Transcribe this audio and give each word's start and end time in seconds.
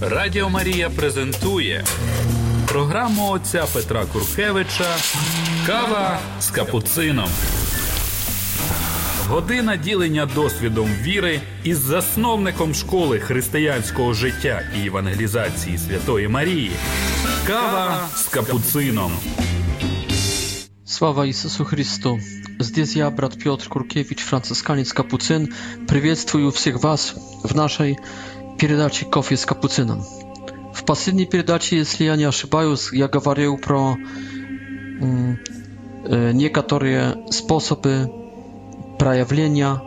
Радіо 0.00 0.48
Марія 0.50 0.90
презентує 0.90 1.84
програму 2.68 3.30
отця 3.30 3.64
Петра 3.74 4.04
Куркевича 4.12 4.84
Кава 5.66 6.18
з 6.40 6.50
капуцином. 6.50 7.28
Година 9.28 9.76
ділення 9.76 10.26
досвідом 10.34 10.88
віри 11.02 11.40
із 11.64 11.78
засновником 11.78 12.74
школи 12.74 13.18
християнського 13.18 14.12
життя 14.14 14.62
і 14.82 14.86
евангелізації 14.86 15.78
Святої 15.78 16.28
Марії. 16.28 16.70
Кава 17.46 18.08
з 18.14 18.22
капуцином. 18.26 19.12
Слава 20.84 21.26
Иисусу 21.26 21.64
Христу! 21.64 22.18
Здесь 22.60 22.96
я, 22.96 23.10
брат 23.10 23.44
Петр 23.44 23.68
Куркевич, 23.68 24.18
францисканец 24.18 24.92
Капуцин, 24.92 25.48
приветствую 25.88 26.50
всех 26.50 26.82
вас 26.82 27.14
в 27.42 27.54
нашей 27.56 27.98
передачи 28.58 29.04
«Кофе 29.06 29.36
с 29.36 29.46
капуцином». 29.46 30.02
В 30.72 30.84
последней 30.84 31.26
передаче, 31.26 31.76
если 31.78 32.04
я 32.04 32.14
не 32.16 32.22
ошибаюсь, 32.24 32.88
я 32.92 33.08
говорил 33.08 33.56
про 33.58 33.96
некоторые 36.08 37.16
способы 37.30 38.10
проявления 38.98 39.80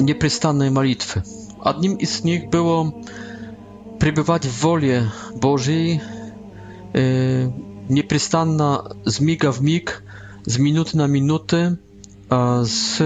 непрестанной 0.00 0.70
молитвы. 0.70 1.22
Одним 1.62 1.96
из 1.96 2.24
них 2.24 2.46
было 2.48 2.92
пребывать 4.00 4.44
в 4.46 4.62
воле 4.62 5.10
Божьей 5.34 6.00
непрестанно 6.92 8.96
с 9.04 9.20
мига 9.20 9.50
в 9.52 9.60
миг, 9.60 10.02
с 10.46 10.56
минуты 10.58 10.96
на 10.98 11.06
минуты, 11.06 11.76
с 12.30 12.98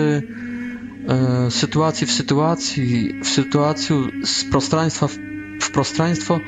E, 1.09 1.51
sytuacji 1.51 2.07
w 2.07 2.13
sytuacji, 2.13 3.21
w 3.25 3.29
sytuacji 3.29 3.95
z 4.25 4.45
prostraństwa 4.45 5.07
w, 5.09 5.19
w 5.61 5.71
prostraństwo, 5.71 6.41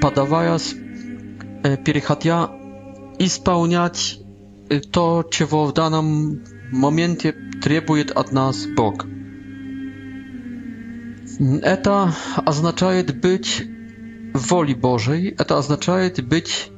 padając, 0.00 0.74
перехatia 1.84 2.48
e, 3.12 3.24
i 3.24 3.28
spełniać 3.28 4.18
e, 4.68 4.80
to, 4.80 5.24
czego 5.30 5.66
w 5.66 5.72
danym 5.72 6.38
momencie 6.72 7.32
trybuje 7.62 8.04
od 8.14 8.32
nas 8.32 8.66
Bóg. 8.76 9.06
To 11.82 12.12
oznacza 12.46 12.90
być 13.14 13.66
woli 14.34 14.76
Bożej, 14.76 15.34
to 15.46 15.56
oznacza 15.56 15.96
być 16.24 16.70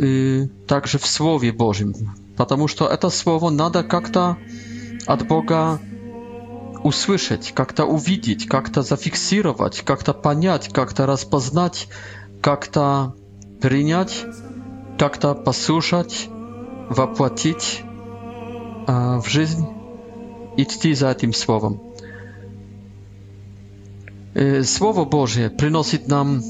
y, 0.00 0.48
także 0.66 0.98
w 0.98 1.06
Słowie 1.06 1.52
Bożym, 1.52 1.92
ponieważ 2.36 2.74
to 2.74 3.10
słowo 3.10 3.50
nada 3.50 3.82
jak 3.92 4.10
od 5.06 5.22
Boga. 5.22 5.78
услышать, 6.84 7.50
как-то 7.52 7.86
увидеть, 7.86 8.46
как-то 8.46 8.82
зафиксировать, 8.82 9.80
как-то 9.80 10.12
понять, 10.14 10.68
как-то 10.68 11.06
распознать, 11.06 11.88
как-то 12.42 13.14
принять, 13.60 14.24
как-то 14.98 15.34
послушать, 15.34 16.28
воплотить 16.90 17.82
э, 18.86 19.18
в 19.18 19.26
жизнь, 19.26 19.66
идти 20.58 20.92
за 20.92 21.10
этим 21.10 21.32
Словом. 21.32 21.80
Э, 24.34 24.62
Слово 24.62 25.06
Божье 25.06 25.48
приносит 25.48 26.06
нам, 26.06 26.42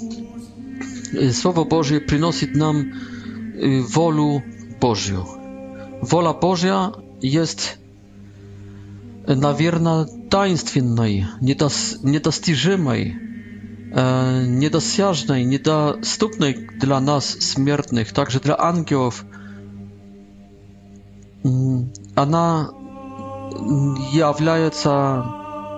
э, 1.12 1.30
Слово 1.30 1.62
Божье 1.64 2.00
приносит 2.00 2.56
нам 2.56 2.86
э, 3.54 3.82
волю 3.82 4.42
Божью. 4.80 5.24
Воля 6.02 6.32
Божья 6.32 6.92
есть 7.22 7.78
наверное, 9.26 10.06
таинственной, 10.30 11.26
недос, 11.40 11.98
недостижимой, 12.02 13.16
э, 13.92 14.44
недосяжной, 14.46 15.44
недоступной 15.44 16.54
для 16.54 17.00
нас, 17.00 17.26
смертных, 17.40 18.12
также 18.12 18.40
для 18.40 18.56
ангелов. 18.58 19.24
Она 22.14 22.70
является 24.12 25.26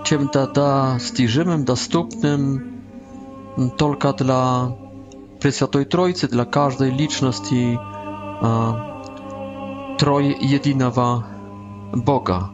чем-то 0.05 0.47
достижимым, 0.47 1.65
доступным 1.65 2.81
только 3.77 4.13
для 4.13 4.75
Пресвятой 5.41 5.85
Троицы, 5.85 6.27
для 6.27 6.45
каждой 6.45 6.89
личности 6.91 7.77
э, 8.41 9.97
Трое 9.99 10.31
Единого 10.39 11.27
Бога 11.93 12.51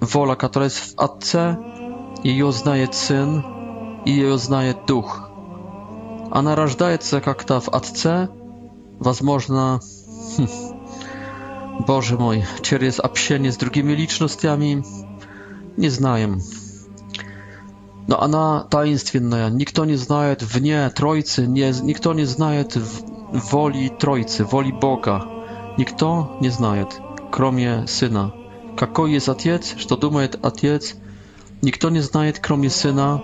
wola, 0.00 0.36
która 0.36 0.64
jest 0.64 0.78
w 0.80 1.00
Atce, 1.00 1.56
jej 2.24 2.42
oznaje 2.42 2.88
Syn 2.90 3.42
i 4.04 4.16
jej 4.16 4.30
oznaje 4.32 4.74
Duch. 4.86 5.30
A 6.30 6.54
rażdaje 6.54 6.98
się 7.02 7.20
jak 7.26 7.44
ta 7.44 7.60
w 7.60 7.74
Atce, 7.74 8.28
można. 9.22 9.78
Hm, 10.36 10.48
Boże 11.86 12.16
mój, 12.16 12.42
przez 12.62 13.00
obsienie 13.00 13.52
z 13.52 13.56
drugimi 13.56 13.96
licznościami, 13.96 14.82
nie 15.78 15.90
znam. 15.90 16.38
No 18.08 18.16
a 18.18 18.20
ona 18.20 18.66
tajemnicza, 18.70 19.18
no 19.22 19.48
nikt 19.48 19.86
nie 19.86 19.98
znaje 19.98 20.36
w 20.40 20.62
nie 20.62 20.90
Trójcy, 20.94 21.48
nikt 21.82 22.06
nie 22.16 22.26
znaje 22.26 22.64
woli 23.50 23.90
Trojcy, 23.90 24.44
woli 24.44 24.72
Boga. 24.72 25.24
Nikt 25.78 26.00
nie 26.40 26.50
znaje, 26.50 26.86
kromie 27.30 27.82
Syna. 27.86 28.30
Kakoi 28.78 29.12
jest 29.12 29.28
ojciec, 29.28 29.74
co 29.86 29.96
думa 29.96 30.22
jest 30.22 30.38
ojciec, 30.42 30.96
nikt 31.62 31.90
nie 31.90 32.02
znaje, 32.02 32.32
kromie 32.32 32.70
syna 32.70 33.20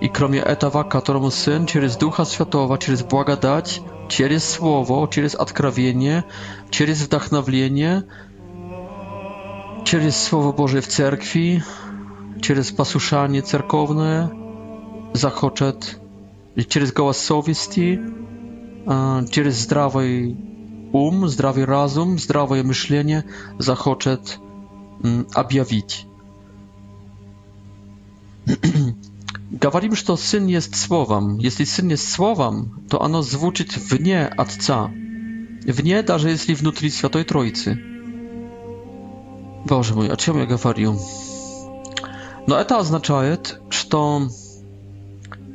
i 0.00 0.08
kromie 0.08 0.44
etawa, 0.46 0.84
któremu 0.84 1.30
syn, 1.30 1.66
przez 1.66 1.96
ducha 1.96 2.24
świętego, 2.24 2.76
przez 2.78 3.02
błagadać, 3.02 3.82
przez 4.08 4.48
słowo, 4.50 5.06
przez 5.06 5.34
odkrawienie, 5.34 6.22
przez 6.70 7.02
wdachnowienie, 7.02 8.02
przez 9.84 10.22
słowo 10.22 10.52
Boże 10.52 10.82
w 10.82 10.86
cerkwi, 10.86 11.60
przez 12.40 12.72
posłuszanie 12.72 13.42
cerkowne, 13.42 14.28
goła 15.40 15.50
przez 16.68 16.92
głosowisty, 16.92 17.98
przez 19.30 19.54
zdrowy 19.56 20.34
um, 20.92 21.28
zdrowy 21.28 21.66
razum, 21.66 22.18
zdrowe 22.18 22.62
myślenie, 22.64 23.22
zachoczę, 23.58 24.16
объявить. 25.32 26.06
Говорим, 29.50 29.94
что 29.94 30.16
Сын 30.16 30.46
есть 30.46 30.74
Словом. 30.74 31.38
Если 31.38 31.64
Сын 31.64 31.88
есть 31.90 32.10
Словом, 32.10 32.84
то 32.88 33.02
оно 33.02 33.22
звучит 33.22 33.76
вне 33.76 34.26
Отца. 34.26 34.90
Вне, 35.66 36.02
даже 36.02 36.30
если 36.30 36.54
внутри 36.54 36.90
Святой 36.90 37.24
Троицы. 37.24 37.78
Боже 39.64 39.94
мой, 39.94 40.08
о 40.10 40.16
чем 40.16 40.38
я 40.38 40.46
говорю? 40.46 40.98
Но 42.46 42.58
это 42.60 42.78
означает, 42.78 43.60
что 43.70 44.28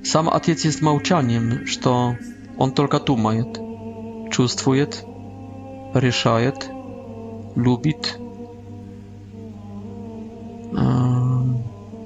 сам 0.03 0.29
Отец 0.31 0.66
есть 0.66 0.81
молчанием, 0.81 1.67
что 1.67 2.16
Он 2.57 2.71
только 2.71 2.99
думает, 2.99 3.59
чувствует, 4.31 5.05
решает, 5.93 6.67
любит, 7.55 8.17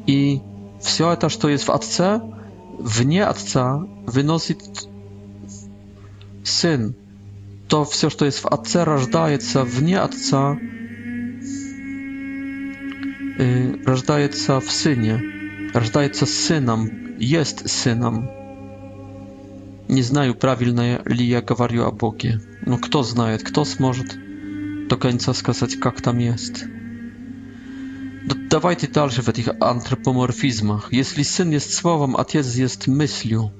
И 0.07 0.41
все 0.79 1.11
это, 1.13 1.29
что 1.29 1.49
есть 1.49 1.65
в 1.65 1.71
Отце, 1.71 2.21
вне 2.77 3.23
Отца 3.23 3.85
выносит 4.05 4.61
Сын. 6.43 6.95
То 7.67 7.85
все, 7.85 8.09
что 8.09 8.25
есть 8.25 8.39
в 8.39 8.47
Отце, 8.47 8.83
рождается 8.83 9.63
вне 9.63 9.99
Отца, 9.99 10.57
рождается 13.85 14.59
в 14.59 14.71
Сыне, 14.71 15.21
рождается 15.73 16.25
Сыном, 16.25 17.17
есть 17.17 17.69
Сыном. 17.69 18.29
Не 19.87 20.01
знаю, 20.01 20.35
правильно 20.35 21.01
ли 21.05 21.25
я 21.25 21.41
говорю 21.41 21.83
о 21.85 21.91
Боге. 21.91 22.41
Но 22.65 22.77
кто 22.77 23.03
знает, 23.03 23.43
кто 23.43 23.65
сможет 23.65 24.17
до 24.87 24.95
конца 24.97 25.33
сказать, 25.33 25.75
как 25.77 26.01
там 26.01 26.17
есть. 26.19 26.63
Давайте 28.23 28.87
дальше 28.87 29.21
в 29.21 29.29
этих 29.29 29.49
антропоморфизмах. 29.59 30.93
Если 30.93 31.23
Сын 31.23 31.51
есть 31.51 31.73
Словом, 31.73 32.15
Отец 32.15 32.55
есть 32.55 32.87
мыслью. 32.87 33.51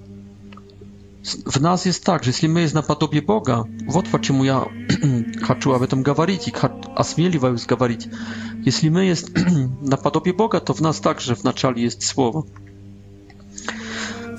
В 1.46 1.60
нас 1.62 1.86
есть 1.86 2.04
так 2.04 2.24
же, 2.24 2.32
если 2.32 2.48
мы 2.48 2.62
есть 2.62 2.74
наподобие 2.74 3.22
Бога, 3.22 3.66
вот 3.86 4.08
почему 4.10 4.44
я 4.44 4.66
хочу 5.42 5.72
об 5.72 5.82
этом 5.82 6.04
говорить 6.04 6.48
и 6.48 6.54
осмеливаюсь 6.96 7.66
говорить. 7.66 8.08
Если 8.66 8.90
мы 8.90 9.02
есть 9.06 9.30
наподобие 9.82 10.34
Бога, 10.34 10.60
то 10.60 10.74
в 10.74 10.82
нас 10.82 11.00
также 11.00 11.36
вначале 11.36 11.82
есть 11.82 12.04
Слово. 12.06 12.46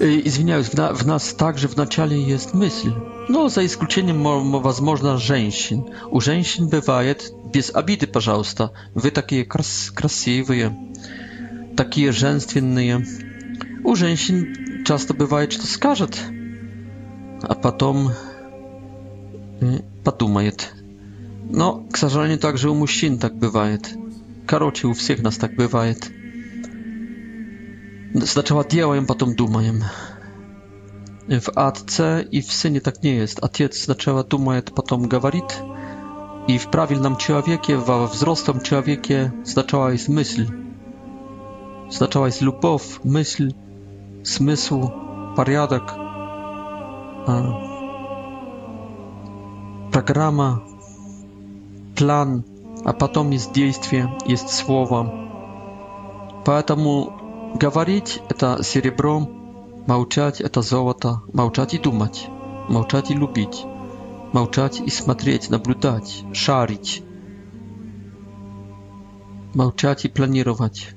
Извиняюсь, 0.01 0.67
в, 0.69 0.75
на, 0.75 0.93
в 0.93 1.07
нас 1.07 1.33
также 1.35 1.69
вначале 1.69 2.21
есть 2.23 2.53
мысль. 2.53 2.93
No, 3.29 3.47
za 3.49 3.65
исключением, 3.65 4.25
возможно, 4.61 5.17
женщин. 5.19 5.87
У 6.11 6.21
женщин 6.21 6.69
бывает 6.69 7.33
Без 7.55 7.71
обиды, 7.73 8.09
пожалуйста. 8.09 8.73
Вы 8.95 9.13
такие 9.13 9.45
крас 9.45 9.93
красивые, 9.95 10.77
такие 11.77 12.11
женственные. 12.11 13.07
У 13.85 13.95
женщин 13.95 14.85
часто 14.85 15.15
бывает, 15.15 15.53
что 15.53 15.65
скажет, 15.69 16.19
а 17.43 17.55
потом 17.55 18.11
подумает. 20.05 20.73
Но, 21.49 21.87
к 21.93 21.97
сожалению, 21.97 22.41
также 22.41 22.71
у 22.71 22.75
мужчин 22.75 23.19
так 23.21 23.37
бывает. 23.37 23.89
Короче, 24.49 24.89
у 24.89 24.93
всех 24.93 25.23
нас 25.23 25.37
так 25.37 25.55
бывает. 25.55 26.11
Сначала 28.27 28.65
делаем, 28.67 29.07
потом 29.07 29.37
думаем. 29.37 29.85
В 31.29 31.49
Atce 31.57 32.27
и 32.29 32.41
w 32.41 32.49
Synie 32.49 32.81
так 32.81 33.05
не 33.05 33.15
есть. 33.21 33.39
Atiec 33.39 33.75
сначала 33.75 34.25
думает, 34.25 34.75
потом 34.75 35.07
говорит 35.09 35.45
i 36.49 36.59
w 36.59 36.75
nam 37.01 37.17
człowiekie, 37.17 37.77
w 37.77 38.09
wzrostem 38.13 38.61
człowiekie 38.61 39.31
zaczęła 39.45 39.91
jest 39.93 40.09
myśl. 40.09 40.47
Zaczęła 41.91 42.27
jest 42.27 42.43
lubow, 42.43 43.05
myśl, 43.05 43.51
smysł, 44.23 44.91
porządek, 45.37 45.83
program, 49.93 50.61
plan, 51.95 52.43
a 52.85 52.93
potem 52.93 53.33
jest 53.33 53.53
działanie, 53.53 54.17
jest 54.27 54.51
słowo. 54.53 55.07
Поэтому 56.45 57.07
говорить– 57.55 58.21
это 58.29 58.63
серебро, 58.63 59.27
молчать– 59.87 60.41
это 60.43 60.61
золото, 60.61 61.23
молчать 61.33 61.73
i 61.73 61.79
думать, 61.79 62.29
молчать 62.69 63.11
i 63.11 63.15
любить. 63.15 63.65
Молчать 64.35 64.81
и 64.85 64.91
смотреть, 64.91 65.49
наблюдать, 65.49 66.25
шарить. 66.33 67.05
Молчать 69.55 70.05
и 70.05 70.09
планировать. 70.09 70.89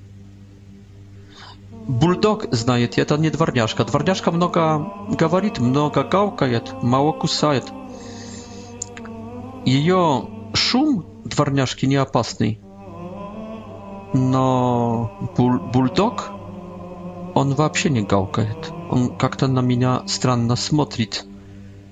Бульдог 1.87 2.51
знает, 2.51 2.97
это 2.97 3.15
не 3.17 3.29
дворняжка. 3.29 3.85
Дворняжка 3.85 4.31
много 4.31 4.91
говорит, 5.11 5.59
много 5.59 6.03
гавкает, 6.03 6.73
мало 6.81 7.11
кусает. 7.11 7.65
Ее 9.65 10.27
шум 10.55 11.05
дворняжки 11.25 11.85
не 11.85 11.97
опасный. 11.97 12.59
Но 14.15 15.29
буль 15.37 15.59
бульдог, 15.59 16.31
он 17.35 17.53
вообще 17.53 17.91
не 17.91 18.01
гавкает. 18.01 18.71
Он 18.89 19.15
как-то 19.15 19.45
на 19.45 19.59
меня 19.59 20.01
странно 20.07 20.55
смотрит 20.55 21.27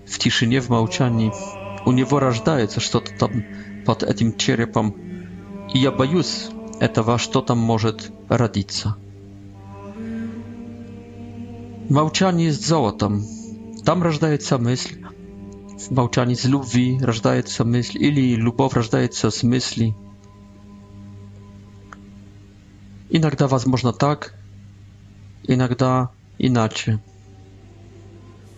в 0.06 0.20
тишине, 0.20 0.62
в 0.62 0.70
молчании. 0.70 1.32
У 1.86 1.92
него 1.92 2.20
рождается 2.20 2.80
что-то 2.80 3.12
там 3.18 3.32
под 3.86 4.04
этим 4.04 4.36
черепом, 4.38 4.96
и 5.74 5.80
я 5.80 5.92
боюсь 5.92 6.48
этого, 6.80 7.18
что 7.18 7.42
там 7.42 7.58
может 7.58 8.12
родиться. 8.30 8.96
Молчание 11.90 12.52
с 12.52 12.58
золотом. 12.66 13.24
Там 13.84 14.02
рождается 14.02 14.58
мысль. 14.58 15.04
В 15.88 15.92
молчании 15.92 16.34
с 16.34 16.46
любви 16.46 16.98
рождается 17.00 17.64
мысль, 17.64 17.98
или 18.04 18.36
любовь 18.36 18.74
рождается 18.74 19.30
с 19.30 19.44
мысли. 19.44 19.94
Иногда 23.12 23.48
возможно 23.48 23.94
так, 23.94 24.34
иногда 25.46 26.10
иначе. 26.40 27.00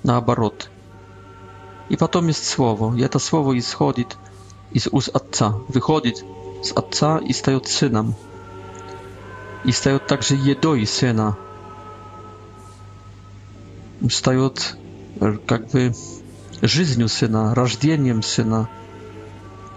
Наоборот– 0.04 0.70
i 1.90 1.96
potem 1.98 2.28
jest 2.28 2.48
słowo. 2.48 2.92
ja 2.96 3.10
to 3.10 3.20
słowo 3.20 3.54
i 3.54 3.62
schodzi 3.62 4.06
i 4.72 4.80
z 4.80 4.88
ust 4.88 5.12
wychodzić 5.70 6.18
z 6.62 6.72
Ojca 6.76 7.20
i 7.20 7.34
staje 7.34 7.60
się 7.60 7.66
synem. 7.66 8.14
I 9.66 9.74
staje 9.74 10.00
także 10.00 10.36
jedoi 10.36 10.86
syna. 10.88 11.34
Staje 14.10 14.50
jakby 15.52 15.92
żyznią 16.64 17.08
syna, 17.08 17.54
rażdieniem 17.54 18.24
syna, 18.24 18.66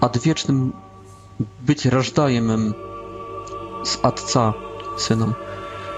a 0.01 0.09
wiecznym 0.19 0.73
być 1.61 1.87
rażdajemym 1.87 2.75
z 3.85 3.99
Ojca 4.03 4.53
synem. 4.99 5.35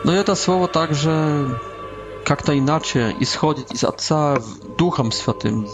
No 0.05 0.21
i 0.21 0.25
to 0.25 0.37
słowo 0.37 0.69
także 0.69 1.35
jak 2.31 2.43
to 2.43 2.53
inaczej, 2.53 3.15
i 3.21 3.27
schodzi 3.27 3.63
z 3.75 3.85
w 4.41 4.77
duchem 4.79 5.13
świętym 5.13 5.65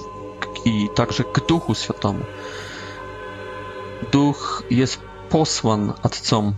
i 0.65 0.89
także 0.89 1.25
k 1.25 1.41
Duchu 1.41 1.75
Świętemu. 1.75 2.21
Duch 4.13 4.63
jest 4.71 5.01
posłan 5.31 5.93
Ojcom. 6.03 6.53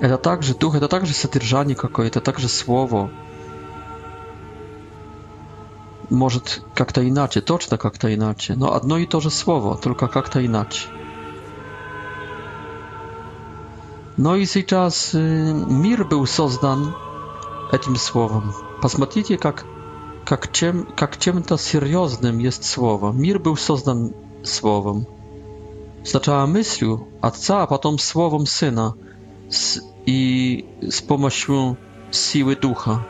E, 0.00 0.08
to 0.08 0.18
także 0.18 0.54
Duch, 0.54 0.78
to 0.80 0.88
także 0.88 1.14
содержание 1.14 1.74
jakieś, 1.82 2.10
to 2.12 2.20
także 2.20 2.48
słowo. 2.48 3.08
Może 6.10 6.40
jak 6.78 6.92
to 6.92 7.00
inaczej, 7.00 7.42
точно 7.42 7.78
jak 7.84 7.98
to 7.98 8.08
inaczej. 8.08 8.56
No, 8.58 8.74
jedno 8.74 8.96
i 8.98 9.08
to 9.08 9.20
же 9.20 9.30
słowo, 9.30 9.74
tylko 9.74 10.08
jak 10.14 10.28
to 10.28 10.40
inaczej. 10.40 10.90
No 14.18 14.36
i 14.36 14.46
tej 14.48 14.64
y, 14.64 15.16
mir 15.68 16.06
był 16.06 16.26
создан 16.26 16.92
этим 17.72 17.96
słowem. 17.98 18.52
Посмотрите, 18.82 19.38
как 19.38 19.44
jak 19.56 19.73
как 20.24 20.42
чем-то 20.52 21.56
серьезным 21.58 22.38
есть 22.38 22.64
слово. 22.64 23.12
Мир 23.12 23.38
был 23.38 23.56
создан 23.56 24.12
словом. 24.42 25.06
Сначала 26.04 26.46
мыслью 26.46 27.06
отца, 27.20 27.62
а 27.62 27.66
потом 27.66 27.98
словом 27.98 28.46
сына 28.46 28.94
с, 29.50 29.80
и 30.06 30.66
с 30.82 31.00
помощью 31.00 31.76
силы 32.10 32.56
духа. 32.56 33.06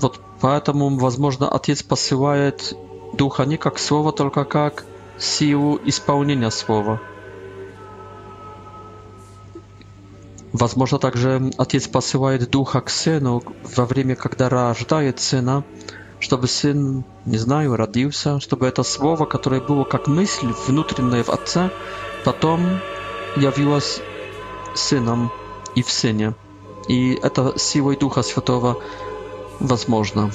Вот 0.00 0.20
поэтому, 0.40 0.96
возможно, 0.98 1.48
отец 1.48 1.82
посылает 1.82 2.74
духа 3.12 3.44
не 3.44 3.56
как 3.56 3.78
слово, 3.78 4.12
только 4.12 4.44
как 4.44 4.84
силу 5.18 5.80
исполнения 5.84 6.50
слова. 6.50 7.00
Возможно 10.54 11.00
также 11.00 11.50
Отец 11.58 11.88
посылает 11.88 12.48
Духа 12.48 12.80
к 12.80 12.88
Сыну 12.88 13.42
во 13.76 13.86
время, 13.86 14.14
когда 14.14 14.48
рождает 14.48 15.18
Сына, 15.18 15.64
чтобы 16.20 16.46
Сын, 16.46 17.04
не 17.26 17.38
знаю, 17.38 17.74
родился, 17.74 18.38
чтобы 18.38 18.68
это 18.68 18.84
Слово, 18.84 19.24
которое 19.24 19.60
было 19.60 19.82
как 19.82 20.06
мысль 20.06 20.46
внутренняя 20.68 21.24
в 21.24 21.30
Отце, 21.30 21.72
потом 22.24 22.78
явилось 23.34 24.00
Сыном 24.76 25.32
и 25.74 25.82
в 25.82 25.90
Сыне. 25.90 26.34
И 26.86 27.14
это 27.20 27.54
силой 27.58 27.96
Духа 27.96 28.22
Святого 28.22 28.80
возможно. 29.58 30.30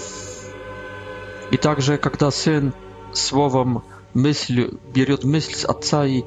И 1.50 1.55
также, 1.55 1.98
когда 1.98 2.29
Сын 2.29 2.74
Словом, 3.13 3.86
мыслью 4.13 4.82
берет 4.93 5.24
мысль 5.24 5.53
с 5.53 5.63
Отца 5.63 6.05
и, 6.05 6.24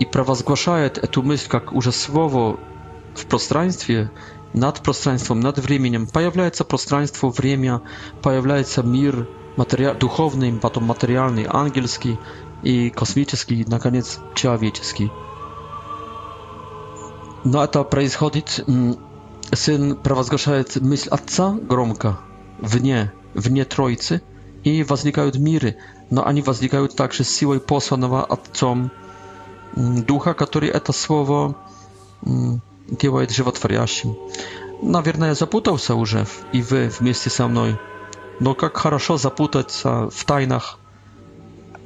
и 0.00 0.04
провозглашает 0.04 0.98
эту 0.98 1.22
мысль 1.22 1.46
как 1.48 1.72
уже 1.72 1.92
Слово 1.92 2.58
в 3.14 3.26
пространстве, 3.26 4.10
над 4.54 4.80
пространством, 4.82 5.40
над 5.40 5.58
временем. 5.58 6.06
Появляется 6.06 6.64
пространство, 6.64 7.28
время, 7.30 7.82
появляется 8.22 8.82
мир 8.82 9.28
матери... 9.56 9.94
духовный, 9.98 10.52
потом 10.54 10.84
материальный, 10.84 11.46
ангельский 11.48 12.18
и 12.62 12.90
космический, 12.90 13.62
и, 13.62 13.64
наконец, 13.64 14.18
человеческий. 14.34 15.10
Но 17.44 17.64
это 17.64 17.82
происходит, 17.82 18.64
сын 19.52 19.96
провозглашает 19.96 20.76
мысль 20.80 21.08
отца 21.08 21.52
громко, 21.52 22.20
вне, 22.60 23.12
вне 23.34 23.64
Троицы, 23.64 24.22
и 24.62 24.84
возникают 24.84 25.36
миры, 25.36 25.76
но 26.08 26.24
они 26.24 26.40
возникают 26.40 26.94
также 26.94 27.24
силой 27.24 27.58
посланного 27.58 28.24
Отцом 28.24 28.92
Духа, 29.74 30.34
который 30.34 30.68
это 30.68 30.92
слово 30.92 31.56
Dzieła 32.90 33.26
drzewa 33.26 33.52
Twojaси. 33.52 34.14
Наверное, 34.82 35.34
запутался 35.36 35.94
уже, 35.94 36.26
и 36.52 36.60
вы 36.62 36.88
вместе 36.88 37.30
со 37.30 37.46
мной. 37.46 37.78
Но 38.40 38.54
как 38.54 38.76
хорошо 38.76 39.16
запутаться 39.16 40.08
в 40.10 40.24
тайнах 40.24 40.78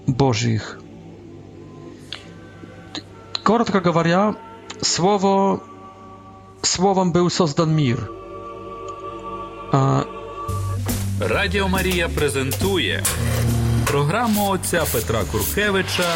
Божьих. 0.06 0.80
Коротко 3.44 3.80
говоря, 3.80 4.34
слово, 4.80 5.60
словом 6.62 7.12
был 7.12 7.28
создан 7.30 7.74
мир. 7.74 8.10
А... 9.72 10.04
Радіо 11.20 11.68
Марія 11.68 12.08
презентує 12.08 13.04
програму 13.86 14.48
отця 14.50 14.84
Петра 14.92 15.20
Куркевича 15.32 16.14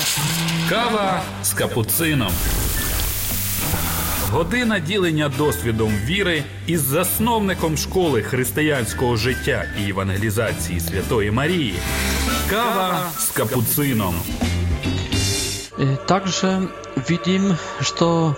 Кава 0.68 1.22
з 1.44 1.52
капуцином. 1.52 2.32
Година 4.32 4.78
ділення 4.78 5.28
досвідом 5.38 5.88
віри 6.04 6.44
із 6.66 6.80
засновником 6.80 7.76
школи 7.76 8.22
християнського 8.22 9.16
життя 9.16 9.64
і 9.86 9.90
евангелізації 9.90 10.80
Святої 10.80 11.30
Марії. 11.30 11.74
Кава 12.50 13.00
с 13.18 13.30
капуцином. 13.30 14.14
Также 16.06 16.68
видим, 17.08 17.56
что 17.80 18.36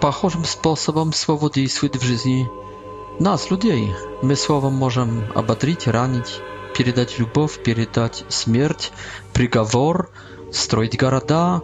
похожим 0.00 0.44
способом 0.44 1.12
слово 1.12 1.48
действует 1.48 1.96
в 1.96 2.04
жизни 2.04 2.46
нас, 3.20 3.50
людей. 3.50 3.88
Мы 4.22 4.36
словом 4.36 4.74
можем 4.74 5.22
ободрить, 5.34 5.88
ранить, 5.88 6.40
передать 6.76 7.20
любовь, 7.20 7.56
передать 7.64 8.24
смерть, 8.28 8.92
приговор, 9.32 10.08
строить 10.52 11.02
города, 11.02 11.60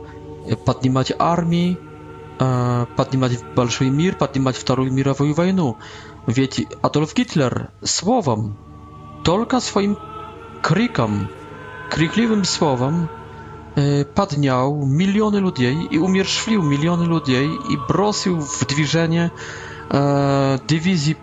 э, 0.47 0.57
поднимать 0.57 1.13
армии. 1.19 1.77
поднимать 2.97 3.45
большой 3.55 3.91
мир, 3.91 4.17
поднимать 4.17 4.57
Вторую 4.57 4.91
мировую 4.91 5.35
войну. 5.35 5.77
Ведь 6.27 6.67
Адольф 6.81 7.15
Гитлер 7.15 7.69
словом, 7.85 8.57
только 9.25 9.61
своим 9.61 9.99
криком, 10.63 11.29
крикливым 11.91 12.45
словом 12.45 13.09
подняł 14.15 14.85
miliony 14.87 15.41
ludzi 15.41 15.89
i 15.91 15.99
umierszwił 15.99 16.63
miliony 16.63 17.07
ludzi 17.07 17.51
i 17.71 17.77
brosił 17.89 18.41
w 18.41 18.65
движение 18.67 19.31
dywizji 20.69 21.15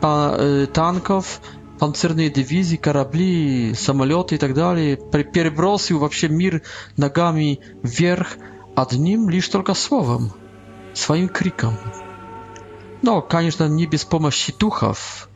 tanków, 0.74 1.42
pancernej 1.80 2.32
dywizji, 2.32 2.78
корабли, 2.78 3.72
samoloty 3.76 4.36
i 4.36 4.40
tak 4.40 4.54
dalej. 4.54 4.98
Перебросил 5.34 6.00
вообще 6.00 6.30
мир 6.30 6.62
ногами 6.98 7.60
вверх 7.84 8.38
одним 8.76 9.30
лишь 9.30 9.50
только 9.50 9.74
словом 9.74 10.30
своим 10.98 11.30
криком. 11.30 11.78
Но, 13.02 13.22
конечно, 13.22 13.68
не 13.68 13.86
без 13.86 14.04
помощи 14.04 14.54
духов. 14.58 15.30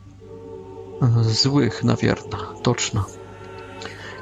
Злых, 1.00 1.82
наверное, 1.82 2.46
точно. 2.62 3.06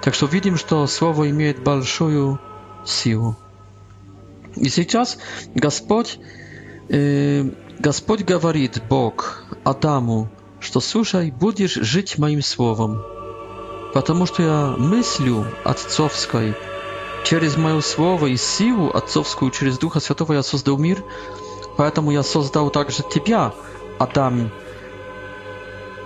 Так 0.02 0.14
что 0.14 0.26
видим, 0.26 0.56
что 0.56 0.86
слово 0.86 1.28
имеет 1.30 1.62
большую 1.62 2.38
силу. 2.86 3.36
И 4.56 4.68
сейчас 4.68 5.18
Господь, 5.54 6.18
э, 6.88 7.48
Господь 7.78 8.22
говорит, 8.22 8.82
Бог, 8.88 9.44
Адаму, 9.64 10.28
что 10.58 10.80
слушай, 10.80 11.30
будешь 11.30 11.74
жить 11.74 12.18
моим 12.18 12.42
словом, 12.42 13.02
потому 13.92 14.26
что 14.26 14.42
я 14.42 14.74
мыслю 14.78 15.46
отцовской, 15.64 16.54
Через 17.22 17.56
мое 17.56 17.80
слово 17.80 18.26
и 18.28 18.36
силу 18.36 18.90
отцовскую, 18.90 19.50
через 19.50 19.78
Духа 19.78 20.00
Святого 20.00 20.32
я 20.32 20.42
создал 20.42 20.78
мир, 20.78 21.04
поэтому 21.76 22.10
я 22.12 22.22
создал 22.22 22.70
также 22.70 23.02
тебя, 23.02 23.54
Адам, 23.98 24.50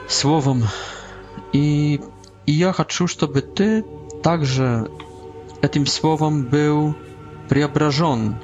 словом. 0.09 0.64
И, 1.52 2.00
и 2.47 2.52
я 2.52 2.73
хочу, 2.73 3.06
чтобы 3.06 3.42
ты 3.42 3.85
также 4.23 4.90
этим 5.62 5.87
словом 5.87 6.42
был 6.44 6.94
преображен, 7.49 8.37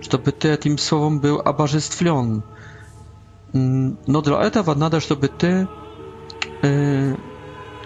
чтобы 0.00 0.30
ты 0.32 0.48
этим 0.52 0.78
словом 0.78 1.18
был 1.18 1.40
обожествлен. 1.40 2.42
Но 3.52 4.22
для 4.22 4.40
этого 4.42 4.74
надо, 4.74 5.00
чтобы 5.00 5.28
ты 5.28 5.66
э, 6.62 7.14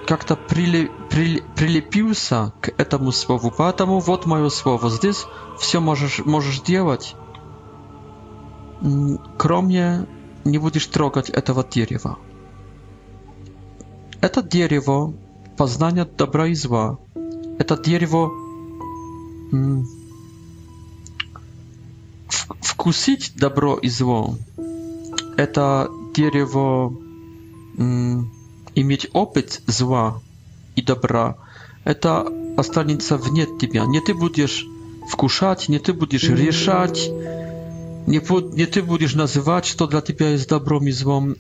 как-то 0.07 0.37
прили, 0.37 0.91
при, 1.11 1.43
прилепился 1.57 2.53
к 2.61 2.69
этому 2.79 3.13
слову. 3.13 3.53
Поэтому 3.57 3.99
вот 3.99 4.25
мое 4.25 4.49
слово. 4.49 4.89
Здесь 4.89 5.27
все 5.59 5.81
можешь, 5.81 6.25
можешь 6.25 6.61
делать, 6.61 7.17
кроме 9.37 10.07
не 10.45 10.59
будешь 10.59 10.87
трогать 10.87 11.29
этого 11.29 11.65
дерева. 11.65 12.19
Это 14.21 14.43
дерево 14.43 15.13
познания 15.57 16.05
добра 16.05 16.47
и 16.47 16.55
зла. 16.55 16.99
Это 17.59 17.77
дерево 17.77 18.31
вкусить 22.61 23.33
добро 23.37 23.77
и 23.77 23.89
зло. 23.89 24.37
Это 25.37 25.91
дерево 26.15 26.93
i 28.76 28.85
mieć 28.85 29.06
opyt 29.06 29.62
zła 29.66 30.21
i 30.76 30.83
dobra, 30.83 31.35
to 31.85 31.95
ta 32.00 32.25
ostatnica 32.56 33.18
w 33.18 33.23
tebie. 33.61 33.83
Nie 33.88 34.00
ty 34.02 34.14
będziesz 34.14 34.66
wkuszać, 35.11 35.68
nie 35.68 35.80
ty 35.80 35.95
będziesz 35.95 36.25
mhm. 36.25 36.40
rieszać, 36.42 37.11
nie, 38.56 38.66
ty 38.66 38.83
będziesz 38.83 39.14
nazywać, 39.14 39.75
to 39.75 39.87
dla 39.87 40.02
ciebie 40.02 40.26
jest 40.26 40.49
dobrą 40.49 40.80
i 40.80 40.92
złą. 40.92 41.33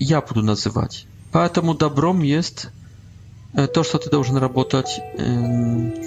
Ja 0.00 0.20
będę 0.20 0.42
nazywać. 0.42 1.06
Dlatego 1.32 1.74
dobrą 1.74 2.18
jest 2.18 2.70
e, 3.54 3.68
to, 3.68 3.84
co 3.84 3.98
ty 3.98 4.08
должен 4.10 4.36
robić 4.36 4.86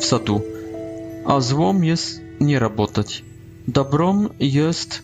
w 0.01 0.05
sadu, 0.05 0.41
a 1.25 1.41
złą 1.41 1.81
jest 1.81 2.19
nie 2.41 2.59
robić. 2.59 3.24
Dobrą 3.67 4.27
jest, 4.39 5.03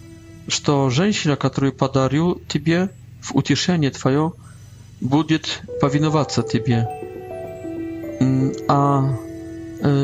że 0.58 0.92
żeńsina, 0.92 1.36
którą 1.36 1.72
podarił 1.72 2.40
tobie 2.48 2.88
w 3.22 3.36
utieszenie 3.36 3.92
twoją 3.92 4.32
będzie 5.02 5.40
powinować 5.82 6.30
tybie, 6.50 6.88
mm, 8.20 8.52
A 8.68 9.02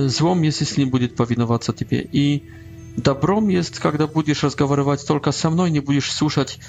e, 0.03 0.09
złom 0.09 0.43
jest, 0.43 0.61
jeśli 0.61 0.85
będzie 0.87 1.07
powinować 1.07 1.65
tybie. 1.75 2.07
I 2.13 2.41
dobrom 2.97 3.51
jest, 3.51 3.81
kiedy 3.83 4.07
będziesz 4.15 4.43
rozmawiać 4.43 5.03
tylko 5.05 5.31
ze 5.31 5.49
mną, 5.51 5.67
nie 5.67 5.81
będziesz 5.81 6.11
słuchać 6.11 6.59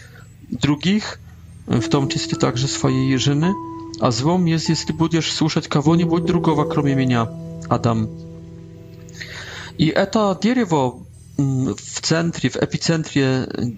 drugich, 0.53 1.21
w 1.69 1.89
tym 1.89 2.09
czasie 2.09 2.37
także 2.37 2.69
swojej 2.69 3.19
żony. 3.19 3.53
A 4.01 4.11
złom 4.11 4.49
jest, 4.49 4.69
jeśli 4.69 4.95
będziesz 4.95 5.33
słuchać 5.33 5.69
kogo 5.69 5.97
nie 5.97 6.07
bądź 6.07 6.27
drugowa, 6.27 6.65
kromie 6.65 6.97
mnie, 6.97 7.27
Adam. 7.69 8.07
I 9.79 9.93
to 10.13 10.35
drzewo 10.35 10.99
mm, 11.39 11.75
w 11.75 12.01
centrum, 12.01 12.51
w 12.51 12.57
epicentrum 12.57 13.25
mm, 13.25 13.77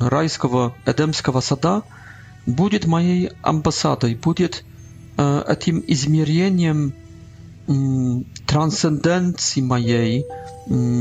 rajskiego, 0.00 0.70
edemskiego 0.84 1.40
sada, 1.40 1.82
будет 2.48 2.86
моей 2.86 3.30
амбассадой, 3.42 4.14
будет 4.14 4.64
э, 5.18 5.44
этим 5.46 5.84
измерением 5.86 6.94
э, 7.68 7.72
трансценденции 8.46 9.60
моей, 9.60 10.24
э, 10.66 11.00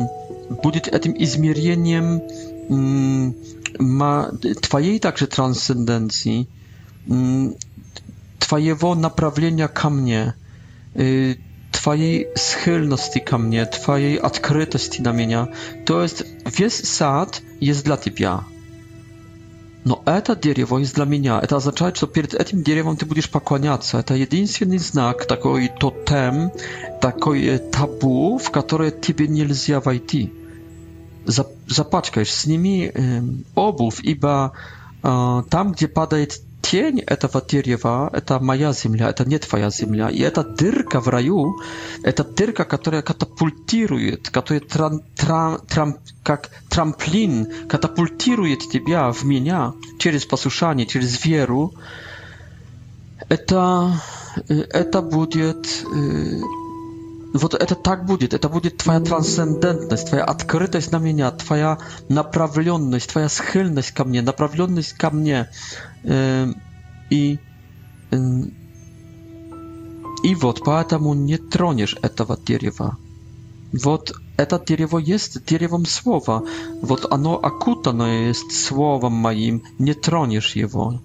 будет 0.61 0.89
этим 0.89 1.15
измерением 1.17 2.21
э, 2.69 3.81
ма, 3.81 4.31
твоей 4.61 4.99
также 4.99 5.27
трансценденции, 5.27 6.47
э, 7.09 7.51
твоего 8.39 8.93
направления 8.95 9.69
ко 9.69 9.89
мне, 9.89 10.35
э, 10.95 11.35
twojej 11.71 12.27
schylności 12.35 13.19
ко 13.21 13.37
mnie, 13.37 13.65
twojej 13.65 14.19
odkrytości 14.21 15.01
na 15.01 15.13
mnie. 15.13 15.45
To 15.85 16.01
jest, 16.03 16.25
весь 16.59 16.83
сад 16.89 17.41
jest 17.61 17.85
dla 17.85 17.97
ciebie 17.97 18.29
но 19.87 20.03
это 20.05 20.35
дерево 20.35 20.79
из 20.79 20.91
для 20.91 21.05
меня. 21.05 21.39
Это 21.41 21.55
означает, 21.55 21.95
что 21.95 22.07
перед 22.07 22.33
этим 22.33 22.61
деревом 22.61 22.97
ты 22.97 23.05
будешь 23.05 23.29
поклоняться. 23.29 23.97
Это 23.97 24.15
единственный 24.15 24.79
знак, 24.79 25.25
такой 25.25 25.69
тотем, 25.79 26.51
такой 26.99 27.57
табу, 27.71 28.37
в 28.37 28.51
которое 28.51 28.91
тебе 28.91 29.29
нельзя 29.29 29.79
войти. 29.79 30.33
Запачкаешь, 31.25 32.31
сними 32.33 32.91
обувь, 33.55 34.01
ибо 34.03 34.51
там, 35.01 35.71
где 35.71 35.87
падает 35.87 36.41
тень 36.71 36.99
этого 36.99 37.41
дерева– 37.41 38.09
это 38.13 38.39
моя 38.43 38.73
земля, 38.73 39.09
это 39.09 39.23
не 39.23 39.37
твоя 39.37 39.69
земля. 39.69 40.09
И 40.09 40.19
эта 40.19 40.43
дырка 40.43 40.99
в 40.99 41.07
раю– 41.07 41.59
это 42.03 42.25
дырка, 42.25 42.65
которая 42.65 43.01
катапультирует, 43.01 44.29
которая 44.29 44.59
трам, 44.59 44.99
трам, 45.15 45.59
трам, 45.69 45.95
как 46.23 46.49
трамплин 46.69 47.67
катапультирует 47.69 48.69
тебя 48.69 49.11
в 49.13 49.23
меня 49.23 49.73
через 49.97 50.25
послушание, 50.25 50.85
через 50.87 51.23
веру. 51.25 51.73
Это, 53.29 54.01
э, 54.49 54.53
это 54.53 55.01
будет 55.01 55.65
э, 55.85 56.39
вот 57.37 57.53
это 57.53 57.75
так 57.75 58.05
будет. 58.05 58.33
Это 58.33 58.49
будет 58.49 58.77
твоя 58.77 58.99
трансцендентность, 58.99 60.07
твоя 60.09 60.23
открытость 60.23 60.91
на 60.91 60.97
меня, 60.99 61.31
твоя 61.31 61.79
направленность, 62.09 63.09
твоя 63.11 63.29
схильность 63.29 63.91
ко 63.91 64.03
мне, 64.03 64.21
направленность 64.21 64.93
ко 64.93 65.09
мне. 65.09 65.49
Эм, 66.03 66.55
и, 67.09 67.39
эм, 68.11 68.53
и 70.23 70.35
вот 70.35 70.61
поэтому 70.65 71.13
не 71.13 71.37
тронешь 71.37 71.95
этого 72.01 72.37
дерева. 72.37 72.97
Вот 73.83 74.13
это 74.37 74.59
дерево 74.65 74.97
есть 74.99 75.45
деревом 75.45 75.85
слова. 75.85 76.43
Вот 76.81 77.11
оно 77.11 77.35
окутано 77.37 78.27
есть 78.27 78.51
словом 78.53 79.13
моим. 79.13 79.63
Не 79.79 79.93
тронешь 79.93 80.53
его. 80.55 81.01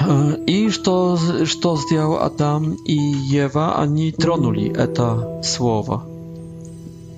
I 0.00 0.70
что, 0.70 1.18
что 1.44 1.76
сделал 1.76 2.18
Адам 2.22 2.74
и 2.84 2.94
Ева? 2.94 3.80
Они 3.80 4.12
тронули 4.12 4.70
это 4.70 5.40
слово. 5.42 6.04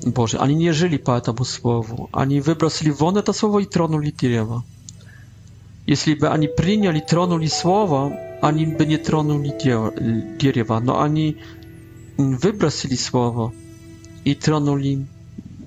Боже, 0.05 0.39
они 0.39 0.55
не 0.55 0.73
жили 0.73 0.97
по 0.97 1.19
этому 1.19 1.45
слову. 1.45 2.09
Они 2.11 2.41
выбросили 2.41 2.89
вон 2.91 3.19
это 3.19 3.35
слово 3.35 3.61
и 3.61 3.65
тронули 3.67 4.11
дерево. 4.11 4.65
Если 5.87 6.15
бы 6.15 6.29
они 6.29 6.49
приняли, 6.49 7.01
тронули 7.01 7.49
слово, 7.49 8.13
они 8.41 8.65
бы 8.65 8.87
не 8.87 8.97
тронули 8.97 9.49
дерево. 10.41 10.81
Но 10.83 11.03
они 11.03 11.37
выбросили 12.17 12.95
слово 12.95 13.53
и 14.25 14.35
тронули, 14.35 15.07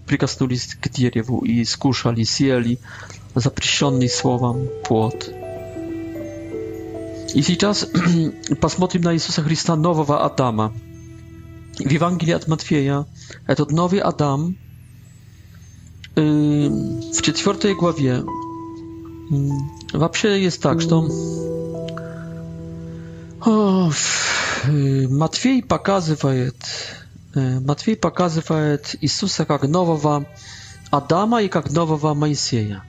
прикоснулись 0.07 0.75
к 0.81 0.89
дереву 0.89 1.45
и 1.45 1.63
скушали, 1.63 2.23
съели 2.23 2.79
запрещенный 3.35 4.09
словом 4.09 4.67
плод. 4.87 5.31
И 7.33 7.41
сейчас 7.41 7.87
посмотрим 8.61 9.01
на 9.01 9.13
Иисуса 9.15 9.41
Христа, 9.41 9.75
нового 9.75 10.23
Адама. 10.23 10.71
В 11.79 11.89
Евангелии 11.89 12.33
от 12.33 12.47
Матфея 12.47 13.05
этот 13.47 13.71
новый 13.71 13.99
Адам 14.01 14.55
w 16.15 17.21
czwartej 17.33 17.75
głowie 17.75 18.23
Вообще 19.93 20.27
jest 20.39 20.61
tak, 20.61 20.81
что 20.81 21.07
О, 23.45 23.91
Матфей 25.09 25.63
показывает 25.63 26.55
Матфей 27.33 27.95
показывает 27.95 28.95
Иисуса 29.01 29.45
как 29.45 29.63
нового 29.63 30.25
Адама 30.91 31.41
и 31.41 31.47
как 31.47 31.71
нового 31.71 32.13
Моисея. 32.13 32.83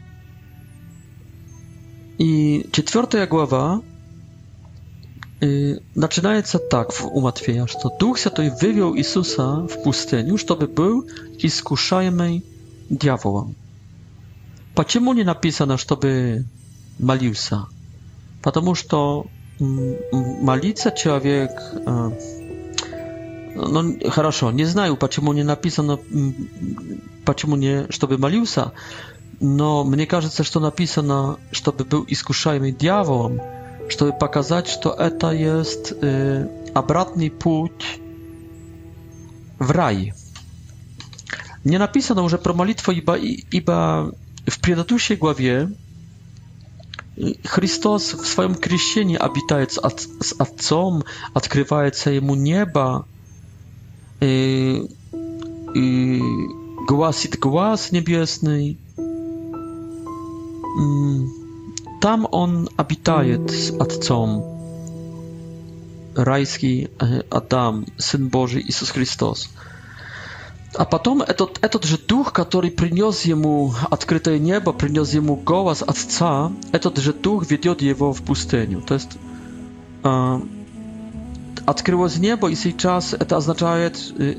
И 2.19 2.69
четвертая 2.73 3.27
глава 3.27 3.81
начинается 5.95 6.59
так 6.59 6.93
в 6.93 7.05
у 7.07 7.21
Матфея, 7.21 7.67
что 7.67 7.91
Дух 7.99 8.19
Святой 8.19 8.51
вывел 8.51 8.97
Иисуса 8.97 9.67
в 9.67 9.83
пустыню, 9.83 10.39
чтобы 10.39 10.67
был 10.67 11.09
искушаемый 11.39 12.45
дьяволом. 12.91 13.55
Почему 14.75 15.13
не 15.13 15.23
написано, 15.25 15.77
чтобы 15.77 16.45
молился? 16.99 17.67
Потому 18.43 18.75
что 18.75 19.27
молиться 19.61 20.91
человек... 20.93 21.51
Ну, 23.57 24.11
хорошо, 24.11 24.51
не 24.51 24.65
знаю, 24.65 24.97
почему 24.97 25.33
не 25.33 25.45
написано, 25.45 26.01
почему 27.25 27.55
не, 27.55 27.87
чтобы 27.91 28.19
молился, 28.19 28.73
но 29.39 29.85
мне 29.85 30.07
кажется, 30.07 30.43
что 30.43 30.59
написано, 30.59 31.37
чтобы 31.53 31.85
был 31.85 32.05
искушаемый 32.09 32.73
дьяволом, 32.73 33.39
чтобы 33.88 34.12
показать, 34.12 34.69
что 34.69 34.93
это 34.93 35.31
есть 35.31 35.93
э, 36.00 36.49
обратный 36.75 37.31
путь 37.31 37.99
в 39.59 39.71
рай. 39.71 40.12
Не 41.64 41.79
написано 41.79 42.23
уже 42.23 42.38
про 42.38 42.53
молитву, 42.53 42.93
ибо, 42.93 43.17
ибо 43.17 44.14
в 44.47 44.61
предыдущей 44.61 45.17
главе 45.17 45.71
Христос 47.45 48.12
в 48.12 48.26
своем 48.26 48.55
крещении 48.55 49.17
обитает 49.17 49.73
с, 49.73 49.79
от, 49.79 50.00
с 50.00 50.35
Отцом, 50.38 51.05
открывается 51.33 52.11
Ему 52.11 52.35
небо, 52.35 53.07
и, 54.21 54.85
и 55.75 56.23
гласит 56.88 57.38
глаз 57.38 57.93
небесный 57.93 58.79
tam 62.05 62.29
on 62.29 62.69
abitaje 62.77 63.41
z 63.49 63.73
Ojcem. 63.81 64.45
Rajski 66.15 66.85
e, 67.01 67.23
Adam, 67.33 67.89
Syn 67.99 68.29
Boży 68.29 68.61
Jezus 68.61 68.93
Chrystus. 68.93 69.49
A 70.79 70.85
potem 70.85 71.25
ten 71.25 71.73
że 71.85 71.97
duch, 72.05 72.33
który 72.33 72.71
przyniósł 72.71 73.37
mu 73.37 73.73
otwarte 73.91 74.41
niebo, 74.41 74.73
przyniósł 74.73 75.23
mu 75.23 75.37
głos 75.37 75.83
Ojca, 75.83 76.51
ten 76.81 76.93
że 77.01 77.13
duch 77.13 77.47
wiedzie 77.47 77.73
jego 77.81 78.13
w 78.13 78.21
pustyniu. 78.23 78.81
To 78.85 78.95
jest 78.95 79.19
odkryło 81.67 82.09
z 82.09 82.21
niebo 82.21 82.49
i 82.49 82.57
teraz 82.57 83.17
to 83.29 83.37
oznacza, 83.37 83.75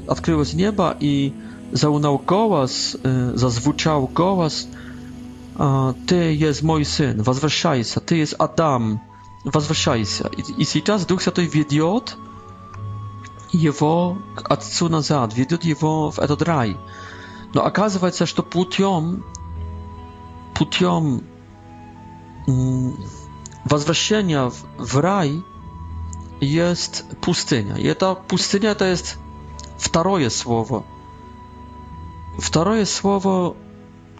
odkryło 0.08 0.46
z 0.46 0.54
nieba 0.56 0.96
i 1.00 1.32
zaunał 1.74 2.20
głos, 2.28 2.98
zazwuczał 3.36 4.00
głos, 4.16 4.68
głos 4.68 4.68
Ты 5.56 6.34
есть 6.36 6.64
мой 6.64 6.84
сын, 6.84 7.22
возвращайся, 7.22 8.02
ты 8.02 8.16
есть 8.16 8.34
Адам, 8.34 9.02
возвращайся. 9.46 10.28
И, 10.36 10.62
и 10.62 10.66
сейчас 10.66 11.06
Дух 11.06 11.22
Святой 11.22 11.46
ведет 11.48 12.18
его 13.54 14.18
к 14.36 14.52
Отцу 14.52 14.90
назад, 14.90 15.34
ведет 15.34 15.64
его 15.64 16.12
в 16.12 16.20
этот 16.20 16.42
рай. 16.42 16.76
Но 17.54 17.66
оказывается, 17.66 18.26
что 18.26 18.44
путем, 18.44 19.24
путем 20.56 21.24
возвращения 23.64 24.50
в, 24.50 24.56
в 24.78 25.00
рай 25.00 25.42
есть 26.42 27.06
пустыня. 27.22 27.76
И 27.78 27.86
эта 27.88 28.14
пустыня 28.16 28.72
это 28.72 28.90
есть 28.90 29.16
второе 29.78 30.30
слово. 30.30 30.84
Второе 32.42 32.84
слово 32.84 33.56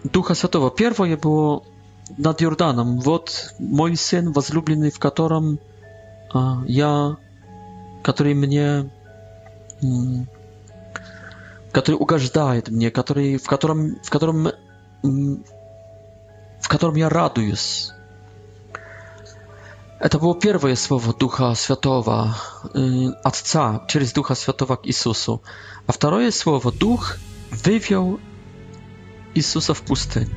Духа 0.04 0.34
Святого. 0.34 0.70
Первое 0.70 1.16
было 1.16 1.62
над 2.16 2.42
Иорданом. 2.42 3.00
Вот 3.00 3.52
мой 3.58 3.96
сын, 3.96 4.32
возлюбленный, 4.32 4.90
в 4.90 4.98
котором 4.98 5.58
а, 6.32 6.62
я, 6.66 7.16
который 8.02 8.34
мне, 8.34 8.88
который 11.72 11.96
угождает 11.96 12.68
мне, 12.68 12.90
который, 12.90 13.36
в 13.38 13.44
котором, 13.46 13.96
в 14.02 14.10
котором, 14.10 14.48
в 15.02 16.68
котором 16.68 16.94
я 16.96 17.08
радуюсь. 17.08 17.90
Это 19.98 20.18
было 20.18 20.38
первое 20.38 20.76
слово 20.76 21.14
Духа 21.14 21.54
Святого, 21.54 22.36
Отца, 23.24 23.82
через 23.88 24.12
Духа 24.12 24.34
Святого 24.34 24.76
к 24.76 24.86
Иисусу. 24.86 25.42
А 25.86 25.92
второе 25.92 26.30
слово 26.32 26.70
Дух 26.70 27.16
вывел 27.64 28.20
Иисуса 29.36 29.72
в 29.74 29.82
пустыне. 29.82 30.28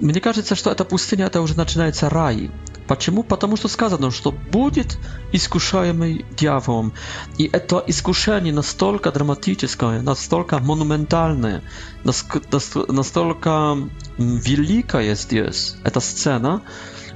Мне 0.00 0.20
кажется, 0.20 0.54
что 0.54 0.70
эта 0.70 0.84
пустыня, 0.84 1.26
это 1.26 1.40
уже 1.40 1.56
начинается 1.56 2.08
рай. 2.08 2.50
Почему? 2.86 3.22
Потому 3.22 3.56
что 3.56 3.68
сказано, 3.68 4.10
что 4.10 4.30
будет 4.32 4.98
искушаемый 5.32 6.24
дьяволом. 6.38 6.92
И 7.36 7.50
это 7.52 7.82
искушение 7.88 8.52
настолько 8.52 9.10
драматическое, 9.12 10.00
настолько 10.02 10.58
монументальное, 10.60 11.62
настолько 12.04 13.76
великая 14.18 15.14
здесь 15.16 15.74
эта 15.84 16.00
сцена, 16.00 16.62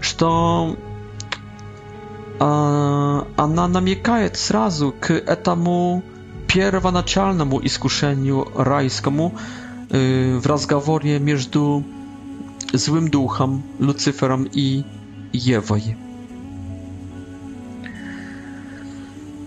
что 0.00 0.76
она 2.38 3.68
намекает 3.68 4.36
сразу 4.36 4.92
к 5.00 5.12
этому 5.12 6.02
первоначальному 6.48 7.64
искушению 7.64 8.48
райскому, 8.56 9.38
Y, 9.94 10.40
w 10.40 10.46
rozmowie 10.46 11.20
między 11.20 11.48
złym 12.74 13.10
duchem, 13.10 13.62
Lucyferem 13.80 14.46
i 14.52 14.84
Ewą. 15.52 15.76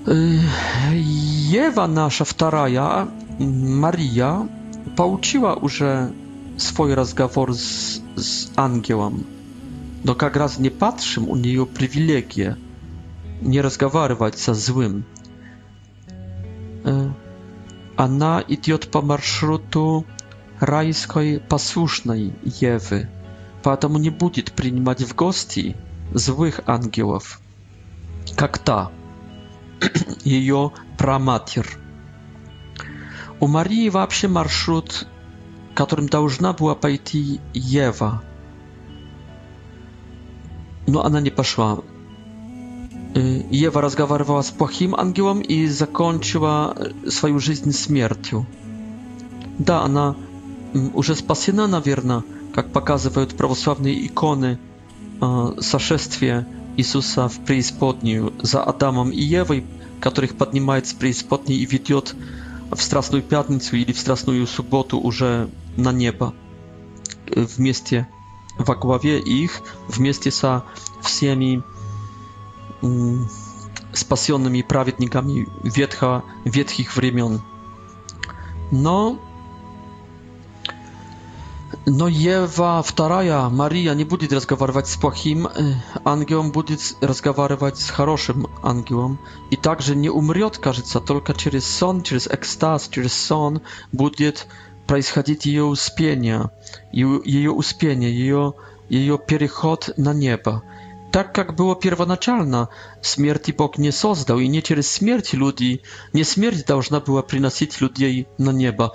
Y, 0.08 1.58
Ewa 1.60 1.88
nasza 1.88 2.26
wtaraja, 2.26 3.08
Maria, 3.66 4.46
pouczyła 4.96 5.60
już 5.64 5.84
swój 6.58 6.96
rozmowę 6.96 7.54
z, 7.54 8.02
z 8.16 8.52
angiołem. 8.56 9.24
No 10.06 10.16
jak 10.22 10.36
raz 10.36 10.60
nie 10.60 10.72
patrzym 10.72 11.30
u 11.30 11.36
niej 11.36 11.60
o 11.60 11.66
przywilegie 11.66 12.56
nie 13.42 13.62
rozmawiać 13.62 14.40
ze 14.40 14.56
złym. 14.56 15.04
Y, 16.88 17.12
a 17.98 18.08
na 18.08 18.42
idzie 18.42 18.78
po 18.78 19.02
marszrutu 19.02 20.04
e, 20.10 20.14
райской 20.60 21.39
послушной 21.39 22.34
Евы, 22.44 23.10
поэтому 23.63 23.98
не 23.98 24.10
будет 24.10 24.52
принимать 24.54 25.02
в 25.02 25.15
гости 25.15 25.76
злых 26.13 26.62
ангелов, 26.65 27.39
как 28.36 28.58
та, 28.60 28.91
ее 30.24 30.72
праматерь. 30.98 31.70
У 33.39 33.48
Марии 33.48 33.89
вообще 33.89 34.28
маршрут, 34.28 35.08
которым 35.74 36.08
должна 36.08 36.54
была 36.54 36.74
пойти 36.76 37.41
Ева. 37.54 38.24
Но 40.88 41.04
она 41.04 41.20
не 41.20 41.32
пошла. 41.32 41.80
Ева 43.13 43.82
разговаривала 43.82 44.41
с 44.41 44.52
плохим 44.52 44.96
ангелом 44.96 45.41
и 45.41 45.68
закончила 45.68 46.78
свою 47.10 47.39
жизнь 47.39 47.72
смертью. 47.74 48.46
Да, 49.58 49.82
она 49.82 50.15
уже 50.94 51.16
спасена, 51.16 51.68
наверное, 51.68 52.24
как 52.54 52.72
показывают 52.72 53.36
православные 53.36 54.06
иконы, 54.06 54.60
сошествие 55.60 56.46
Иисуса 56.78 57.30
в 57.30 57.40
преисподнюю 57.46 58.34
за 58.42 58.64
Адамом 58.64 59.12
и 59.12 59.22
Евой, 59.22 59.66
которых 60.02 60.36
поднимает 60.38 60.88
с 60.88 60.94
преисподней 60.94 61.58
и 61.58 61.66
ведет 61.66 62.16
в 62.72 62.82
Страстную 62.82 63.24
Пятницу 63.24 63.78
или 63.78 63.94
в 63.94 64.00
Страстную 64.00 64.46
Субботу 64.48 65.00
уже 65.00 65.50
на 65.78 65.92
небо 65.94 66.34
вместе 67.28 68.08
во 68.58 68.76
главе 68.76 69.20
их, 69.20 69.62
вместе 69.88 70.32
со 70.32 70.64
всеми 71.02 71.64
спасенными 73.94 74.62
праведниками 74.62 75.48
ветхо, 75.64 76.24
ветхих 76.44 76.96
времен. 76.98 77.42
Но 78.72 79.20
no 81.88 82.08
Ewa, 82.30 82.82
wtaraja, 82.84 83.50
Maria 83.50 83.93
nie 83.93 84.06
będzie 84.06 84.28
rozmawiać 84.28 84.89
z 84.89 84.98
płachim 84.98 85.45
y, 85.45 85.50
angiołem, 86.04 86.52
będzie 86.52 86.76
rozmawiać 87.02 87.80
z 87.80 87.89
хорошим 87.89 88.45
angiołem 88.63 89.17
i 89.52 89.58
także 89.58 89.95
nie 89.95 90.12
umrze, 90.12 90.50
każe 90.62 90.82
tylko 91.08 91.34
przez 91.34 91.76
sen, 91.78 92.02
przez 92.02 92.28
ekstaz, 92.32 92.88
przez 92.88 93.26
sen 93.26 93.60
będzie 93.93 94.34
происходить 94.88 95.45
jej 95.45 95.62
uspienie, 95.62 96.39
jej 97.26 97.48
uspienie, 97.48 98.10
jej 98.12 98.34
jej 98.89 99.12
przechod 99.28 99.89
na 99.98 100.13
niebo 100.13 100.62
tak 101.15 101.38
jak 101.38 101.51
było 101.51 101.75
pierwonaczalna, 101.75 102.67
śmierci 103.01 103.54
Bog 103.54 103.78
nie 103.78 103.91
создał 103.91 104.39
i 104.39 104.49
nie 104.49 104.62
przez 104.62 104.97
śmierć 104.97 105.34
ludzi, 105.34 105.80
nie 106.13 106.25
śmierć 106.25 106.63
powinna 106.67 106.99
była 107.06 107.23
przynosić 107.23 107.82
ludzi 107.82 108.25
na 108.39 108.51
nieba, 108.51 108.89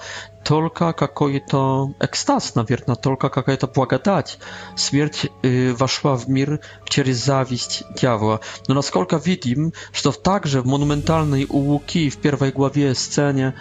tylko 0.44 0.86
jakoś 1.00 1.34
to 1.48 1.88
ekstaz, 1.98 2.54
nawierna, 2.54 2.96
tylko 2.96 3.30
jakaś 3.36 3.58
to 3.58 3.98
dać. 4.04 4.38
Śmierć 4.76 5.26
y, 5.44 5.74
weszła 5.74 6.16
w 6.16 6.28
mir 6.28 6.58
przez 6.90 7.18
zawiść 7.24 7.84
diabła. 8.00 8.38
No 8.68 8.74
naskolka 8.74 9.18
widim, 9.18 9.72
że 9.92 10.12
także 10.12 10.62
w 10.62 10.66
monumentalnej 10.66 11.46
ułuki 11.46 12.10
w 12.10 12.16
pierwszej 12.16 12.52
głowie 12.52 12.94
scenie 12.94 13.52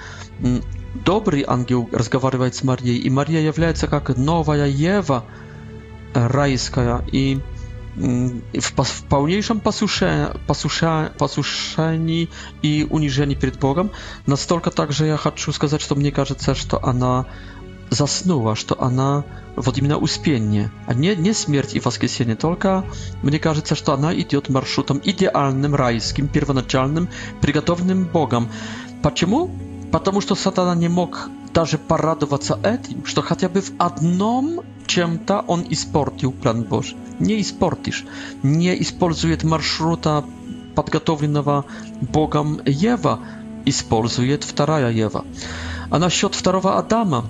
mm, 0.44 0.62
dobry 1.06 1.48
angiel 1.48 1.86
rozmawia 1.92 2.50
z 2.52 2.64
Marią 2.64 2.94
i 3.08 3.12
Maria 3.12 3.42
jawiaje 3.42 3.76
się 3.76 3.88
jak 3.92 4.18
nowa 4.18 4.54
Ewa 5.00 5.22
rajska 6.16 7.02
i 7.12 7.40
w, 8.88 9.02
pełniejszym 9.02 9.60
pasusze, 9.60 10.34
pasusze, 10.48 11.10
pasuszeni 11.18 12.28
i 12.64 12.88
uniżeni 12.90 13.36
przed 13.36 13.58
Bogiem. 13.58 13.90
Nastolka 14.28 14.72
tak, 14.72 14.94
że 14.94 15.08
ja 15.08 15.18
chcę 15.18 15.52
сказать, 15.52 15.90
że 15.90 15.96
mnie 15.96 16.12
każe, 16.12 16.36
że 16.54 16.66
to 16.68 16.82
ona 16.82 17.26
zasnęła, 17.90 18.56
że 18.56 18.64
to 18.66 18.78
ona 18.78 19.24
od 19.56 19.78
uspienie, 20.02 20.70
a 20.88 20.94
nie, 20.94 21.16
nie 21.16 21.34
śmierć 21.34 21.74
i 21.74 21.80
waskiesienie, 21.80 22.36
tylko 22.36 22.84
mnie 23.24 23.40
każe, 23.40 23.62
że 23.76 23.76
to 23.76 23.94
ona 23.94 24.14
idzie 24.14 24.38
od 24.38 24.50
marszutem 24.50 25.04
idealnym, 25.04 25.76
rajskim, 25.76 26.28
pierwonaczalnym, 26.28 27.08
przygotowanym 27.42 28.06
Bogiem. 28.14 28.46
Dlaczego? 29.02 29.48
Ponieważ 29.92 30.26
satana 30.38 30.76
nie 30.76 30.90
mógł 30.90 31.18
даже 31.54 31.78
порадоваться 31.78 32.60
этим, 32.76 33.06
что 33.10 33.24
хотя 33.24 33.50
бы 33.50 33.62
в 33.62 33.72
одном 33.80 34.46
чем 34.90 35.20
то 35.20 35.42
он 35.48 35.64
испортил 35.70 36.32
план 36.32 36.64
Божий. 36.64 36.98
Не 37.20 37.40
испортишь. 37.42 38.06
Не 38.42 38.82
использует 38.82 39.44
маршрута, 39.44 40.26
подготовленного 40.76 41.66
Богом 42.02 42.60
Ева, 42.66 43.20
использует 43.66 44.44
вторая 44.44 44.90
Ева. 44.92 45.26
А 45.92 46.00
насчет 46.00 46.34
второго 46.34 46.78
Адама, 46.80 47.30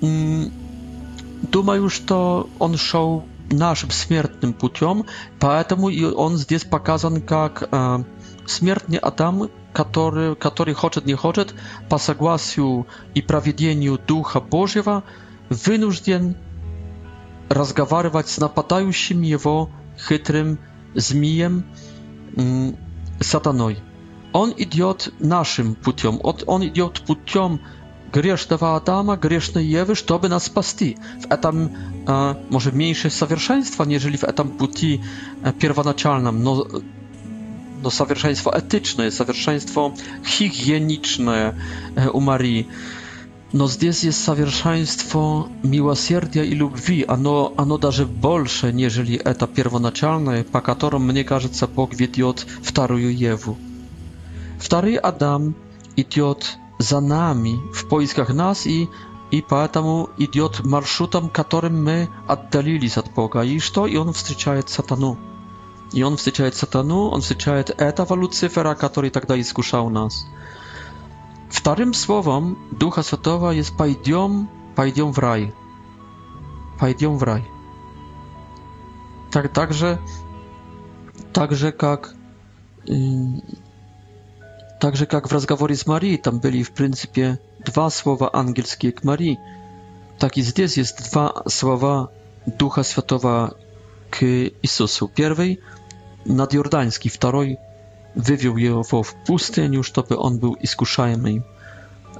думаю, 0.00 1.88
что 1.88 2.50
он 2.58 2.76
шел 2.76 3.24
нашим 3.52 3.92
смертным 3.92 4.52
путем, 4.52 5.04
поэтому 5.38 5.88
и 5.88 6.02
он 6.04 6.36
здесь 6.36 6.64
показан 6.64 7.20
как 7.22 7.68
э, 7.70 8.02
смертный 8.46 8.98
Адам, 8.98 9.50
который, 9.72 10.34
который 10.34 10.74
хочет 10.74 11.06
не 11.06 11.14
хочет, 11.14 11.54
по 11.88 11.98
согласию 11.98 12.88
и 13.14 13.22
проведению 13.22 13.98
Духа 14.04 14.40
Божьего, 14.40 15.04
вынужден 15.48 16.36
разговаривать 17.48 18.28
с 18.28 18.38
нападающим 18.38 19.22
его 19.22 19.70
хитрым 20.08 20.58
змеем 20.94 21.64
сатаной. 23.20 23.78
Он 24.32 24.52
идет 24.56 25.12
нашим 25.18 25.74
путем, 25.74 26.20
он 26.22 26.66
идет 26.66 27.00
путем 27.02 27.60
грешного 28.12 28.76
Адама, 28.76 29.16
грешной 29.16 29.64
Евы, 29.64 29.94
чтобы 29.94 30.28
нас 30.28 30.44
спасти. 30.46 30.98
В 31.26 31.32
этом, 31.32 31.72
может, 32.50 32.74
меньше 32.74 33.10
совершенства, 33.10 33.84
нежели 33.84 34.16
в 34.16 34.24
этом 34.24 34.50
пути 34.50 35.02
первоначальном, 35.58 36.42
но, 36.42 36.66
но 37.82 37.90
совершенство 37.90 38.54
этичное, 38.58 39.10
совершенство 39.10 39.94
хигиеничное 40.24 41.54
у 42.12 42.20
Марии. 42.20 42.68
No, 43.54 43.68
zdjęcie 43.68 44.06
jest 44.06 44.24
sawierszaństwo 44.24 45.48
miłosierdzia 45.64 46.44
i 46.44 46.54
lubwi, 46.54 47.06
a 47.06 47.16
no, 47.16 47.50
a 47.56 47.64
no, 47.64 47.78
darze 47.78 48.06
bolsze, 48.06 48.72
nieżeli 48.72 49.20
eta 49.28 49.46
pierwonaczalne, 49.46 50.44
pakatorom 50.44 51.04
mnie 51.04 51.24
każe, 51.24 51.48
co 51.48 51.68
Bóg 51.68 51.94
wiedziot 51.94 52.40
w 52.62 52.72
taruju 52.72 53.10
Jewu. 53.10 53.56
Wtary 54.58 55.00
Adam 55.02 55.54
idiot 55.96 56.58
za 56.78 57.00
nami, 57.00 57.58
w 57.74 57.84
poiskach 57.84 58.34
nas 58.34 58.66
i, 58.66 58.86
i 59.32 59.42
poetamu 59.42 60.08
idiot 60.18 60.64
marszutam, 60.64 61.28
katorem 61.28 61.82
my 61.82 62.06
oddalili 62.28 62.90
od 62.96 63.08
Boga. 63.08 63.44
I 63.44 63.60
to 63.72 63.86
i 63.86 63.98
on 63.98 64.12
wstrzyczaje 64.12 64.62
satanu. 64.66 65.16
I 65.94 66.04
on 66.04 66.16
wstrzyczaje 66.16 66.52
satanu, 66.52 67.14
on 67.14 67.20
wstrzyczaje 67.20 67.64
etawa 67.76 68.14
Lucyfera, 68.14 68.74
który 68.74 69.10
tak 69.10 69.26
dalej 69.26 69.44
skuszał 69.44 69.90
nas. 69.90 70.24
Вторым 71.50 71.94
словом 71.94 72.58
Духа 72.72 73.02
Святого 73.02 73.50
есть 73.50 73.76
«пойдем, 73.76 74.48
пойдем 74.74 75.12
в 75.12 75.18
рай». 75.18 75.54
«Пойдем 76.78 77.16
в 77.16 77.22
рай». 77.22 77.46
Так, 79.30 79.52
так, 79.52 79.72
же, 79.72 79.98
так 81.32 81.52
же, 81.52 81.72
как 81.72 82.14
так 84.80 84.96
же, 84.96 85.06
как 85.06 85.28
в 85.28 85.32
разговоре 85.32 85.74
с 85.74 85.86
Марией, 85.86 86.16
там 86.18 86.38
были, 86.40 86.62
в 86.62 86.72
принципе, 86.72 87.38
два 87.64 87.90
слова 87.90 88.30
ангельские 88.32 88.92
к 88.92 89.02
Марии, 89.04 89.38
так 90.18 90.36
и 90.36 90.42
здесь 90.42 90.76
есть 90.76 91.10
два 91.10 91.42
слова 91.48 92.10
Духа 92.46 92.82
Святого 92.82 93.56
к 94.10 94.22
Иисусу. 94.24 95.08
Первый– 95.08 95.60
наджорданский, 96.24 97.10
второй– 97.10 97.58
wywiół 98.16 98.58
je 98.58 98.82
w 98.84 98.88
pustyni, 98.90 99.26
pustyniu, 99.26 99.82
żeby 99.82 100.18
on 100.18 100.38
był 100.38 100.54
iskuszajmy 100.54 101.40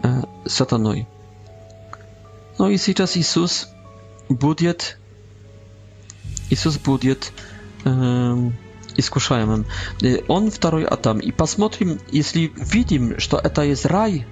e, 0.05 0.23
satanoj. 0.49 1.07
No 2.59 2.69
i 2.71 2.79
teraz 2.79 3.17
Jezus 3.17 3.69
będzie 4.31 4.75
Jezus 6.51 6.77
będzie 6.77 7.17
iskuszajmym. 8.97 9.65
E, 10.05 10.09
on 10.29 10.51
w 10.51 10.59
drugiej 10.59 10.87
Adam. 10.91 11.23
I 11.23 11.33
patrzmy, 11.33 11.65
jeśli 12.13 12.53
widzimy, 12.73 13.15
że 13.21 13.29
to 13.29 13.63
jest 13.63 13.85
raj, 13.85 14.25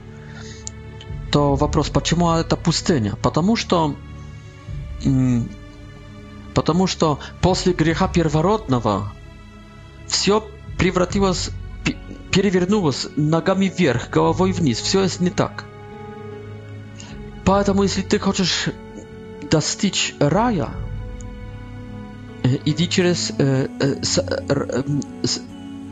to 1.31 1.57
вопрос, 1.57 1.90
dlaczego 1.90 2.44
to 2.44 2.57
pustynia? 2.57 3.14
Mm, 3.14 3.18
Ponieważ 3.18 3.46
to 3.66 3.94
Потому 6.55 6.87
что 6.87 7.18
после 7.40 7.72
греха 7.74 8.07
первородного 8.09 9.09
все 10.07 10.40
превратилась, 10.84 11.50
перевернулась 12.30 13.06
ногами 13.16 13.72
вверх, 13.74 14.10
головой 14.10 14.52
вниз. 14.52 14.78
Все 14.80 15.06
не 15.20 15.30
так. 15.30 15.64
Поэтому, 17.46 17.82
если 17.84 18.02
ты 18.02 18.18
хочешь 18.18 18.66
достичь 19.50 20.14
рая, 20.18 20.68
иди 22.66 22.86
через 22.88 23.30
э, 23.38 23.68
э, 23.80 24.02
с, 24.02 24.18
э, 24.18 24.82
с 25.22 25.40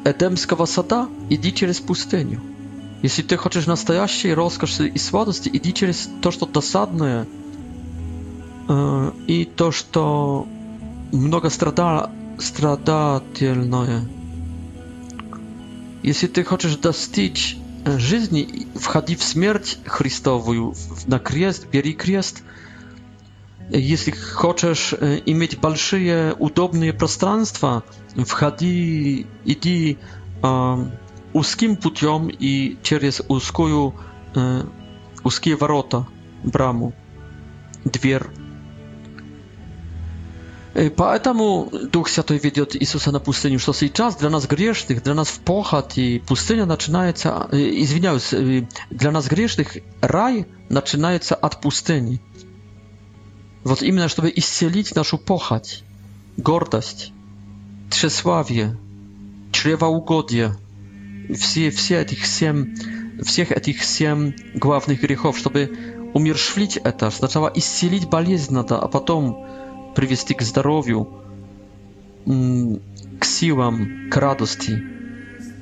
Эдемского 0.05 0.67
сада, 0.67 1.09
иди 1.31 1.55
через 1.55 1.81
пустыню. 1.81 2.43
Если 3.03 3.23
ты 3.23 3.39
хочешь 3.39 3.65
настоящей 3.67 4.35
роскоши 4.35 4.89
и 4.89 4.99
сладости, 4.99 5.49
иди 5.53 5.73
через 5.73 6.09
то, 6.21 6.31
что 6.31 6.45
досадное, 6.45 7.27
э, 8.69 9.13
и 9.27 9.47
то, 9.47 9.73
что 9.73 10.47
много 11.13 11.49
страда, 11.49 12.11
страдательное. 12.39 14.03
Если 16.03 16.27
ты 16.27 16.43
хочешь 16.43 16.77
достичь 16.77 17.57
жизни, 17.87 18.67
входи 18.75 19.15
в 19.15 19.23
смерть 19.23 19.79
Христовую, 19.87 20.75
на 21.07 21.21
крест, 21.21 21.69
бери 21.71 21.93
крест. 21.93 22.43
Если 23.71 24.11
хочешь 24.11 24.93
иметь 25.27 25.59
большие 25.61 26.35
удобные 26.35 26.93
пространства, 26.93 27.85
входи, 28.27 29.27
иди 29.45 29.97
э, 30.43 30.87
узким 31.33 31.77
путем 31.77 32.29
и 32.37 32.77
через 32.83 33.23
узкую, 33.29 33.95
э, 34.35 34.65
узкие 35.23 35.55
ворота, 35.57 36.07
браму, 36.43 36.93
дверь. 37.85 38.23
Поэтому 40.97 41.71
Дух 41.93 42.09
Святой 42.09 42.39
ведет 42.39 42.75
Иисуса 42.81 43.11
на 43.13 43.21
пустыню, 43.21 43.59
что 43.59 43.75
сейчас 43.75 44.17
для 44.17 44.31
нас 44.31 44.47
грешных, 44.47 45.03
для 45.03 45.13
нас 45.13 45.29
в 45.29 45.41
похоть 45.41 45.99
и 45.99 46.19
пустыня 46.21 46.65
начинается, 46.65 47.47
извиняюсь, 47.53 48.33
для 48.89 49.11
нас 49.11 49.27
грешных 49.27 49.77
рай 50.01 50.47
начинается 50.71 51.35
от 51.35 51.61
пустыни. 51.61 52.21
Вот 53.65 53.83
именно, 53.83 54.09
чтобы 54.09 54.33
исцелить 54.35 54.95
нашу 54.95 55.19
похоть, 55.19 55.85
гордость, 56.39 57.13
тщеславие, 57.91 58.79
чревоугодие, 59.53 60.57
все, 61.39 61.71
все 61.71 62.01
этих 62.01 62.25
семь, 62.25 62.75
всех 63.23 63.53
этих 63.53 63.85
семь 63.85 64.33
главных 64.55 65.03
грехов, 65.03 65.37
чтобы 65.37 65.71
умершвлить 66.15 66.79
это, 66.79 67.11
сначала 67.11 67.53
исцелить 67.55 68.09
болезнь 68.09 68.55
надо, 68.55 68.79
а 68.81 68.89
потом 68.89 69.47
привести 69.95 70.35
к 70.35 70.43
здоровью, 70.43 71.09
к 72.25 73.25
силам, 73.25 74.09
к 74.11 74.17
радости. 74.17 74.83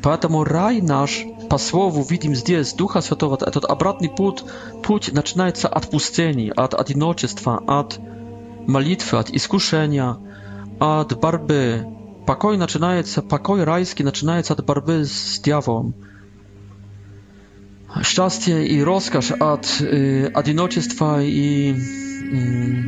Поэтому 0.03 0.45
рай 0.45 0.81
наш 0.81 1.25
по 1.51 1.59
слову 1.59 2.03
видим 2.09 2.35
здесь 2.35 2.73
Духа 2.73 3.01
Святого. 3.01 3.37
Этот 3.41 3.65
обратный 3.67 4.09
путь, 4.09 4.43
путь 4.83 5.13
начинается 5.13 5.69
от 5.69 5.91
пустыни, 5.91 6.53
от 6.55 6.75
одиночества, 6.75 7.63
от 7.67 7.99
молитвы, 8.67 9.19
от 9.19 9.31
искушения, 9.31 10.17
от 10.79 11.19
борьбы. 11.21 11.87
Покой 12.27 12.57
начинается, 12.57 13.23
покой 13.23 13.65
райский 13.65 14.05
начинается 14.05 14.55
от 14.55 14.65
борьбы 14.65 15.05
с 15.05 15.41
дьяволом. 15.41 15.95
Счастье 18.05 18.69
и 18.69 18.81
роскошь 18.85 19.33
от 19.33 19.67
э, 19.81 20.27
одиночества 20.33 21.21
и 21.21 21.75
э, 21.75 22.83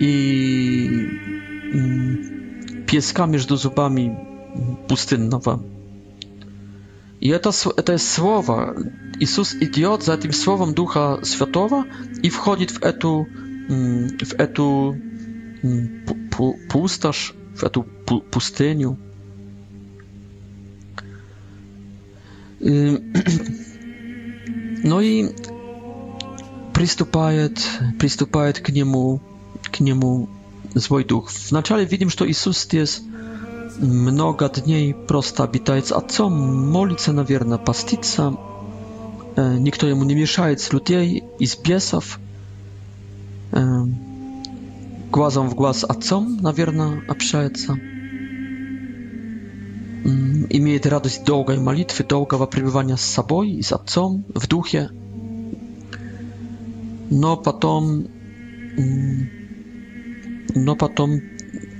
i 0.00 0.92
pieska 2.86 3.26
między 3.26 3.56
zubami 3.56 4.16
pustynnowa. 4.88 5.58
I 7.20 7.32
to, 7.42 7.52
to 7.84 7.92
jest 7.92 8.10
słowa. 8.10 8.74
Jezus 9.20 9.54
idiot 9.62 10.04
za 10.04 10.16
tym 10.16 10.32
słowem 10.32 10.74
Ducha 10.74 11.18
Świętego 11.24 11.84
i 12.22 12.30
wchodzi 12.30 12.66
w 12.66 12.84
etu 12.84 13.26
mm, 13.70 14.08
w 14.24 14.40
etu 14.40 14.94
mm, 15.64 16.04
pustasz, 16.68 17.34
w 17.54 17.64
etu 17.64 17.84
pustyniu. 18.30 18.96
No 24.84 25.02
i 25.02 25.28
przystupuje, 26.72 27.48
przystupuje 27.98 28.52
k 28.52 28.72
niemu 28.72 29.20
k 29.76 29.80
niemu 29.84 30.28
zły 30.74 31.04
duch. 31.04 31.28
Wначале 31.52 31.84
видим, 31.84 32.08
что 32.10 32.24
Иисус 32.28 32.64
здесь 32.64 33.02
много 33.78 34.48
дней 34.48 34.94
просто 34.94 35.44
обитает 35.44 35.86
с 35.86 35.92
Отцом, 35.92 36.32
молится, 36.72 37.12
наверное, 37.12 37.58
постится. 37.58 38.36
Никто 39.36 39.86
ему 39.86 40.04
не 40.04 40.14
мешает 40.14 40.60
с 40.60 40.72
людей, 40.72 41.22
из 41.38 41.56
бесов. 41.56 42.18
Глазом 45.12 45.48
в 45.50 45.54
глаз 45.54 45.84
Отцом, 45.84 46.38
наверное, 46.40 47.02
общается. 47.08 47.76
Имеет 50.58 50.86
радость 50.86 51.24
долгой 51.24 51.58
молитвы, 51.58 52.04
долгого 52.08 52.46
пребывания 52.46 52.96
с 52.96 53.02
собой 53.16 53.50
и 53.50 53.62
с 53.62 53.72
Отцом 53.72 54.24
в 54.34 54.48
Духе. 54.48 54.88
Но 57.10 57.36
потом 57.36 58.06
но 60.56 60.74
потом 60.74 61.20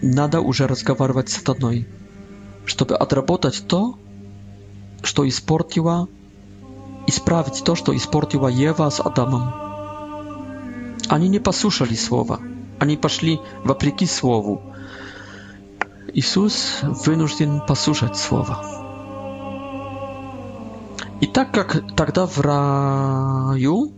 надо 0.02 0.40
уже 0.42 0.68
разговаривать 0.68 1.30
с 1.30 1.38
сатаной, 1.38 1.88
чтобы 2.66 2.94
отработать 2.94 3.64
то, 3.66 3.98
что 5.02 5.26
испортила, 5.26 6.08
исправить 7.06 7.64
то, 7.64 7.74
что 7.74 7.96
испортила 7.96 8.48
Ева 8.48 8.90
с 8.90 9.00
Адамом. 9.00 9.50
Они 11.08 11.28
не 11.28 11.38
послушали 11.38 11.94
слова, 11.94 12.38
они 12.78 12.96
пошли 12.98 13.40
вопреки 13.64 14.04
слову. 14.06 14.60
Иисус 16.12 16.80
вынужден 16.82 17.60
послушать 17.66 18.16
слово. 18.18 18.62
И 21.22 21.26
так 21.26 21.50
как 21.50 21.82
тогда 21.96 22.26
в 22.26 22.38
раю 22.40 23.92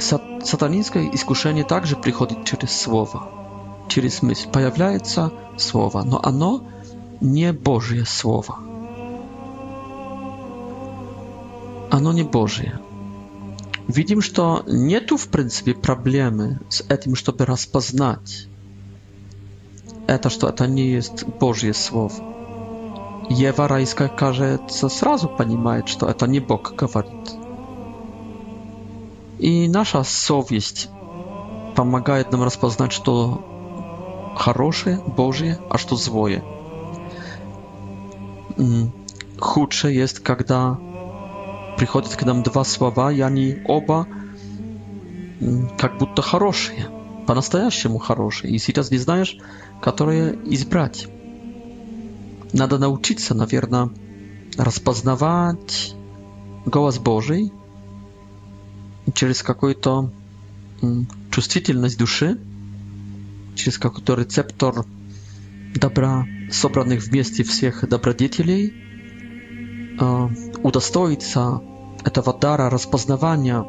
сатанинское 0.00 1.08
искушение 1.14 1.62
также 1.64 1.94
приходит 1.94 2.44
через 2.44 2.72
слово– 2.76 3.30
через 3.88 4.22
мысль. 4.22 4.48
Появляется 4.50 5.32
слово, 5.58 6.02
но 6.02 6.20
оно 6.22 6.64
не 7.20 7.52
Божье 7.52 8.04
слово. 8.04 8.56
Оно 11.90 12.12
не 12.12 12.22
Божье. 12.22 12.78
Видим, 13.88 14.22
что 14.22 14.62
нету 14.66 15.16
в 15.16 15.28
принципе 15.28 15.74
проблемы 15.74 16.60
с 16.68 16.82
этим, 16.88 17.14
чтобы 17.14 17.44
распознать 17.44 18.46
это, 20.06 20.30
что 20.30 20.48
это 20.48 20.66
не 20.66 20.92
есть 20.92 21.24
Божье 21.24 21.74
слово. 21.74 22.12
Ева 23.28 23.68
райская, 23.68 24.08
кажется, 24.08 24.88
сразу 24.88 25.28
понимает, 25.28 25.88
что 25.88 26.06
это 26.08 26.26
не 26.26 26.40
Бог 26.40 26.74
говорит. 26.74 27.32
И 29.38 29.68
наша 29.68 30.02
совесть 30.04 30.88
помогает 31.74 32.30
нам 32.32 32.42
распознать, 32.42 32.92
что 32.92 33.44
хорошае 34.36 35.00
Божье, 35.16 35.58
а 35.68 35.78
что 35.78 35.96
злое. 35.96 36.42
Худшее 39.38 39.94
есть, 39.96 40.20
когда 40.20 40.78
приходят 41.76 42.14
к 42.14 42.22
нам 42.24 42.42
два 42.42 42.64
слова, 42.64 43.12
и 43.12 43.20
они 43.20 43.58
оба 43.66 44.06
как 45.78 45.98
будто 45.98 46.22
хорошие, 46.22 46.86
по-настоящему 47.26 47.98
хорошие, 47.98 48.52
и 48.52 48.58
сейчас 48.58 48.90
не 48.90 48.98
знаешь, 48.98 49.36
которое 49.80 50.36
избрать. 50.44 51.08
Надо 52.52 52.78
научиться, 52.78 53.34
наверное, 53.34 53.90
распознавать 54.56 55.94
голос 56.66 56.98
Божий 56.98 57.52
через 59.14 59.42
какую-то 59.42 60.10
чувствительность 61.30 61.98
души, 61.98 62.38
через 63.54 63.78
который 63.78 64.24
цептор 64.24 64.84
добра, 65.74 66.26
собранных 66.50 67.02
вместе 67.04 67.42
всех 67.44 67.86
добродетелей, 67.88 68.74
удостоится 70.62 71.60
этого 72.04 72.36
дара 72.38 72.70
распознавания, 72.70 73.64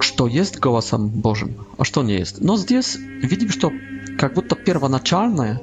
что 0.00 0.26
есть 0.26 0.58
голосом 0.58 1.08
Божьим, 1.08 1.66
а 1.78 1.84
что 1.84 2.02
не 2.02 2.14
есть. 2.14 2.40
Но 2.40 2.56
здесь 2.56 2.96
видим, 2.96 3.48
что 3.50 3.70
как 4.18 4.34
будто 4.34 4.54
первоначальное 4.56 5.60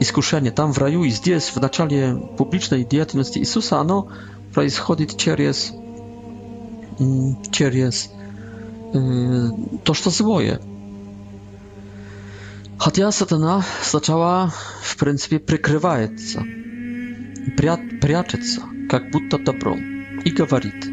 искушение 0.00 0.50
там 0.52 0.72
в 0.72 0.78
раю 0.78 1.04
и 1.04 1.10
здесь, 1.10 1.48
в 1.54 1.56
начале 1.60 2.16
публичной 2.16 2.84
деятельности 2.84 3.38
Иисуса, 3.38 3.78
оно 3.78 4.08
происходит 4.52 5.16
через, 5.16 5.72
через 7.52 8.10
то, 9.84 9.94
что 9.94 10.10
злое, 10.10 10.60
Хотя 12.84 13.10
сатана 13.12 13.64
сначала, 13.82 14.52
в 14.82 14.98
принципе, 14.98 15.38
прикрывается, 15.38 16.44
прят, 17.56 17.80
прячется, 18.02 18.60
как 18.90 19.10
будто 19.10 19.38
добром, 19.38 19.78
и 20.22 20.30
говорит, 20.30 20.84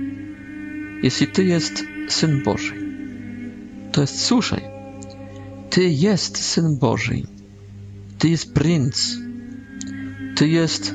«Если 1.03 1.25
ты 1.25 1.43
есть 1.43 1.83
Сын 2.07 2.43
Божий, 2.45 2.77
то 3.91 3.99
есть 3.99 4.23
слушай, 4.25 4.63
ты 5.69 5.85
есть 5.89 6.37
Сын 6.37 6.77
Божий, 6.77 7.25
ты 8.19 8.29
есть 8.29 8.53
принц, 8.53 9.15
ты 10.37 10.45
есть 10.45 10.93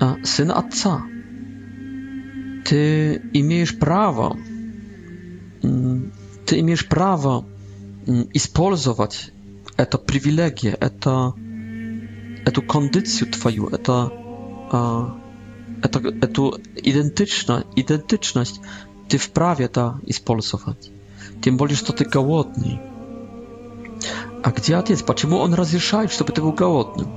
а, 0.00 0.16
Сын 0.22 0.52
Отца, 0.52 1.02
ты 2.66 3.20
имеешь 3.32 3.76
право, 3.76 4.38
ты 5.60 6.60
имеешь 6.60 6.86
право 6.86 7.44
использовать 8.32 9.32
это 9.76 9.98
привилегия, 9.98 10.76
это, 10.80 11.34
эту 12.44 12.62
кондицию 12.62 13.30
твою, 13.32 13.68
это, 13.68 14.10
а, 14.72 15.18
это, 15.82 15.98
эту 16.00 16.58
идентичность, 16.76 17.66
идентичность 17.76 18.60
ты 19.08 19.18
вправе 19.18 19.66
это 19.66 20.00
использовать. 20.06 20.90
Тем 21.42 21.56
более, 21.56 21.76
что 21.76 21.92
ты 21.92 22.04
голодный. 22.04 22.80
А 24.42 24.50
где 24.52 24.76
Отец? 24.76 25.02
Почему 25.02 25.36
Он 25.38 25.54
разрешает, 25.54 26.10
чтобы 26.12 26.32
ты 26.32 26.40
был 26.40 26.52
голодным? 26.52 27.10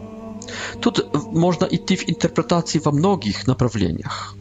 Тут 0.82 1.14
можно 1.28 1.66
идти 1.66 1.96
в 1.96 2.10
интерпретации 2.10 2.80
во 2.80 2.92
многих 2.92 3.48
направлениях. 3.48 4.36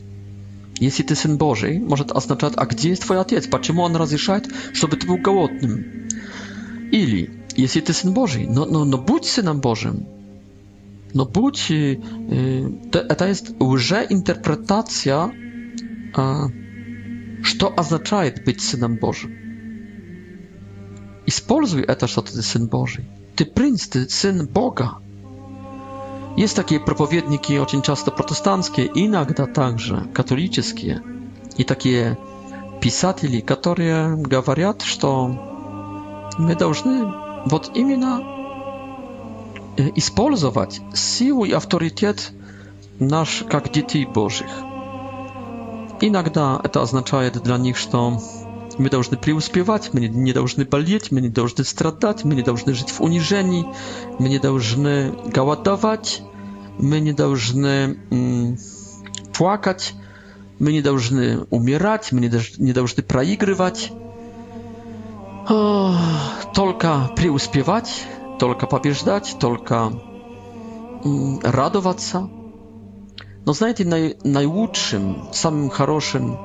Если 0.78 1.02
ты 1.02 1.14
Сын 1.14 1.36
Божий, 1.36 1.78
может 1.80 2.12
означать, 2.12 2.52
а 2.56 2.66
где 2.66 2.90
есть 2.90 3.02
твой 3.02 3.20
Отец? 3.20 3.46
Почему 3.46 3.82
Он 3.82 3.96
разрешает, 3.96 4.46
чтобы 4.72 4.96
ты 4.96 5.06
был 5.06 5.16
голодным? 5.18 6.08
Или 6.92 7.37
jeśli 7.58 7.82
ty 7.82 7.94
syn 7.94 8.12
Boży, 8.12 8.46
no, 8.50 8.66
no, 8.70 8.84
no 8.84 8.98
bądź 8.98 9.30
synem 9.30 9.60
Bożym. 9.60 10.04
No 11.14 11.26
bądź. 11.26 11.70
Y, 11.70 12.00
y, 12.32 13.08
to, 13.18 13.26
jest 13.26 13.54
jest 13.68 14.10
interpretacja, 14.10 15.30
co 17.60 17.74
oznacza 17.76 18.20
być 18.46 18.62
synem 18.64 18.96
Bożym. 19.00 19.36
I 21.26 21.30
spolzuj 21.30 21.84
e, 21.88 21.96
to, 21.96 22.06
że 22.06 22.22
ty 22.22 22.42
syn 22.42 22.66
Boży. 22.66 23.04
Ty 23.36 23.46
princ, 23.46 23.88
ty 23.88 24.06
syn 24.08 24.46
Boga. 24.54 24.94
Jest 26.36 26.56
takie 26.56 26.80
propowiedniki, 26.80 27.58
oczywiście 27.58 27.86
często 27.86 28.10
protestanckie, 28.10 28.84
inaczej 28.84 29.46
także 29.54 30.04
katolickie. 30.12 31.00
I 31.58 31.64
takie 31.64 32.16
pisatele, 32.80 33.42
które 33.42 34.16
mówią, 34.16 34.42
że 34.46 34.72
my 36.38 36.56
powinniśmy 36.56 37.27
вот 37.46 37.70
именно 37.74 38.22
использовать 39.94 40.80
силу 40.94 41.44
и 41.44 41.52
авторитет 41.52 42.32
наш 42.98 43.44
как 43.48 43.72
детей 43.72 44.06
Божьих. 44.06 44.50
Иногда 46.00 46.60
это 46.62 46.82
означает 46.82 47.40
для 47.42 47.56
них, 47.56 47.76
что 47.76 48.20
мы 48.76 48.90
должны 48.90 49.16
преуспевать, 49.16 49.90
мы 49.92 50.00
не 50.00 50.32
должны 50.32 50.64
болеть, 50.64 51.10
мы 51.10 51.20
не 51.20 51.28
должны 51.28 51.64
страдать, 51.64 52.24
мы 52.24 52.34
не 52.34 52.42
должны 52.42 52.74
жить 52.74 52.90
в 52.90 53.00
унижении, 53.02 53.66
мы 54.18 54.28
не 54.28 54.38
должны 54.38 55.12
голодовать, 55.26 56.22
мы 56.78 57.00
не 57.00 57.12
должны 57.12 57.98
м, 58.10 58.56
плакать, 59.36 59.94
мы 60.60 60.72
не 60.72 60.82
должны 60.82 61.40
умирать, 61.50 62.12
мы 62.12 62.20
не, 62.20 62.30
не 62.62 62.72
должны 62.72 63.02
проигрывать. 63.02 63.92
O, 65.50 65.90
tolka 66.52 67.08
приуспевать, 67.16 68.04
только 68.38 68.66
побеждать, 68.66 69.36
только 69.40 69.92
радоваться. 71.42 72.28
Но 73.46 73.52
знаете, 73.54 73.86
най, 73.86 74.18
наилучшим, 74.24 75.26
самым 75.32 75.70
хорошим, 75.70 76.36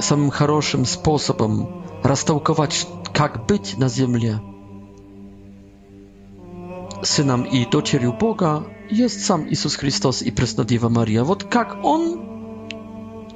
самым 0.00 0.30
хорошим 0.30 0.84
способом 0.86 1.84
растолковать, 2.02 2.88
как 3.14 3.46
быть 3.46 3.78
на 3.78 3.88
земле 3.88 4.40
сыном 7.00 7.44
и 7.44 7.64
дочерью 7.64 8.12
Бога 8.12 8.66
есть 8.90 9.24
сам 9.24 9.48
Иисус 9.48 9.76
Христос 9.76 10.20
и 10.20 10.32
Преснодева 10.32 10.88
Мария. 10.88 11.22
Вот 11.22 11.44
как 11.44 11.78
Он 11.84 12.66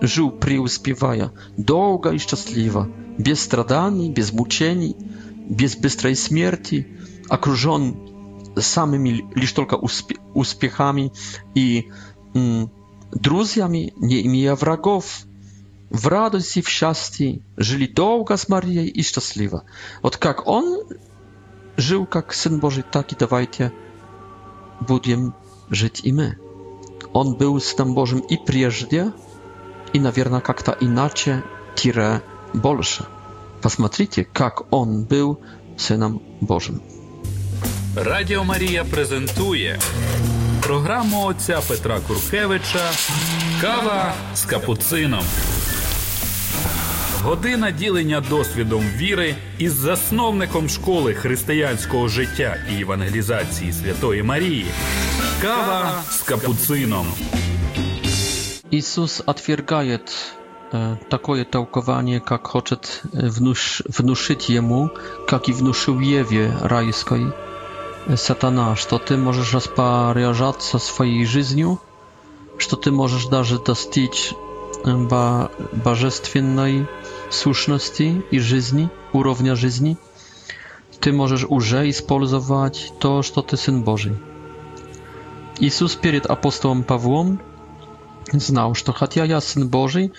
жил, 0.01 0.33
преуспевая, 0.33 1.31
долго 1.57 2.11
и 2.11 2.19
счастливо– 2.19 2.89
без 3.19 3.43
страданий, 3.43 4.11
без 4.11 4.33
мучений, 4.33 4.97
без 5.49 5.77
быстрой 5.77 6.17
смерти, 6.17 6.87
окружен 7.29 7.97
самыми 8.57 9.25
лишь 9.35 9.53
только 9.53 9.75
успехами 9.77 11.13
и 11.55 11.91
друзьями, 13.11 13.93
не 13.97 14.27
имея 14.27 14.55
врагов, 14.55 15.23
в 15.91 16.09
радости, 16.09 16.63
в 16.63 16.69
счастье, 16.69 17.43
жили 17.59 17.87
долго 17.87 18.37
с 18.39 18.49
Марией 18.49 18.89
и 18.89 19.03
счастливо. 19.03 19.65
Вот 20.03 20.17
как 20.17 20.47
он 20.47 20.89
жил 21.77 22.07
как 22.07 22.33
Сын 22.33 22.59
Божий, 22.61 22.83
так 22.83 23.13
и 23.13 23.17
давайте 23.19 23.73
будем 24.81 25.35
жить 25.69 26.01
и 26.05 26.13
мы. 26.13 26.39
Он 27.13 27.37
был 27.37 27.61
Сыном 27.61 27.93
Божьим 27.95 28.21
и 28.21 28.39
прежде, 28.39 29.13
и, 29.93 30.01
наверное, 30.01 30.41
как-то 30.41 30.75
иначе, 30.81 31.45
тире 31.77 32.23
больше. 32.55 33.05
Посмотрите, 33.63 34.25
как 34.25 34.73
он 34.73 35.05
был 35.05 35.39
Сыном 35.79 36.21
Божим. 36.41 36.81
Радіо 37.97 38.45
Марія 38.45 38.85
презентує 38.85 39.79
програму 40.63 41.25
отця 41.27 41.61
Петра 41.69 42.01
Куркевича 42.09 42.91
Кава 43.61 44.15
з 44.35 44.45
капуцином. 44.45 45.25
Година 47.23 47.71
ділення 47.71 48.21
досвідом 48.21 48.83
віри 48.97 49.35
із 49.59 49.73
засновником 49.73 50.69
школи 50.69 51.15
християнського 51.15 52.09
життя 52.09 52.57
і 52.77 52.81
евангелізації 52.81 53.73
Святої 53.73 54.23
Марії. 54.23 54.67
Кава 55.43 56.03
з 56.11 56.21
капуцином. 56.21 57.07
Ісус 58.71 59.23
отвергає 59.27 60.01
E, 60.75 60.97
takie 61.09 61.45
tłumaczenie, 61.45 62.13
jak 62.31 62.49
chce 62.49 62.77
wnus 63.15 63.83
wnuszyć 63.99 64.51
jemu, 64.51 64.89
jaki 65.33 65.51
i 65.51 65.55
wnuszył 65.55 66.01
Jewie 66.01 66.53
rajskiej, 66.61 67.27
e, 68.11 68.17
Satana, 68.17 68.75
że 68.75 68.99
ty 68.99 69.17
możesz 69.19 69.53
rozparzać 69.53 70.65
się 70.65 70.79
swojej 70.81 71.27
życiu, 71.27 71.77
że 72.59 72.77
ty 72.77 72.93
możesz 72.93 73.29
nawet 73.31 73.67
dostać 73.67 74.35
e, 74.87 75.09
ba 75.09 75.49
bożestwiennej 75.85 76.85
słuszności 77.31 78.21
i 78.33 78.41
życi, 78.41 78.89
urownia 79.13 79.55
życi, 79.57 79.97
ty 81.01 81.13
możesz 81.13 81.47
już 81.51 81.71
wykorzystywać 81.75 82.93
to, 82.99 83.23
że 83.23 83.43
ty 83.43 83.57
syn 83.57 83.83
Boży. 83.83 84.11
Jezus 85.61 85.97
przed 85.97 86.31
apostołem 86.31 86.85
Pawłem 86.85 87.39
znał, 88.35 88.75
że 88.75 88.93
chociaż 88.95 89.29
ja 89.29 89.41
syn 89.41 89.69
Boży, 89.69 90.11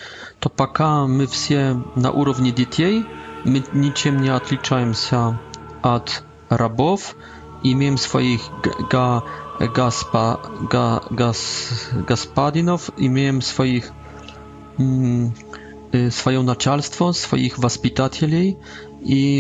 то 0.44 0.50
пока 0.50 1.08
мы 1.08 1.26
все 1.26 1.82
на 1.96 2.12
уровне 2.12 2.52
детей, 2.52 3.06
мы 3.46 3.64
ничем 3.72 4.22
не 4.22 4.28
отличаемся 4.28 5.40
от 5.82 6.24
рабов, 6.50 7.16
имеем 7.64 7.98
своих 7.98 8.42
га 8.92 9.24
госпа 9.74 10.42
га 10.70 11.02
гос 11.10 11.88
господинов, 12.10 12.90
имеем 12.98 13.42
своих 13.42 13.90
свое 14.76 16.42
начальство, 16.42 17.14
своих 17.14 17.58
воспитателей, 17.58 18.58
и, 19.02 19.40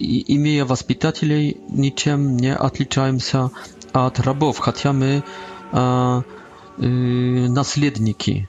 и 0.00 0.34
имея 0.36 0.64
воспитателей, 0.64 1.58
ничем 1.68 2.36
не 2.36 2.52
отличаемся 2.52 3.50
от 3.92 4.18
рабов, 4.18 4.58
хотя 4.58 4.92
мы 4.92 5.22
э, 5.72 6.22
э, 6.78 6.82
наследники. 6.84 8.48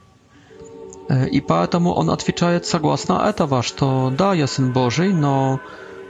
И 1.30 1.40
поэтому 1.40 1.92
он 1.92 2.08
отвечает 2.10 2.64
согласно 2.66 3.14
этого, 3.26 3.62
что 3.62 4.12
да, 4.16 4.32
я 4.32 4.46
сын 4.46 4.72
Божий, 4.72 5.12
но 5.12 5.60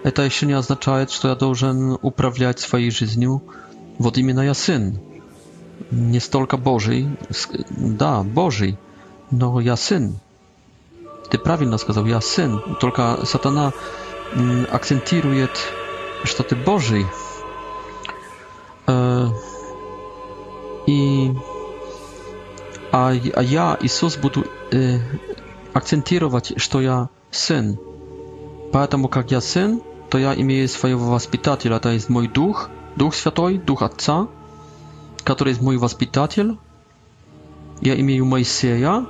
это 0.04 0.22
еще 0.22 0.46
не 0.46 0.52
означает, 0.52 1.10
что 1.10 1.28
я 1.28 1.34
должен 1.34 1.98
управлять 2.02 2.60
своей 2.60 2.90
жизнью. 2.90 3.42
Вот 3.98 4.18
именно 4.18 4.40
я 4.42 4.54
сын. 4.54 4.98
Не 5.90 6.20
столько 6.20 6.56
Божий, 6.56 7.08
да, 7.70 8.22
Божий, 8.22 8.78
но 9.30 9.58
я 9.60 9.76
сын. 9.76 10.18
Ты 11.30 11.38
правильно 11.38 11.78
сказал, 11.78 12.06
я 12.06 12.20
сын. 12.20 12.62
Только 12.80 13.18
сатана 13.24 13.72
акцентирует, 14.70 15.50
что 16.24 16.44
ты 16.44 16.54
Божий. 16.54 17.04
И 20.86 21.30
а, 22.94 23.10
а 23.10 23.42
я, 23.42 23.76
Иисус, 23.82 24.16
буду 24.16 24.44
э, 24.70 24.98
акцентировать, 25.72 26.52
что 26.60 26.80
я 26.80 27.08
сын. 27.32 27.76
Поэтому, 28.72 29.08
как 29.08 29.32
я 29.32 29.40
сын, 29.40 29.82
то 30.10 30.18
я 30.18 30.32
имею 30.40 30.68
своего 30.68 31.10
воспитателя, 31.10 31.80
то 31.80 31.88
есть 31.88 32.08
мой 32.08 32.28
Дух, 32.28 32.70
Дух 32.94 33.14
Святой, 33.16 33.58
Дух 33.58 33.82
Отца, 33.82 34.28
который 35.24 35.48
есть 35.50 35.60
мой 35.62 35.76
воспитатель. 35.76 36.56
Я 37.80 37.98
имею 38.00 38.26
Моисея, 38.26 39.06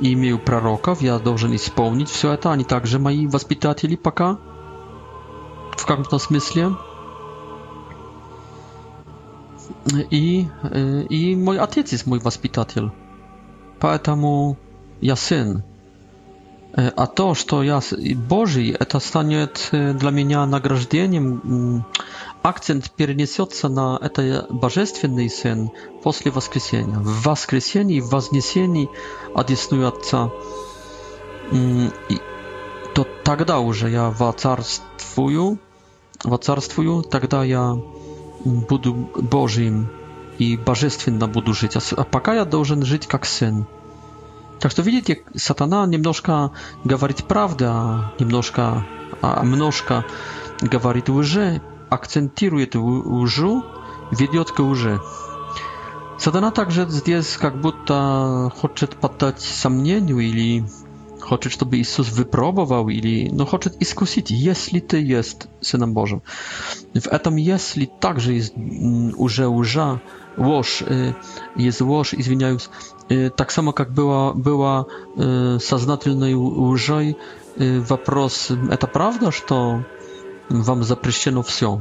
и 0.00 0.14
имею 0.14 0.38
пророков, 0.40 1.00
я 1.00 1.18
должен 1.20 1.54
исполнить 1.54 2.08
все 2.10 2.32
это. 2.32 2.50
Они 2.50 2.64
также 2.64 2.98
мои 2.98 3.28
воспитатели 3.28 3.94
пока, 3.94 4.36
в 5.76 5.86
каком-то 5.86 6.18
смысле. 6.18 6.72
И, 10.10 10.48
и 11.10 11.36
мой 11.36 11.60
отец 11.60 11.92
есть 11.92 12.06
мой 12.06 12.18
воспитатель. 12.18 12.90
Поэтому 13.82 14.56
я 15.00 15.16
сын. 15.16 15.64
А 16.76 17.06
то, 17.08 17.34
что 17.34 17.64
я 17.64 17.82
Божий, 18.30 18.70
это 18.70 19.00
станет 19.00 19.68
для 19.72 20.10
меня 20.10 20.46
награждением. 20.46 21.84
Акцент 22.42 22.92
перенесется 22.92 23.68
на 23.68 23.98
это 24.00 24.46
божественный 24.50 25.28
сын 25.28 25.70
после 26.04 26.30
воскресения. 26.30 26.96
В 26.96 27.24
воскресении, 27.24 27.98
в 28.00 28.08
вознесении 28.10 28.88
одесную 29.34 29.88
Отца. 29.88 30.30
И 31.52 32.18
то 32.94 33.04
тогда 33.24 33.58
уже 33.58 33.90
я 33.90 34.10
воцарствую, 34.10 35.58
воцарствую, 36.22 37.02
тогда 37.02 37.42
я 37.42 37.76
буду 38.44 38.94
Божьим 39.16 39.90
и 40.42 40.56
божественно 40.56 41.28
буду 41.28 41.54
жить, 41.54 41.76
а 41.76 42.04
пока 42.04 42.34
я 42.34 42.44
должен 42.44 42.82
жить 42.84 43.06
как 43.06 43.24
сын. 43.26 43.64
Так 44.58 44.72
что 44.72 44.82
видите, 44.82 45.22
сатана 45.36 45.86
немножко 45.86 46.50
говорит 46.84 47.24
правда, 47.28 48.12
немножко, 48.18 48.84
а 49.22 49.42
множко 49.44 50.04
говорит 50.60 51.08
лже, 51.08 51.62
акцентирует 51.90 52.74
лжу, 52.74 53.64
ведет 54.10 54.50
к 54.50 54.58
лже. 54.60 55.00
Сатана 56.18 56.50
также 56.50 56.86
здесь 56.88 57.36
как 57.36 57.60
будто 57.60 58.50
хочет 58.60 58.96
поддать 58.96 59.40
сомнению 59.40 60.18
или 60.20 60.64
chce, 61.22 61.50
żeby 61.60 61.78
Jezus 61.78 62.08
wyprobował, 62.10 62.88
ili, 62.90 63.30
no 63.32 63.44
chce 63.44 63.70
iskusić, 63.80 64.30
jeśli 64.30 64.82
ty 64.82 65.02
jest 65.02 65.48
synem 65.62 65.94
Bożym. 65.94 66.20
W 67.00 67.06
etam 67.10 67.38
jeśli 67.38 67.88
także 68.00 68.32
jest 68.32 68.54
уже 69.16 69.42
mm, 69.44 69.52
уже 69.56 69.98
łoż, 70.38 70.80
y, 70.82 71.14
jest 71.56 71.82
łoż, 71.82 72.14
izwiniając, 72.14 72.70
y, 73.12 73.30
tak 73.36 73.52
samo 73.52 73.74
jak 73.78 73.90
była 73.90 74.34
była 74.34 74.84
i 76.06 76.10
y, 76.10 76.36
łżej, 76.36 77.14
wapros, 77.80 78.52
eta 78.70 78.86
prawda, 78.86 79.30
że 79.30 79.40
to 79.40 79.82
wam 80.50 80.84
zapryszczeno 80.84 81.42
wsią. 81.42 81.80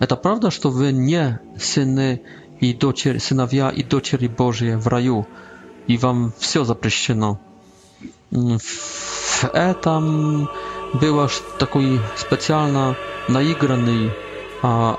Eta 0.00 0.16
prawda, 0.16 0.50
że 0.50 0.60
to 0.60 0.70
wy 0.70 0.92
nie 0.92 1.38
syny 1.58 2.18
i 2.60 2.74
docier, 2.74 3.20
synawia 3.20 3.70
i 3.70 3.84
docieri 3.84 4.28
Bożej 4.28 4.76
w 4.76 4.86
raju 4.86 5.24
i 5.88 5.98
wam 5.98 6.32
wsią 6.36 6.64
zapryszczeno. 6.64 7.36
Mm, 8.32 8.58
w 8.58 9.38
tym 9.40 9.50
e 9.52 9.74
tam 9.74 10.46
była 11.00 11.26
taki 11.58 11.98
specjalna 12.16 12.94
naigrany, 13.28 14.10
a 14.62 14.96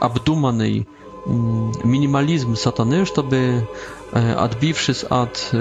abdumany 0.00 0.84
mm, 1.26 1.72
minimalizm 1.84 2.56
satany, 2.56 3.06
żeby 3.06 3.62
odbiwszy 4.38 4.92
e, 4.92 4.94
się 4.94 5.08
od 5.08 5.52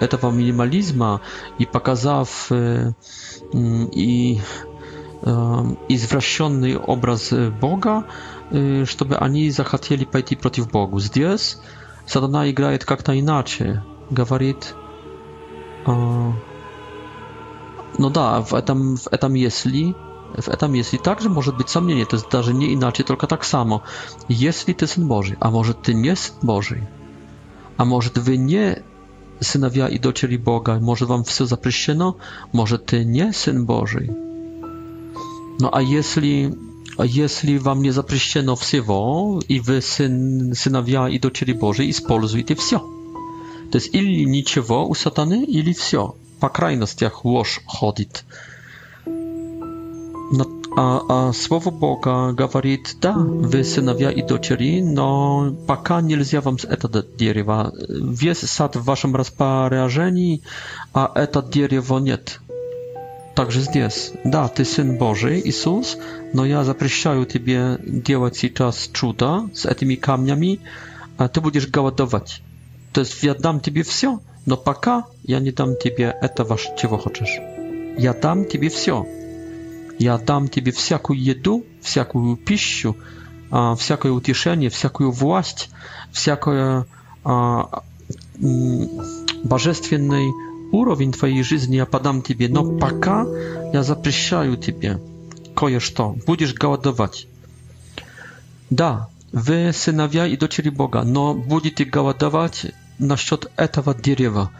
e, 0.00 0.08
tego 0.08 0.32
minimalizmu 0.32 1.18
i 1.58 1.66
pokazał 1.66 2.26
mm, 2.50 3.90
i 3.92 4.38
i 5.88 5.98
obraz 6.86 7.34
Boga, 7.60 8.02
żeby 8.98 9.18
ani 9.18 9.50
zachcieli 9.50 10.06
pójść 10.06 10.36
przeciw 10.40 10.66
Bogu. 10.66 11.00
Zdjęs, 11.00 11.60
Satana 12.06 12.52
graje 12.52 12.78
jak 12.90 13.02
to 13.02 13.12
inaczej. 13.12 13.78
Gawarit, 14.10 14.74
no 17.98 18.10
da, 18.10 18.42
w 18.42 18.54
etam, 18.54 18.96
w 18.96 19.08
etam 19.14 19.36
jeśli 19.36 19.94
w 20.42 20.48
etam 20.48 20.76
jeśli 20.76 20.98
także 20.98 21.28
może 21.28 21.52
być 21.52 21.66
nie, 21.82 22.06
to 22.06 22.16
jest 22.16 22.28
даже 22.30 22.54
nie 22.54 22.66
inaczej, 22.68 23.04
tylko 23.06 23.26
tak 23.26 23.46
samo. 23.46 23.80
Jeśli 24.28 24.74
ty 24.74 24.86
Syn 24.86 25.08
Boży, 25.08 25.36
a 25.40 25.50
może 25.50 25.74
ty 25.74 25.94
nie 25.94 26.16
Syn 26.16 26.34
Boży, 26.42 26.80
a 27.78 27.84
może 27.84 28.10
wy 28.14 28.38
nie 28.38 28.82
synowia 29.42 29.88
i 29.88 30.00
docieli 30.00 30.38
Boga, 30.38 30.78
może 30.80 31.06
wam 31.06 31.24
wszystko 31.24 31.46
zapryścieno, 31.46 32.14
może 32.52 32.78
ty 32.78 33.04
nie 33.06 33.32
Syn 33.32 33.66
Boży. 33.66 34.14
No 35.60 35.74
a 35.74 35.80
jeśli 35.82 36.50
a 36.98 37.04
jeśli 37.04 37.58
wam 37.58 37.82
nie 37.82 37.92
zapryścieno 37.92 38.56
wszystko 38.56 39.38
i 39.48 39.60
wy 39.60 39.82
syn, 39.82 40.50
synowia 40.54 41.08
i 41.08 41.20
docieli 41.20 41.54
Boży, 41.54 41.84
i 41.84 41.92
spolzujcie 41.92 42.56
wszystko. 42.56 42.93
То 43.74 43.78
есть 43.78 43.92
или 43.92 44.22
ничего 44.24 44.86
у 44.86 44.94
сатаны, 44.94 45.42
или 45.42 45.72
все. 45.72 46.14
По 46.38 46.48
крайностях 46.48 47.24
ложь 47.24 47.60
ходит. 47.66 48.22
А, 50.76 51.00
а 51.28 51.32
Слово 51.32 51.70
Бога 51.72 52.30
говорит, 52.30 52.96
да, 53.00 53.14
вы 53.14 53.64
сыновья 53.64 54.12
и 54.12 54.22
дочери, 54.22 54.80
но 54.80 55.52
пока 55.66 56.00
нельзя 56.02 56.40
вам 56.40 56.60
с 56.60 56.64
этого 56.64 57.02
дерева. 57.02 57.72
Весь 57.88 58.38
сад 58.38 58.76
в 58.76 58.84
вашем 58.84 59.16
распоряжении, 59.16 60.42
а 60.92 61.10
это 61.12 61.42
дерево 61.42 61.98
нет. 61.98 62.38
Также 63.34 63.60
здесь. 63.60 64.12
Да, 64.22 64.46
ты 64.46 64.64
Сын 64.64 64.98
Божий, 64.98 65.40
Иисус, 65.44 65.98
но 66.32 66.46
я 66.46 66.62
запрещаю 66.62 67.26
тебе 67.26 67.80
делать 67.84 68.36
сейчас 68.36 68.88
чудо 68.92 69.50
с 69.52 69.66
этими 69.66 69.96
камнями, 69.96 70.60
а 71.18 71.26
ты 71.26 71.40
будешь 71.40 71.66
голодовать 71.66 72.40
to 72.94 73.00
jest 73.00 73.24
ja 73.24 73.34
dam 73.46 73.56
cię 73.60 73.70
wszystko, 73.84 74.18
no 74.46 74.56
paka, 74.68 74.94
ja 75.32 75.38
nie 75.38 75.52
dam 75.52 75.70
tobie 75.82 76.06
etawa, 76.28 76.56
czego 76.78 76.96
chcesz. 77.04 77.32
Ja 77.98 78.12
dam 78.24 78.38
cię 78.50 78.58
wszystko. 78.70 78.96
Ja 80.00 80.14
dam 80.18 80.42
cię 80.52 80.72
wszelką 80.78 81.12
jedu, 81.28 81.54
wszelką 81.86 82.18
piszczu, 82.46 82.90
wszelkie 83.80 84.08
utieszenie, 84.18 84.68
wszelką 84.76 85.02
władź, 85.20 85.70
wszelkie 86.12 86.50
mm, 86.50 86.84
bożestwiennej 89.52 90.28
urowin 90.78 91.10
twojej 91.16 91.44
żyzni, 91.50 91.76
ja 91.76 91.86
padam 91.86 92.16
tobie, 92.22 92.46
no 92.56 92.60
paka, 92.84 93.16
ja 93.74 93.80
zapryszczaju 93.82 94.56
tobie. 94.64 94.90
Kojesz 95.58 95.88
to, 95.96 96.14
będziesz 96.26 96.54
gaładować. 96.62 97.14
Da, 98.70 99.06
wy 99.32 99.56
synowie 99.72 100.28
i 100.28 100.38
docieli 100.38 100.70
Boga, 100.80 101.00
no 101.04 101.22
będziecie 101.34 101.86
gaładować 101.86 102.66
насчет 102.98 103.50
этого 103.56 103.94
дерева, 103.94 104.50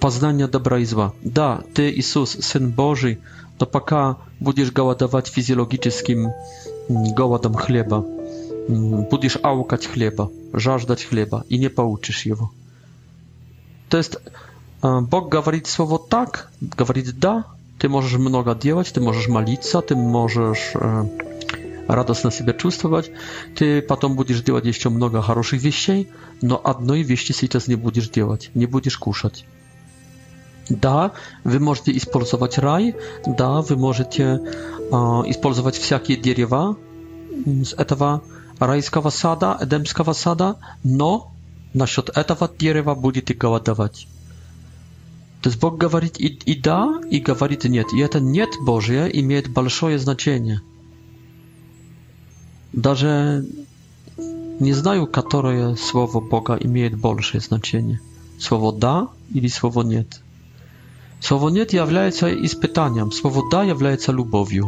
познания 0.00 0.46
добра 0.46 0.78
и 0.78 0.84
зла. 0.84 1.12
Да, 1.22 1.62
ты, 1.74 1.90
Иисус, 1.90 2.32
Сын 2.40 2.70
Божий, 2.70 3.20
то 3.58 3.66
пока 3.66 4.18
будешь 4.38 4.70
голодовать 4.72 5.28
физиологическим 5.28 6.28
голодом 6.88 7.54
хлеба, 7.54 8.04
будешь 8.68 9.38
аукать 9.42 9.86
хлеба, 9.86 10.30
жаждать 10.52 11.02
хлеба 11.04 11.44
и 11.48 11.58
не 11.58 11.68
получишь 11.68 12.26
его. 12.26 12.50
То 13.88 13.96
есть 13.96 14.16
Бог 14.82 15.28
говорит 15.30 15.66
слово 15.66 15.98
«так», 15.98 16.50
говорит 16.60 17.18
«да», 17.18 17.44
ты 17.78 17.88
можешь 17.88 18.18
много 18.18 18.54
делать, 18.54 18.90
ты 18.92 19.00
можешь 19.00 19.28
молиться, 19.28 19.80
ты 19.80 19.94
можешь 19.96 20.72
радостно 21.88 22.30
себя 22.30 22.52
чувствовать. 22.52 23.10
Ты 23.56 23.82
потом 23.82 24.14
будешь 24.14 24.42
делать 24.42 24.66
еще 24.66 24.90
много 24.90 25.22
хороших 25.22 25.60
вещей, 25.62 26.08
но 26.42 26.60
одной 26.62 27.02
вещи 27.02 27.32
сейчас 27.32 27.66
не 27.66 27.74
будешь 27.74 28.08
делать, 28.10 28.50
не 28.54 28.66
будешь 28.66 28.96
кушать. 28.98 29.44
Да, 30.68 31.12
вы 31.44 31.58
можете 31.60 31.96
использовать 31.96 32.58
рай, 32.58 32.94
да, 33.26 33.62
вы 33.62 33.76
можете 33.76 34.22
э, 34.34 34.90
использовать 35.30 35.76
всякие 35.76 36.18
дерева 36.18 36.76
с 37.46 37.72
этого 37.72 38.22
райского 38.58 39.08
сада, 39.08 39.56
эдемского 39.62 40.12
сада, 40.12 40.56
но 40.84 41.32
насчет 41.72 42.10
этого 42.10 42.50
дерева 42.58 42.94
будете 42.94 43.32
голодовать. 43.32 44.06
То 45.40 45.48
есть 45.48 45.60
Бог 45.60 45.78
говорит 45.78 46.20
и, 46.20 46.26
и 46.26 46.60
да, 46.60 47.00
и 47.10 47.20
говорит 47.20 47.64
нет. 47.64 47.86
И 47.94 48.00
это 48.00 48.20
нет 48.20 48.48
Божье 48.60 49.08
имеет 49.20 49.48
большое 49.48 49.98
значение 49.98 50.60
даже 52.72 53.46
не 54.60 54.72
знаю, 54.72 55.06
которое 55.06 55.74
слово 55.76 56.20
Бога 56.20 56.54
имеет 56.56 56.98
большее 56.98 57.40
значение. 57.40 58.00
Слово 58.38 58.72
«да» 58.72 59.08
или 59.32 59.48
слово 59.48 59.82
«нет». 59.82 60.20
Słowo 61.20 61.50
nie 61.50 61.66
jest 62.00 62.22
i 62.42 62.48
z 62.48 62.54
pytaniem. 62.56 63.12
Słowo 63.12 63.42
da 63.50 63.64
jest 63.64 64.08
lubowiu. 64.08 64.66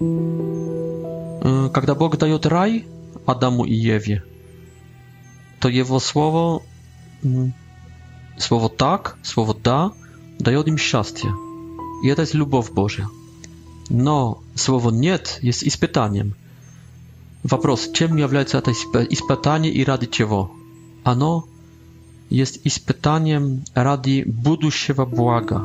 E, 0.00 1.70
Kiedy 1.74 1.94
Bóg 1.94 2.16
daje 2.16 2.38
raj 2.44 2.84
Adamu 3.26 3.64
i 3.64 3.90
Ewie, 3.90 4.22
to 5.60 5.68
jego 5.68 6.00
słowo, 6.00 6.60
mm, 7.24 7.52
słowo 8.38 8.68
tak, 8.68 9.16
słowo 9.22 9.54
da, 9.54 9.90
daje 10.40 10.60
im 10.66 10.78
szczęście. 10.78 11.28
I 12.04 12.06
jest 12.06 12.34
lubow 12.34 12.70
Boża. 12.74 13.06
No, 13.90 14.40
słowo 14.54 14.90
nie 14.90 15.18
jest 15.42 15.62
i 15.62 15.70
z 15.70 15.76
pytaniem. 15.76 16.32
Вопрос, 17.50 17.90
чем 17.92 18.16
является 18.16 18.58
это 18.58 18.72
испытание 19.08 19.72
и 19.72 19.84
ради 19.84 20.06
чего? 20.06 20.50
Оно 21.04 21.44
есть 22.28 22.58
испытанием 22.64 23.62
ради 23.72 24.24
будущего 24.26 25.04
блага. 25.04 25.64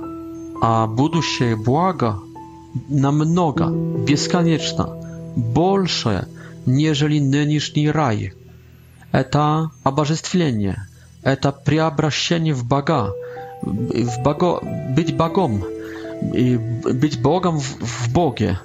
А 0.62 0.86
будущее 0.86 1.56
благо 1.56 2.20
намного, 2.88 3.66
бесконечно 3.72 4.96
больше, 5.36 6.28
нежели 6.68 7.18
нынешний 7.18 7.90
рай. 7.90 8.34
Это 9.12 9.72
обожествление, 9.82 10.88
это 11.24 11.52
преобращение 11.52 12.54
в 12.54 12.64
Бога, 12.64 13.12
в 13.64 14.22
Бого, 14.24 14.62
быть 14.96 15.18
Богом, 15.18 15.64
и 16.36 16.58
быть 16.94 17.20
Богом 17.24 17.58
в, 17.60 17.82
в 17.84 18.14
Боге. 18.14 18.60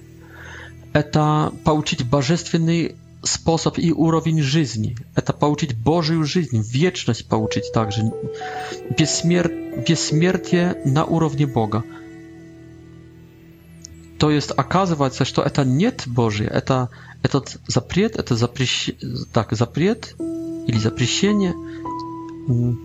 Это 0.92 1.50
получить 1.64 2.04
божественный 2.06 2.94
sposób 3.26 3.78
i 3.78 3.92
urowin 3.92 4.42
żyzni. 4.42 4.94
To 5.24 5.32
pouczyć 5.32 5.74
Bożą 5.74 6.24
żyzni, 6.24 6.62
wieczność 6.70 7.22
pouczyć 7.22 7.64
także. 7.72 8.10
Biesmier 8.98 9.50
biesmiertie 9.88 10.74
na 10.86 11.04
urownie 11.04 11.46
Boga. 11.46 11.82
To 14.18 14.30
jest 14.30 14.52
okazywać 14.56 15.14
coś, 15.14 15.32
to 15.32 15.46
eta 15.46 15.64
nie 15.64 15.92
Boże, 16.06 16.44
eta 16.54 16.88
etat 17.22 17.58
zapriet, 17.68 18.18
eta 18.18 18.36
zapriś, 18.36 18.90
tak, 19.32 19.54
zapriet, 19.56 20.14
ili 20.66 20.80
zapriśienie. 20.80 21.52
Mm. 22.48 22.76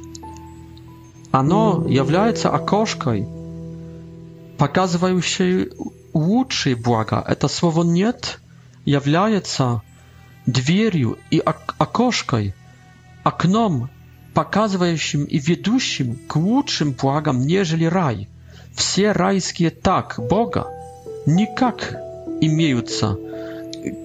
Ano, 1.31 1.83
jawlaje 1.89 2.35
się 2.35 2.51
akoszkoj, 2.51 3.25
pokazywają 4.57 5.21
się 5.21 5.65
łuczy 6.13 6.75
błaga, 6.75 7.23
eta 7.27 7.47
słowo 7.47 7.83
nie 7.83 8.13
jawlaje 8.85 9.41
się 9.47 9.79
дверью 10.45 11.19
и 11.29 11.39
окошкой, 11.39 12.53
окном, 13.23 13.89
показывающим 14.33 15.23
и 15.25 15.39
ведущим 15.39 16.15
к 16.27 16.35
лучшим 16.37 16.93
благам, 16.93 17.41
нежели 17.45 17.85
рай. 17.85 18.27
Все 18.75 19.11
райские 19.11 19.69
так 19.69 20.15
Бога 20.17 20.67
никак 21.25 21.93
имеются 22.41 23.17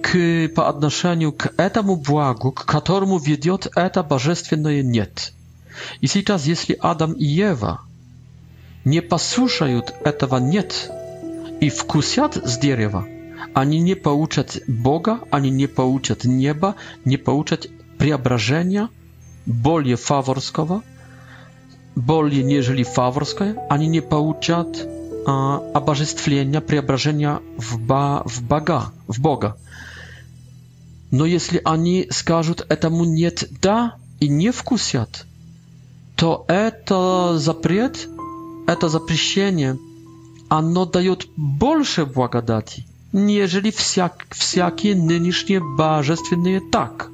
к, 0.03 0.49
по 0.53 0.69
отношению 0.69 1.31
к 1.31 1.53
этому 1.57 1.95
благу, 1.95 2.51
к 2.51 2.65
которому 2.65 3.17
ведет 3.17 3.67
это 3.75 4.03
божественное 4.03 4.81
«нет». 4.83 5.33
И 6.01 6.07
сейчас, 6.07 6.45
если 6.47 6.73
Адам 6.81 7.13
и 7.13 7.23
Ева 7.23 7.81
не 8.83 8.99
послушают 9.01 9.93
этого 10.03 10.37
«нет» 10.37 10.91
и 11.61 11.69
вкусят 11.69 12.35
с 12.35 12.57
дерева, 12.57 13.05
ani 13.61 13.77
nie 13.89 13.95
pouczać 14.07 14.49
Boga, 14.87 15.13
ani 15.35 15.49
nie 15.61 15.67
pouczać 15.79 16.19
nieba, 16.43 16.69
nie 17.09 17.17
pouczać 17.27 17.61
preobrażenia, 17.99 18.83
boli 19.65 19.93
faworskowa, 20.09 20.77
boli 22.11 22.39
nieżeli 22.51 22.85
faworskie, 22.97 23.47
ani 23.73 23.85
nie 23.95 24.01
pouczać 24.13 24.67
abarzystwienia, 25.79 26.59
preobrażenia 26.69 27.31
w, 27.67 27.77
ba, 27.89 28.07
w, 29.07 29.17
Boga. 29.27 29.53
No 31.17 31.23
jeśli 31.33 31.57
ani 31.75 31.95
skarżut 32.19 32.59
etamu 32.75 33.01
nie 33.19 33.31
da 33.65 33.75
i 34.23 34.31
nie 34.41 34.51
wkusiat, 34.59 35.11
to 36.15 36.27
eto 36.47 36.99
zapryet, 37.45 37.95
eto 38.73 38.85
zaprysienie, 38.95 39.69
a 40.53 40.61
no 40.61 40.81
dajot 40.95 41.21
bolsze 41.63 42.01
błagadati 42.15 42.79
jeżeli 43.25 43.71
wsiak, 43.71 44.27
всякие 44.29 44.93
нынешние 44.95 45.61
божественные 45.61 46.61
tak. 46.71 47.09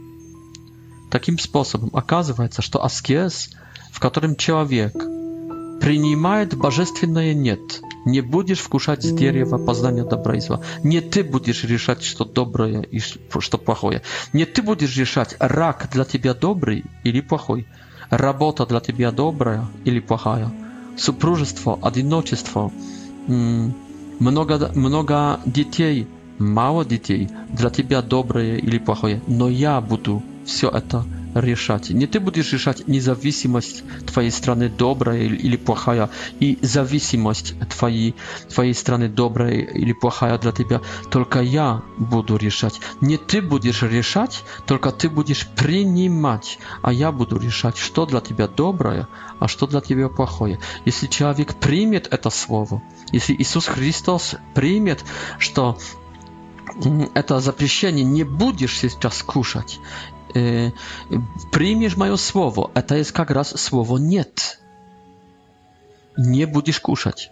Таким 1.09 1.39
способом 1.39 1.91
оказывается, 1.93 2.61
что 2.61 2.83
аскез, 2.83 3.51
в 3.91 3.99
котором 3.99 4.35
человек 4.35 4.93
принимает 5.79 6.55
божественное 6.57 7.33
«нет», 7.33 7.81
не 8.05 8.19
будешь 8.21 8.59
вкушать 8.59 9.03
с 9.03 9.11
дерева 9.11 9.57
познания 9.57 10.03
добра 10.03 10.35
и 10.35 10.39
зла. 10.41 10.59
Не 10.83 10.99
ты 10.99 11.23
будешь 11.23 11.63
решать, 11.63 12.03
что 12.03 12.25
доброе 12.25 12.81
и 12.81 12.99
что 12.99 13.57
плохое. 13.57 14.01
Не 14.33 14.43
ты 14.45 14.61
будешь 14.61 14.97
решать, 14.97 15.35
рак 15.39 15.87
для 15.93 16.03
тебя 16.03 16.33
добрый 16.33 16.83
или 17.05 17.21
плохой, 17.21 17.65
работа 18.09 18.65
для 18.65 18.81
тебя 18.81 19.11
добрая 19.11 19.67
или 19.85 20.01
плохая, 20.01 20.51
супружество, 20.97 21.79
одиночество, 21.81 22.73
много, 24.25 24.55
много 24.85 25.19
детей, 25.45 26.07
мало 26.39 26.83
детей, 26.85 27.27
для 27.57 27.69
тебя 27.69 28.01
доброе 28.01 28.55
или 28.57 28.77
плохое, 28.79 29.21
но 29.27 29.49
я 29.49 29.81
буду 29.81 30.21
все 30.45 30.67
это 30.69 31.03
решать. 31.33 31.89
Не 31.89 32.07
ты 32.07 32.19
будешь 32.19 32.53
решать 32.53 32.87
независимость 32.87 33.83
твоей 34.05 34.31
страны 34.31 34.69
добрая 34.69 35.21
или 35.23 35.57
плохая, 35.57 36.09
и 36.39 36.57
зависимость 36.61 37.55
твоей, 37.69 38.15
твоей 38.53 38.73
страны 38.73 39.09
добрая 39.09 39.51
или 39.53 39.93
плохая 39.93 40.37
для 40.37 40.51
тебя. 40.51 40.81
Только 41.11 41.41
я 41.41 41.81
буду 41.97 42.37
решать. 42.37 42.79
Не 43.01 43.17
ты 43.17 43.41
будешь 43.41 43.81
решать, 43.81 44.43
только 44.67 44.91
ты 44.91 45.09
будешь 45.09 45.47
принимать, 45.47 46.59
а 46.81 46.93
я 46.93 47.11
буду 47.11 47.37
решать, 47.39 47.77
что 47.77 48.05
для 48.05 48.21
тебя 48.21 48.47
доброе, 48.47 49.07
а 49.39 49.47
что 49.47 49.67
для 49.67 49.81
тебя 49.81 50.09
плохое. 50.09 50.59
Если 50.85 51.07
человек 51.07 51.55
примет 51.55 52.07
это 52.11 52.29
слово, 52.29 52.81
если 53.11 53.33
Иисус 53.35 53.67
Христос 53.67 54.35
примет, 54.53 55.03
что 55.39 55.77
это 57.13 57.39
запрещение, 57.39 58.05
не 58.05 58.23
будешь 58.23 58.77
сейчас 58.79 59.21
кушать. 59.21 59.79
Y, 60.37 60.71
e, 61.87 61.97
mają 61.97 62.17
słowo, 62.17 62.69
a 62.73 62.81
to 62.81 62.95
jest 62.95 63.17
jak 63.17 63.29
raz 63.29 63.59
słowo 63.59 63.97
niet. 63.99 64.59
Nie 66.17 66.47
będziesz 66.47 66.79
kuszać. 66.79 67.31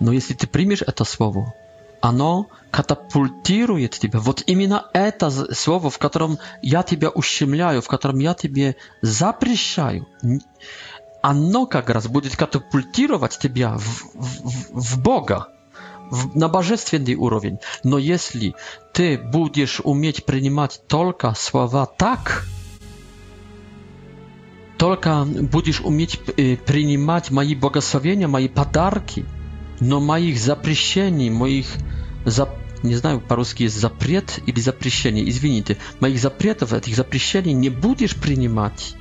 No 0.00 0.12
jeśli 0.12 0.36
ty 0.36 0.46
przyjmiesz 0.46 0.84
to 0.94 1.04
słowo, 1.04 1.44
ono 2.00 2.44
katapultuje 2.70 3.88
ciebie. 3.88 4.18
Вот 4.18 4.42
именно 4.46 4.80
это 4.92 5.30
słowo, 5.54 5.90
w 5.90 5.98
którym 5.98 6.36
ja 6.62 6.82
ciebie 6.82 7.08
ущемляю, 7.10 7.80
w 7.82 7.88
którym 7.88 8.20
ja 8.22 8.34
ciebie 8.34 8.74
zapraszam. 9.02 10.04
Оно 11.22 11.66
как 11.66 11.88
раз 11.90 12.08
будет 12.08 12.34
катапультировать 12.36 13.38
тебя 13.38 13.76
в, 13.78 14.04
w 14.74 14.96
Boga 14.98 15.46
в, 16.12 16.36
на 16.36 16.48
божественный 16.48 17.16
уровень. 17.16 17.58
Но 17.82 17.98
если 17.98 18.54
ты 18.92 19.18
будешь 19.18 19.80
уметь 19.80 20.24
принимать 20.24 20.80
только 20.86 21.34
слова 21.34 21.86
так, 21.86 22.46
только 24.78 25.24
будешь 25.24 25.80
уметь 25.80 26.20
принимать 26.20 27.30
мои 27.30 27.54
благословения, 27.54 28.28
мои 28.28 28.48
подарки, 28.48 29.24
но 29.80 29.98
моих 30.00 30.38
запрещений, 30.38 31.30
моих 31.30 31.66
зап... 32.26 32.50
не 32.82 32.94
знаю, 32.94 33.20
по-русски 33.20 33.62
есть 33.64 33.80
запрет 33.80 34.38
или 34.46 34.60
запрещение, 34.60 35.28
извините, 35.28 35.78
моих 35.98 36.20
запретов, 36.20 36.72
этих 36.72 36.94
запрещений 36.94 37.52
не 37.52 37.70
будешь 37.70 38.14
принимать, 38.16 38.94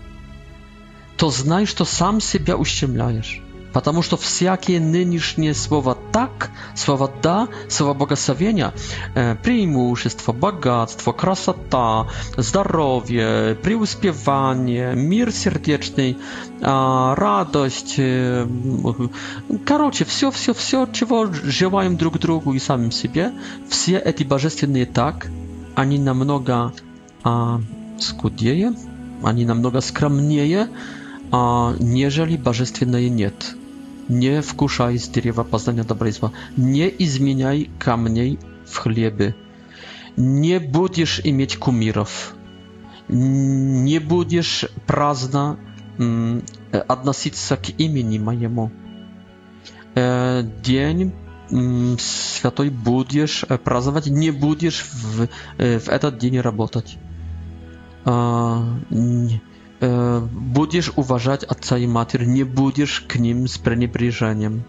то 1.17 1.29
знай, 1.29 1.65
что 1.65 1.83
сам 1.83 2.21
себя 2.21 2.55
ущемляешь. 2.55 3.40
Потому 3.73 4.01
что 4.01 4.17
всякие 4.17 4.79
нынешние 4.81 5.53
слова 5.53 5.97
«так», 6.11 6.51
слова 6.75 7.09
«да», 7.23 7.47
слова 7.69 7.93
благословения, 7.93 8.73
преимущество, 9.13 10.33
богатство, 10.33 11.13
красота, 11.13 12.07
здоровье, 12.35 13.55
преуспевание, 13.55 14.93
мир 14.95 15.31
сердечный, 15.31 16.17
радость, 16.61 17.95
короче, 19.65 20.03
все-все-все, 20.05 20.87
чего 20.91 21.27
желаем 21.31 21.95
друг 21.95 22.19
другу 22.19 22.53
и 22.53 22.59
самим 22.59 22.91
себе, 22.91 23.31
все 23.69 23.97
эти 23.97 24.23
божественные 24.23 24.85
«так», 24.85 25.27
они 25.75 25.97
намного 25.97 26.73
скуднее, 27.99 28.73
они 29.23 29.45
намного 29.45 29.79
скромнее, 29.79 30.67
нежели 31.79 32.35
божественные 32.35 33.09
«нет». 33.09 33.55
Nie 34.09 34.41
wkuszaj 34.41 34.99
z 34.99 35.09
drzewa 35.09 35.43
poznania 35.43 35.83
dobra 35.83 36.07
i 36.07 36.11
zła. 36.11 36.29
Nie 36.57 36.91
zmieniaj 36.99 37.69
kamieni 37.79 38.37
w 38.65 38.77
chleby. 38.79 39.33
Nie 40.17 40.59
będziesz 40.59 41.21
mieć 41.25 41.57
kumirów. 41.57 42.35
Nie 43.89 44.01
będziesz 44.01 44.69
prazna 44.85 45.55
odnosić 46.87 47.33
mm, 47.33 47.43
się 47.49 47.57
k 47.57 47.67
imieni 47.77 48.19
mojemu. 48.19 48.69
E, 49.97 50.43
dzień 50.63 51.11
mm, 51.51 51.95
święty 51.99 52.71
będziesz 52.71 53.45
e, 53.49 53.57
prazować, 53.57 54.07
nie 54.11 54.33
będziesz 54.33 54.83
w, 54.83 55.27
w 55.59 55.87
ten 56.01 56.19
dzień 56.19 56.41
pracować. 56.41 56.97
Nie 58.91 59.39
будешь 59.81 60.91
уважать 60.95 61.43
отца 61.43 61.77
и 61.77 61.87
матерь, 61.87 62.25
не 62.25 62.43
будешь 62.43 63.01
к 63.07 63.15
ним 63.15 63.47
с 63.47 63.57
пренебрежением. 63.57 64.63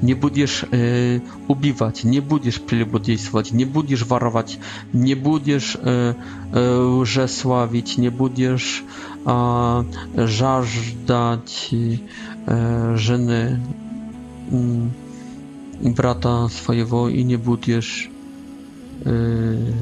Не 0.00 0.14
будешь 0.14 0.64
э, 0.70 1.20
убивать, 1.48 2.04
не 2.04 2.20
будешь 2.20 2.60
прелюбодействовать, 2.60 3.52
не 3.52 3.64
будешь 3.64 4.04
воровать, 4.04 4.58
не 4.92 5.14
будешь 5.14 5.76
э, 5.80 6.14
э, 6.52 6.76
лжеславить, 6.78 7.96
не 7.96 8.10
будешь 8.10 8.82
э, 9.24 9.84
жаждать 10.16 11.70
э, 12.46 12.96
жены 12.98 13.60
э, 14.50 14.88
брата 15.90 16.48
своего 16.48 17.08
и 17.08 17.22
не 17.22 17.36
будешь 17.36 18.10
э, 19.04 19.72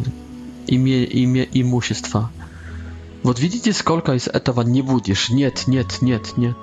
име, 0.69 1.05
име, 1.05 1.49
имущества. 1.53 2.31
Вот 3.23 3.39
видите, 3.39 3.73
сколько 3.73 4.15
из 4.15 4.27
этого 4.27 4.63
не 4.63 4.83
будешь. 4.83 5.31
Нет, 5.31 5.69
нет, 5.69 6.03
нет, 6.03 6.37
нет. 6.37 6.57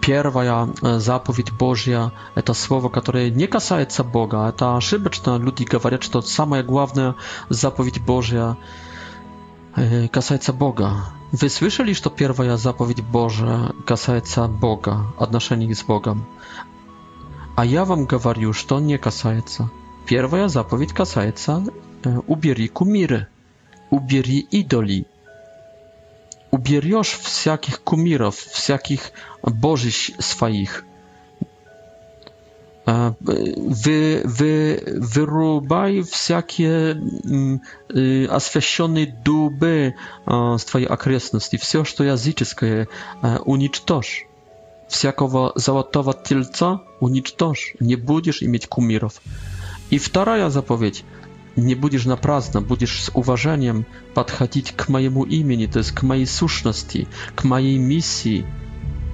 Первая 0.00 0.68
заповедь 0.82 1.50
Божья– 1.52 2.12
это 2.36 2.54
слово, 2.54 2.88
которое 2.88 3.30
не 3.30 3.46
касается 3.48 4.04
Бога. 4.04 4.46
Это 4.48 4.76
ошибочно. 4.76 5.36
Люди 5.36 5.64
говорят, 5.64 6.04
что 6.04 6.20
самая 6.22 6.62
главная 6.62 7.16
заповедь 7.48 8.00
Божья 8.00 8.56
касается 10.12 10.52
Бога. 10.52 10.92
Вы 11.32 11.48
слышали, 11.48 11.92
что 11.92 12.08
первая 12.08 12.56
заповедь 12.56 13.02
Божья 13.02 13.72
касается 13.84 14.46
Бога, 14.46 15.12
отношений 15.18 15.74
с 15.74 15.82
Богом? 15.82 16.24
А 17.56 17.64
я 17.64 17.84
вам 17.84 18.04
говорю, 18.04 18.52
что 18.52 18.78
не 18.78 18.98
касается. 18.98 19.70
Первая 20.06 20.46
заповедь 20.46 20.92
касается 20.92 21.64
«убери 22.28 22.68
кумиры», 22.68 23.26
«убери 23.90 24.46
идолей» 24.52 25.06
уберешь 26.54 27.18
всяких 27.18 27.80
кумиров, 27.82 28.36
всяких 28.36 29.10
божищ 29.42 30.12
своих. 30.20 30.84
Вы, 32.86 34.20
вы, 34.24 34.82
вырубай 34.86 36.02
всякие 36.02 37.00
освященные 38.28 39.06
дубы 39.24 39.94
с 40.26 40.64
твоей 40.64 40.86
окрестности, 40.86 41.56
все, 41.56 41.82
что 41.84 42.04
языческое, 42.04 42.86
уничтожь. 43.46 44.26
Всякого 44.88 45.52
золотого 45.56 46.14
тельца 46.14 46.82
уничтожь, 47.00 47.74
не 47.80 47.96
будешь 47.96 48.42
иметь 48.44 48.68
кумиров. 48.68 49.20
И 49.90 49.98
вторая 49.98 50.48
заповедь 50.50 51.04
nie 51.56 51.76
będziesz 51.76 52.06
na 52.06 52.16
prazno, 52.16 52.60
będziesz 52.60 53.02
z 53.02 53.10
uważaniem 53.14 53.84
podchodzić 54.14 54.72
k 54.72 54.86
mojemu 54.88 55.24
imieniu, 55.24 55.68
to 55.68 55.78
jest 55.78 55.92
k 55.92 56.02
mojej 56.02 56.26
słuszności, 56.26 57.06
k 57.34 57.44
mojej 57.48 57.78
misji 57.78 58.44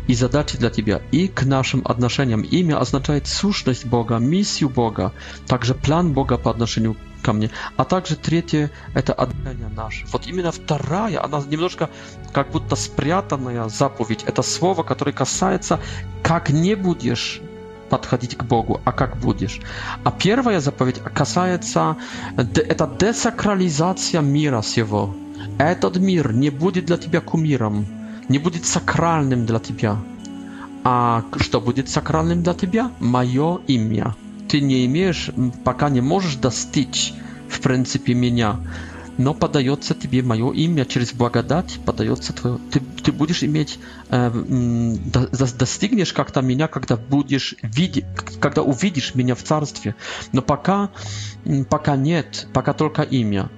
i 0.09 0.15
zadaci 0.15 0.59
dla 0.59 0.71
Ciebie 0.71 1.01
i 1.13 1.29
k 1.29 1.45
naszym 1.47 1.81
odnoszeniom. 1.85 2.45
Imię 2.45 2.79
oznacza 2.79 3.13
słuszność 3.25 3.85
Boga, 3.87 4.21
misję 4.21 4.69
Boga, 4.69 5.11
także 5.47 5.75
plan 5.75 6.13
Boga 6.13 6.39
po 6.39 6.51
odnoszeniu 6.51 6.95
ко 7.23 7.33
мне. 7.35 7.51
А 7.77 7.85
также 7.85 8.17
третье— 8.17 8.71
это 8.95 9.13
отношение 9.13 9.69
наше. 9.77 10.07
Вот 10.11 10.27
именно 10.27 10.51
вторая, 10.53 11.23
она 11.23 11.43
немножко 11.51 11.91
как 12.33 12.51
будто 12.51 12.77
спрятанная 12.77 13.65
zapowiedź. 13.69 14.25
Это 14.25 14.41
слово, 14.43 14.85
которое 14.85 15.13
касается 15.13 15.79
jak 16.25 16.49
nie 16.51 16.75
будешь 16.79 17.43
подходить 17.91 18.37
к 18.37 18.45
Богу, 18.45 18.81
а 18.85 18.93
как 18.93 19.17
будешь. 19.19 19.61
А 20.05 20.11
первая 20.13 20.61
заповедь 20.61 21.01
касается, 21.15 21.97
это 22.37 22.89
десакрализация 22.99 24.23
мира 24.23 24.63
сего. 24.63 25.15
Этот 25.59 25.97
мир 25.99 26.33
не 26.33 26.51
будет 26.51 26.87
для 26.87 26.97
тебя 26.97 27.21
кумиром, 27.21 27.87
не 28.29 28.39
будет 28.39 28.65
сакральным 28.65 29.45
для 29.45 29.59
тебя. 29.59 29.97
А 30.85 31.25
что 31.39 31.61
будет 31.61 31.91
сакральным 31.91 32.43
для 32.43 32.55
тебя? 32.55 32.91
Мое 33.01 33.59
имя. 33.67 34.15
Ты 34.49 34.61
не 34.61 34.87
имеешь, 34.87 35.31
пока 35.65 35.91
не 35.91 36.01
можешь 36.01 36.37
достичь, 36.37 37.13
в 37.51 37.61
принципе, 37.61 38.15
меня 38.15 38.57
но 39.19 39.35
подается 39.35 39.93
тебе 39.95 40.23
мое 40.23 40.51
имя 40.53 40.87
через 40.87 41.13
благодать, 41.13 41.79
подается 41.85 42.33
твое, 42.33 42.59
ты, 42.73 42.81
ты 43.11 43.17
будешь 43.17 43.43
иметь, 43.43 43.79
э, 44.11 44.31
до, 44.31 45.49
достигнешь 45.59 46.13
как-то 46.13 46.43
меня, 46.43 46.69
когда 46.69 46.97
будешь 46.97 47.55
видеть, 47.63 48.05
когда 48.41 48.63
увидишь 48.63 49.15
меня 49.17 49.35
в 49.35 49.43
царстве. 49.43 49.95
Но 50.33 50.43
пока, 50.43 50.91
пока 51.69 51.97
нет, 51.97 52.47
пока 52.53 52.73
только 52.73 53.03
имя. 53.03 53.51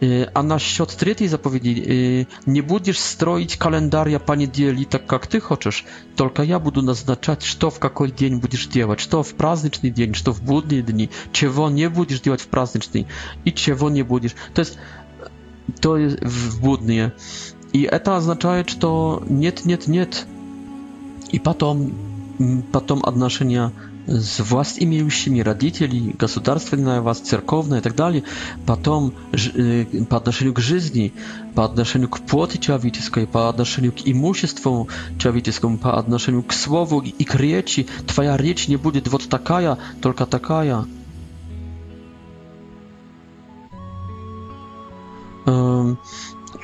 А 0.00 0.42
насчет 0.44 0.90
третьей 0.90 1.26
заповеди, 1.26 2.28
не 2.46 2.60
будешь 2.60 3.00
строить 3.00 3.56
календаря 3.56 4.18
по 4.20 4.34
неделе 4.34 4.84
так, 4.84 5.06
как 5.06 5.26
ты 5.26 5.40
хочешь, 5.40 5.84
только 6.14 6.42
я 6.44 6.58
буду 6.60 6.82
назначать, 6.82 7.42
что 7.42 7.68
в 7.70 7.78
какой 7.80 8.12
день 8.12 8.36
будешь 8.38 8.66
делать, 8.68 9.00
что 9.00 9.22
в 9.24 9.34
праздничный 9.34 9.90
день, 9.90 10.14
что 10.14 10.32
в 10.32 10.40
будние 10.42 10.82
дни, 10.82 11.10
чего 11.32 11.68
не 11.70 11.88
будешь 11.88 12.20
делать 12.20 12.42
в 12.42 12.46
праздничный 12.48 13.08
и 13.44 13.52
чего 13.52 13.90
не 13.90 14.02
будешь. 14.04 14.34
То 14.54 14.60
есть, 14.60 14.78
то 15.80 15.96
есть 15.96 16.20
в 16.22 16.60
будние. 16.60 17.12
I 17.72 17.86
to 18.04 18.14
oznacza, 18.14 18.58
że 18.66 18.74
to 18.76 19.20
nie, 19.30 19.52
nie, 19.66 19.78
nie. 19.88 20.06
I 21.32 21.40
potem, 21.40 21.90
mm, 22.40 22.62
potem 22.72 22.98
odnoszenia 23.04 23.70
z 24.06 24.40
własnymi 24.40 25.42
rodzicami, 25.42 26.14
gospodarstwem, 26.18 27.02
was 27.02 27.22
cerkowne 27.22 27.78
i 27.78 27.82
tak 27.82 27.92
dalej, 27.92 28.22
potem 28.66 29.10
y, 29.56 30.06
po 30.08 30.20
k 30.54 30.60
żyzni, 30.60 31.10
po 31.54 31.68
k 32.10 32.18
płoty 32.26 32.58
człowieczej, 32.58 33.26
po 33.26 33.48
odnoszeniu 33.48 33.92
k 33.92 34.02
imuśstwu 34.06 34.86
człowieczemu, 35.18 35.78
po 35.78 35.92
k 36.48 36.54
słowu 36.54 37.02
i 37.18 37.24
k 37.24 37.38
rieci, 37.38 37.84
twoja 38.06 38.38
rzecz 38.38 38.68
nie 38.68 38.78
będzie 38.78 39.00
wot 39.10 39.28
taka, 39.28 39.76
tylko 40.00 40.26
takaja 40.26 40.84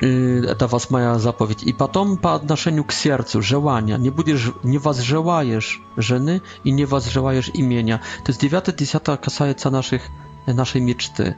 это 0.01 0.67
вас 0.67 0.89
моя 0.89 1.15
заповедь. 1.19 1.63
И 1.63 1.73
потом 1.73 2.17
по 2.17 2.35
отношению 2.35 2.83
к 2.83 2.91
сердцу, 2.91 3.41
желания. 3.41 3.97
Не, 3.97 4.09
будешь, 4.09 4.51
не 4.63 4.77
возжелаешь 4.77 5.81
жены 5.95 6.41
и 6.63 6.71
не 6.71 6.85
возжелаешь 6.85 7.49
имения. 7.53 8.01
То 8.23 8.31
есть 8.31 8.41
9 8.41 8.75
10 8.75 9.03
касается 9.21 9.69
наших, 9.69 10.01
нашей 10.45 10.81
мечты. 10.81 11.37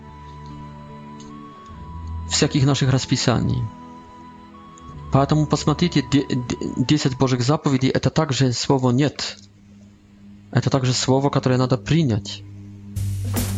Всяких 2.30 2.66
наших 2.66 2.92
расписаний. 2.92 3.64
Поэтому 5.14 5.46
посмотрите, 5.46 6.04
10 6.76 7.18
Божьих 7.18 7.42
заповедей– 7.42 7.90
это 7.94 8.10
также 8.10 8.52
слово 8.52 8.92
«нет». 8.92 9.38
Это 10.52 10.70
также 10.70 10.94
слово, 10.94 11.30
которое 11.30 11.58
надо 11.58 11.78
принять. 11.78 12.44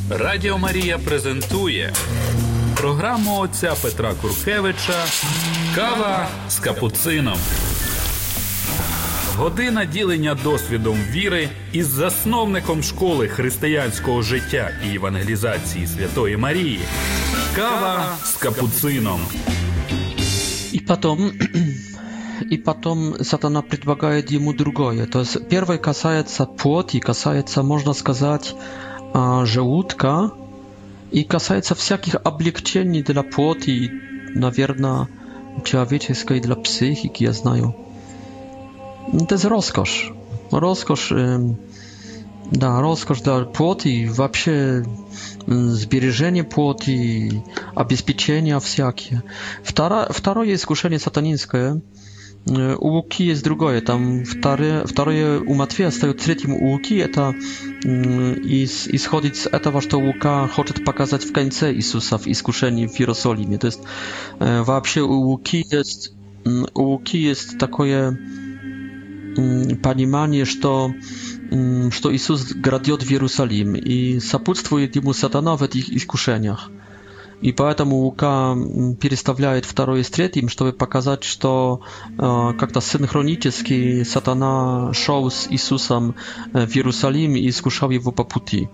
Радио 0.10 0.58
Мария 0.58 0.98
презентует 0.98 1.94
програму 2.80 3.40
отця 3.40 3.74
Петра 3.84 4.14
Куркевича 4.22 4.94
Кава 5.76 6.28
з 6.50 6.60
капуцином. 6.60 7.38
Година 9.38 9.86
ділення 9.86 10.38
досвідом 10.44 10.98
віри 11.12 11.50
із 11.72 11.88
засновником 11.88 12.84
школи 12.84 13.28
християнського 13.28 14.22
життя 14.22 14.72
і 14.92 14.96
евангелізації 14.96 15.88
Святої 15.88 16.38
Марії. 16.38 16.80
Кава 17.56 18.06
з 18.24 18.34
капуцином. 18.34 19.20
І 20.72 20.80
потом 20.80 21.32
и 22.52 22.58
потом 22.58 23.24
сатана 23.24 23.62
предлагает 23.62 24.32
ему 24.32 24.54
другое. 24.54 25.06
То 25.06 25.20
есть 25.20 25.50
первое 25.50 25.78
касается 25.78 26.46
плоти, 26.46 27.00
касается, 27.00 27.64
можно 27.64 27.94
сказать, 27.94 28.56
а, 29.14 29.46
желудка, 29.46 30.32
и 31.12 31.24
касается 31.24 31.76
всяких 31.76 32.16
облегчений 32.24 33.02
для 33.02 33.24
плоти 33.24 33.70
и, 33.70 33.92
наверное, 34.38 35.08
человеческой 35.66 36.40
для 36.40 36.56
психики, 36.56 37.24
я 37.24 37.34
знаю. 37.34 37.74
To 39.28 39.34
jest 39.36 39.46
rozkosz. 39.46 40.14
Rozkosz, 40.52 41.14
да, 42.52 42.82
rozkosz 42.82 43.22
dla 43.22 43.46
płoty, 43.46 44.08
вообще 44.12 44.82
zbierzenie 45.70 46.44
płoty, 46.44 47.42
обеспечения 47.76 48.60
всякие. 48.60 49.24
Второе, 49.64 50.08
второе 50.14 50.54
искушение 50.54 51.00
сатанинское– 51.00 51.80
улуки 52.48 53.24
есть 53.24 53.44
другое. 53.44 53.82
Там 53.82 54.24
второе, 54.26 54.86
второе 54.86 55.40
у 55.40 55.54
Матфея 55.54 55.92
стоит 55.92 56.20
третьим 56.22 56.54
у 56.54 56.72
Луки. 56.72 56.96
Это 56.98 57.36
из, 57.86 58.88
исходит 58.88 59.36
с 59.36 59.46
этого, 59.48 59.82
что 59.82 59.98
Лука 60.00 60.48
хочет 60.48 60.84
показать 60.84 61.24
в 61.26 61.32
конце 61.32 61.74
Иисуса 61.74 62.18
в 62.18 62.28
искушении 62.28 62.88
в 62.88 63.00
Иерусалиме. 63.00 63.58
То 63.58 63.68
есть 63.68 63.82
вообще 64.40 65.02
у 65.02 65.12
Луки 65.22 65.66
есть, 65.70 66.14
у 66.74 66.82
Луки 66.82 67.18
есть 67.18 67.58
такое 67.60 68.18
понимание, 69.84 70.46
что 70.46 70.92
что 71.92 72.16
Иисус 72.16 72.52
грядет 72.54 73.02
в 73.04 73.12
Иерусалим 73.12 73.76
и 73.76 74.20
сопутствует 74.20 74.96
ему 74.96 75.14
сатана 75.14 75.56
в 75.58 75.64
этих 75.64 75.90
искушениях. 75.90 76.70
И 77.42 77.54
поэтому 77.54 77.96
Лука 77.98 78.56
переставляет 79.00 79.66
второй 79.66 80.04
с 80.04 80.10
третьим, 80.10 80.50
чтобы 80.50 80.74
показать, 80.74 81.24
что 81.24 81.82
э, 82.18 82.54
как-то 82.60 82.82
синхронически 82.82 84.04
сатана 84.04 84.92
шел 84.94 85.32
с 85.32 85.48
Иисусом 85.50 86.16
э, 86.54 86.66
в 86.66 86.76
Иерусалим 86.76 87.36
и 87.36 87.48
искушал 87.48 87.92
его 87.92 88.12
по 88.12 88.26
пути. 88.26 88.68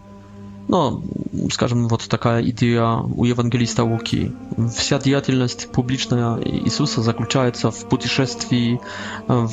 Ну, 0.67 1.03
скажем, 1.51 1.87
вот 1.87 2.07
такая 2.09 2.41
идея 2.49 2.95
у 2.95 3.23
евангелиста 3.25 3.83
Луки. 3.83 4.31
Вся 4.75 4.97
деятельность 4.97 5.71
публичная 5.71 6.39
Иисуса 6.43 7.01
заключается 7.03 7.69
в 7.69 7.85
путешествии 7.87 8.79
э, 8.79 8.79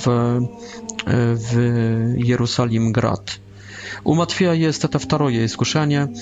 в, 0.05 0.49
э, 1.05 1.35
в 1.35 1.57
Иерусалим-град. 2.17 3.42
У 4.05 4.15
Матфея 4.15 4.53
есть 4.53 4.85
это 4.85 4.99
второе 4.99 5.45
искушение. 5.45 6.13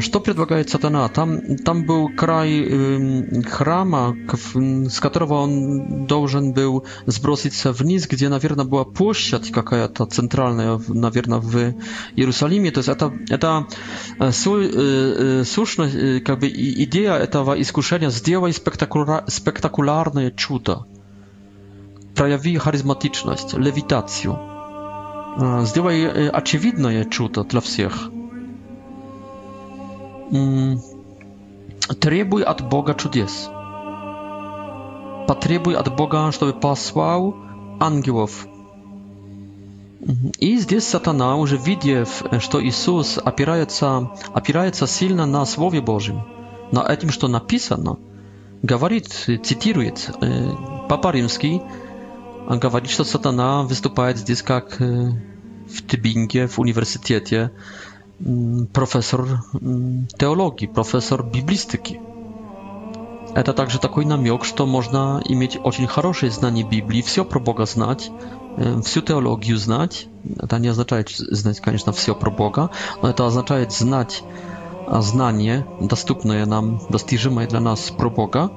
Что 0.00 0.20
предлагает 0.20 0.70
сатана? 0.70 1.08
Там, 1.08 1.56
там 1.64 1.84
был 1.84 2.08
край 2.08 2.64
э, 2.66 3.42
храма, 3.42 4.16
с 4.88 5.00
которого 5.00 5.34
он 5.42 6.06
должен 6.06 6.52
был 6.52 6.84
сброситься 7.06 7.72
вниз, 7.72 8.06
где, 8.06 8.28
наверное, 8.28 8.64
была 8.64 8.84
площадь 8.84 9.50
какая-то 9.50 10.06
центральная, 10.06 10.80
наверное, 10.88 11.38
в 11.38 11.74
Иерусалиме. 12.16 12.70
То 12.70 12.78
есть 12.80 12.88
это, 12.88 13.12
это 13.28 13.66
су, 14.32 14.60
э, 14.60 15.44
сущность, 15.44 16.24
как 16.24 16.40
бы 16.40 16.48
идея 16.48 17.14
этого 17.14 17.60
искушения 17.60 18.10
«сделай 18.10 18.52
спектакуля, 18.52 19.24
спектакулярное 19.28 20.30
чудо». 20.30 20.86
Прояви 22.14 22.56
харизматичность, 22.56 23.54
левитацию 23.54 24.38
сделай 25.64 26.28
очевидное 26.30 27.04
чудо 27.04 27.44
для 27.44 27.60
всех. 27.60 28.10
Требуй 32.00 32.42
от 32.42 32.62
Бога 32.68 32.94
чудес. 32.94 33.48
Потребуй 35.28 35.74
от 35.74 35.94
Бога, 35.96 36.30
чтобы 36.32 36.52
послал 36.54 37.36
ангелов. 37.80 38.46
И 40.38 40.56
здесь 40.58 40.84
сатана, 40.86 41.36
уже 41.36 41.56
видев, 41.56 42.22
что 42.38 42.64
Иисус 42.64 43.18
опирается, 43.18 44.10
опирается 44.32 44.86
сильно 44.86 45.26
на 45.26 45.44
Слове 45.44 45.80
Божьем, 45.80 46.22
на 46.70 46.86
этим, 46.88 47.10
что 47.10 47.26
написано, 47.26 47.98
говорит, 48.62 49.08
цитирует 49.44 50.10
Папа 50.88 51.10
Римский, 51.10 51.60
angawadnić 52.48 52.96
to 52.96 53.04
satana 53.04 53.62
выступает 53.64 54.18
здесь 54.18 54.42
как 54.42 54.78
в 54.80 55.82
Тюбинге, 55.88 56.46
в 56.46 56.58
университете, 56.58 57.50
профессор 58.72 59.42
теологии, 60.18 60.66
профессор 60.66 61.24
библистики. 61.26 62.00
Это 63.34 63.52
также 63.52 63.78
такой 63.78 64.04
намек, 64.04 64.44
что 64.44 64.66
можно 64.66 65.20
иметь 65.26 65.58
очень 65.62 65.86
хорошее 65.86 66.32
знание 66.32 66.64
Библии, 66.66 67.02
все 67.02 67.24
про 67.24 67.40
Бога 67.40 67.66
знать, 67.66 68.10
всю 68.84 69.00
теологию 69.02 69.58
знать. 69.58 70.06
Это 70.40 70.58
не 70.58 70.68
означает 70.68 71.10
знать, 71.10 71.60
конечно, 71.60 71.92
все 71.92 72.14
про 72.14 72.30
Бога, 72.30 72.70
но 73.02 73.10
это 73.10 73.26
означает 73.26 73.72
знать 73.72 74.22
знание, 75.00 75.66
доступное 75.80 76.46
нам, 76.46 76.80
достижимое 76.90 77.46
для 77.48 77.60
нас 77.60 77.90
про 77.90 78.08
Бога 78.08 78.52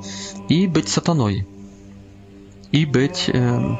и 0.47 0.67
быть 0.67 0.87
сатаной 0.89 1.47
i 2.73 2.87
być 2.87 3.31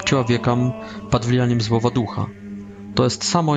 człowiekiem 0.04 0.72
pod 1.10 1.26
wlianiem 1.26 1.62
złowa 1.62 1.90
ducha. 1.90 2.26
To 2.96 3.04
jest 3.04 3.24
samo 3.26 3.54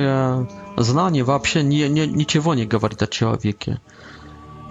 znanie, 0.77 1.23
w 1.23 1.29
ogóle 1.29 1.63
nie, 1.63 1.89
nie, 1.89 2.07
niczego 2.07 2.53
nie 2.55 2.63
mówi 2.65 3.03
o 3.03 3.07
człowieku. 3.07 3.71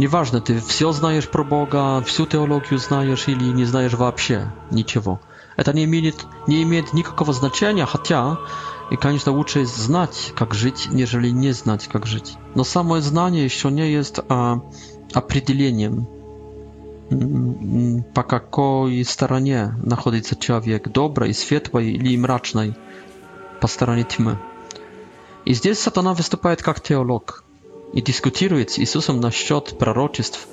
Nieważne, 0.00 0.40
ty 0.40 0.60
wszystko 0.60 0.92
znajesz 0.92 1.26
pro 1.26 1.44
Boga, 1.44 2.00
wszystkie 2.00 2.26
teologię 2.26 2.78
znajesz, 2.78 3.28
ili 3.28 3.54
nie 3.54 3.66
znajesz 3.66 3.96
w 3.96 4.02
ogóle 4.02 4.50
niczego. 4.72 5.18
To 5.64 5.72
nie 5.72 5.86
ma 5.88 5.96
e 5.96 6.12
nie 6.48 6.60
imieć 6.60 6.86
nikakowego 6.94 7.32
znaczenia, 7.38 7.86
chociaż 7.86 8.36
i 8.90 8.96
koniecznie 8.96 9.32
lepiej 9.36 9.60
jest 9.62 9.76
znać, 9.78 10.32
jak 10.40 10.54
żyć, 10.54 10.88
niżeli 10.92 11.34
nie 11.34 11.54
znać, 11.54 11.88
jak 11.94 12.06
żyć. 12.06 12.36
No 12.56 12.64
samo 12.64 12.96
je 12.96 13.02
znanie 13.02 13.42
jeszcze 13.42 13.72
nie 13.72 13.90
jest 13.90 14.20
a, 14.28 14.56
определением 15.14 16.00
po 18.14 18.20
jakiej 18.32 19.04
stronie 19.04 19.74
znajduje 19.86 20.22
człowiek, 20.22 20.88
dobrej, 20.88 21.34
światłej 21.34 22.00
czy 22.04 22.18
mrocznej, 22.18 22.72
po 23.60 23.68
stronie 23.68 24.04
tmy. 24.04 24.36
I 25.46 25.54
tutaj 25.56 25.74
Satana 25.74 26.14
występuje 26.14 26.56
jak 26.66 26.80
teolog 26.80 27.42
i 27.92 28.02
dyskutuje 28.02 28.68
z 28.68 28.78
Jezusem 28.78 29.20
na 29.20 29.30
temat 29.46 29.72
proroctw 29.72 30.48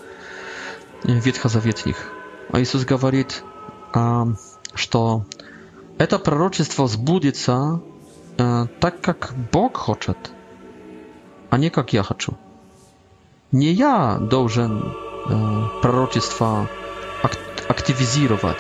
e, 1.09 1.13
wietchozawietnich. 1.21 2.11
A 2.53 2.59
Jezus 2.59 2.85
mówi, 2.91 3.23
że 4.75 4.87
to 6.07 6.19
proroctwo 6.19 6.87
zbudzi 6.87 7.31
się 7.45 7.53
e, 8.39 8.67
tak, 8.79 9.07
jak 9.07 9.33
Bóg 9.51 9.79
chce, 10.01 10.13
a 11.49 11.57
nie 11.57 11.71
jak 11.77 11.93
ja 11.93 12.03
chcę. 12.03 12.33
Nie 13.53 13.71
ja 13.73 14.19
powinien 14.29 14.81
пророчества 15.81 16.65
e, 17.23 17.27
aktywizować 17.69 18.57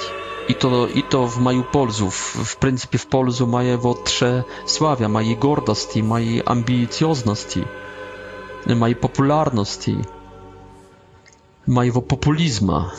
I 0.47 0.55
to, 0.55 0.87
I 0.87 1.03
to 1.03 1.27
w 1.27 1.39
maju 1.39 1.63
polzu, 1.71 2.09
w 2.11 2.55
pryncypie 2.59 2.97
w 2.97 3.05
Polzu 3.05 3.47
maje 3.47 3.77
trze 4.03 4.43
sławia, 4.65 5.09
mojej 5.09 5.37
gordosti, 5.37 6.03
mojej 6.03 6.41
ambicjozności, 6.45 7.63
mojej 8.75 8.95
popularności, 8.95 9.95
mojego 11.67 12.01
populizma, 12.01 12.91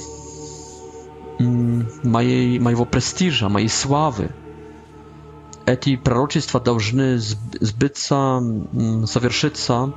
mojej, 2.04 2.48
mm, 2.56 2.62
mojego 2.64 2.86
prestiża, 2.86 3.48
mojej 3.48 3.68
sławy. 3.68 4.28
Эти 5.66 5.98
dałżny 6.64 7.18
должны 7.18 9.06
zawierszyca, 9.06 9.88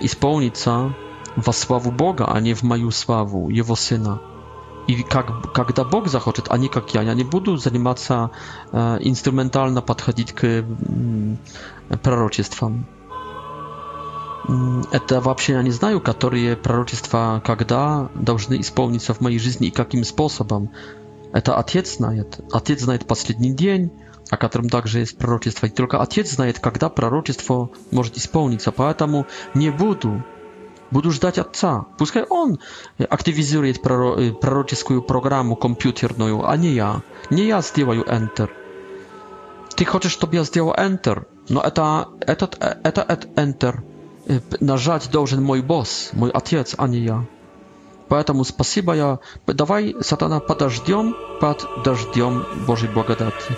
i 0.00 0.04
исполниться 0.06 0.92
во 1.36 1.52
славу 1.52 1.90
Бога, 1.90 2.26
а 2.32 2.40
не 2.40 2.54
в 2.54 2.62
мою 2.62 2.90
славу, 2.90 3.48
Его 3.50 3.74
Сына. 3.76 4.20
И 4.88 5.02
как, 5.02 5.52
когда 5.52 5.84
Бог 5.84 6.08
захочет, 6.08 6.46
а 6.50 6.58
не 6.58 6.68
как 6.68 6.92
я. 6.94 7.02
Я 7.02 7.14
не 7.14 7.24
буду 7.24 7.56
заниматься 7.56 8.30
э, 8.72 8.98
инструментально 9.02 9.80
подходить 9.82 10.32
к 10.32 10.42
э, 10.44 10.64
пророчествам. 12.02 12.86
Это 14.90 15.20
вообще 15.20 15.52
я 15.52 15.62
не 15.62 15.70
знаю, 15.70 16.00
которые 16.00 16.56
пророчества 16.56 17.40
когда 17.46 18.08
должны 18.16 18.60
исполниться 18.60 19.14
в 19.14 19.20
моей 19.20 19.38
жизни 19.38 19.68
и 19.68 19.70
каким 19.70 20.02
способом. 20.02 20.70
Это 21.32 21.56
Отец 21.56 21.96
знает. 21.98 22.40
Отец 22.52 22.80
знает 22.82 23.06
последний 23.06 23.54
день, 23.54 23.92
о 24.30 24.36
котором 24.36 24.68
также 24.68 24.98
есть 24.98 25.16
пророчество. 25.16 25.66
И 25.66 25.70
только 25.70 26.02
Отец 26.02 26.32
знает, 26.32 26.58
когда 26.58 26.88
пророчество 26.88 27.70
может 27.92 28.18
исполниться. 28.18 28.72
Поэтому 28.72 29.28
не 29.54 29.70
буду 29.70 30.24
Буду 30.92 31.10
ждать 31.10 31.38
отца. 31.38 31.86
Пускай 31.98 32.22
он 32.24 32.58
э, 32.98 33.04
активизирует 33.04 33.78
э, 33.78 34.32
пророческую 34.38 35.00
программу 35.02 35.56
компьютерную, 35.56 36.46
а 36.46 36.54
не 36.58 36.68
я. 36.74 37.00
Не 37.30 37.46
я 37.46 37.62
сделаю 37.62 38.04
Enter. 38.04 38.50
Ты 39.74 39.86
хочешь, 39.86 40.12
чтобы 40.12 40.34
я 40.36 40.44
сделал 40.44 40.74
Enter? 40.74 41.24
Но 41.48 41.62
это, 41.62 42.08
этот, 42.20 42.58
э, 42.62 42.76
это, 42.84 43.00
этот 43.08 43.26
Enter 43.38 43.78
нажать 44.60 45.10
должен 45.10 45.42
мой 45.42 45.62
босс, 45.62 46.10
мой 46.12 46.30
отец, 46.30 46.74
а 46.76 46.86
не 46.86 46.98
я. 46.98 47.24
Поэтому 48.10 48.44
спасибо 48.44 48.92
я... 48.94 49.18
Давай, 49.46 49.94
сатана, 50.02 50.40
подождем, 50.40 51.16
подождем 51.40 52.44
Божьей 52.66 52.90
благодати. 52.90 53.56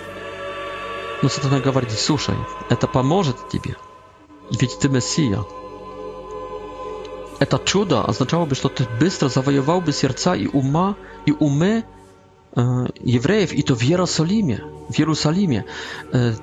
Но 1.21 1.27
сатана 1.27 1.59
говорит, 1.59 1.91
слушай, 1.91 2.35
это 2.69 2.87
поможет 2.87 3.49
тебе. 3.49 3.75
Ведь 4.57 4.79
ты 4.79 4.87
Мессия. 4.87 5.43
Это 7.39 7.59
чудо 7.63 8.03
означало 8.05 8.45
бы, 8.45 8.55
что 8.55 8.69
ты 8.69 8.87
быстро 8.99 9.29
завоевал 9.29 9.81
бы 9.81 9.91
сердца 9.91 10.33
и 10.35 10.47
ума 10.47 10.95
и 11.25 11.31
умы 11.31 11.83
э, 12.55 12.61
евреев, 13.01 13.53
и 13.53 13.61
то 13.61 13.75
в 13.75 13.81
Иерусалиме. 13.83 14.61
В 14.89 14.97
Иерусалиме. 14.97 15.65
Э, 16.13 16.33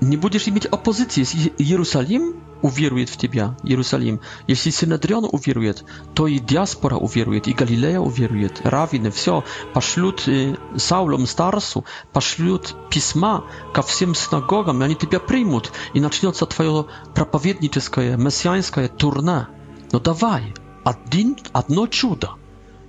не 0.00 0.18
будешь 0.18 0.46
иметь 0.46 0.66
оппозиции, 0.66 1.20
если 1.22 1.52
Иерусалим 1.56 2.42
уверует 2.60 3.08
в 3.08 3.16
тебя, 3.16 3.56
Иерусалим, 3.62 4.20
если 4.46 4.68
Синедрион 4.68 5.26
уверует, 5.32 5.84
то 6.14 6.26
и 6.26 6.38
диаспора 6.38 6.96
уверует, 6.96 7.48
и 7.48 7.54
Галилея 7.54 8.00
уверует, 8.00 8.60
раввины, 8.62 9.10
все, 9.10 9.42
пошлют 9.72 10.28
э, 10.28 10.56
Саулом 10.76 11.26
Старсу, 11.26 11.86
пошлют 12.12 12.74
письма 12.90 13.44
ко 13.72 13.80
всем 13.80 14.14
синагогам, 14.14 14.82
и 14.82 14.84
они 14.84 14.96
тебя 14.96 15.18
примут, 15.18 15.72
и 15.94 16.00
начнется 16.00 16.44
твое 16.44 16.86
проповедническое, 17.14 18.18
мессианское 18.18 18.88
турне. 18.88 19.46
Ну 19.92 20.00
давай, 20.00 20.54
один, 20.84 21.36
одно 21.52 21.86
чудо. 21.86 22.30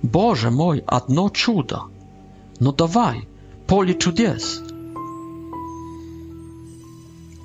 Боже 0.02 0.50
мой, 0.50 0.82
одно 0.86 1.28
чудо. 1.30 1.82
Ну 2.60 2.72
давай, 2.72 3.28
поле 3.66 3.94
чудес. 3.98 4.62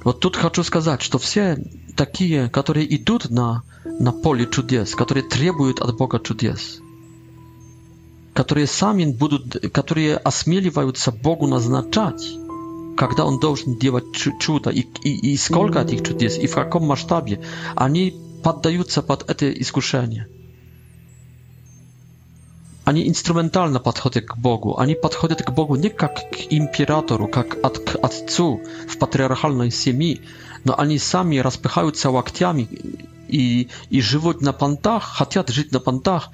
Вот 0.04 0.20
тут 0.20 0.36
хочу 0.36 0.64
сказать, 0.64 1.02
что 1.02 1.18
все 1.18 1.58
такие, 1.96 2.50
которые 2.50 2.94
идут 2.96 3.30
на, 3.30 3.64
на 3.86 4.12
поле 4.12 4.46
чудес, 4.52 4.96
которые 4.96 5.24
требуют 5.24 5.80
от 5.80 5.96
Бога 5.98 6.20
чудес, 6.20 6.80
которые 8.34 8.68
сами 8.68 9.06
будут, 9.12 9.60
которые 9.72 10.18
осмеливаются 10.18 11.12
Богу 11.12 11.48
назначать, 11.48 12.34
когда 12.98 13.26
Он 13.26 13.40
должен 13.40 13.80
делать 13.80 14.06
чудо, 14.40 14.72
и, 14.72 14.82
и, 15.04 15.34
и 15.34 15.38
сколько 15.38 15.80
этих 15.80 16.04
чудес, 16.06 16.38
и 16.38 16.48
в 16.48 16.56
каком 16.56 16.86
масштабе, 16.86 17.42
они 17.76 18.14
поддаются 18.44 19.02
под 19.02 19.28
это 19.30 19.50
искушение. 19.52 20.28
Они 22.84 23.08
инструментально 23.08 23.80
подходят 23.80 24.26
к 24.26 24.36
Богу. 24.36 24.78
Они 24.78 24.94
подходят 24.94 25.42
к 25.42 25.50
Богу 25.52 25.76
не 25.78 25.90
как 25.90 26.16
к 26.32 26.36
императору, 26.50 27.30
как 27.30 27.58
от, 27.64 27.80
к 27.80 27.96
отцу 28.04 28.60
в 28.90 28.98
патриархальной 28.98 29.72
семье, 29.72 30.20
но 30.66 30.78
они 30.78 30.98
сами 31.00 31.38
распыхаются 31.38 32.10
локтями 32.10 32.68
и, 33.30 33.70
и 33.90 34.02
живут 34.02 34.42
на 34.42 34.52
понтах, 34.52 35.04
хотят 35.06 35.50
жить 35.50 35.72
на 35.72 35.80
понтах. 35.80 36.30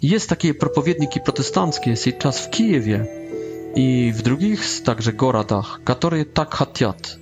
Есть 0.00 0.28
такие 0.28 0.52
проповедники 0.52 1.22
протестантские 1.24 1.96
сейчас 1.96 2.38
в 2.38 2.50
Киеве 2.50 2.98
и 3.76 4.10
в 4.10 4.22
других 4.22 4.60
также 4.84 5.12
городах, 5.12 5.80
которые 5.84 6.24
так 6.24 6.54
хотят. 6.54 7.18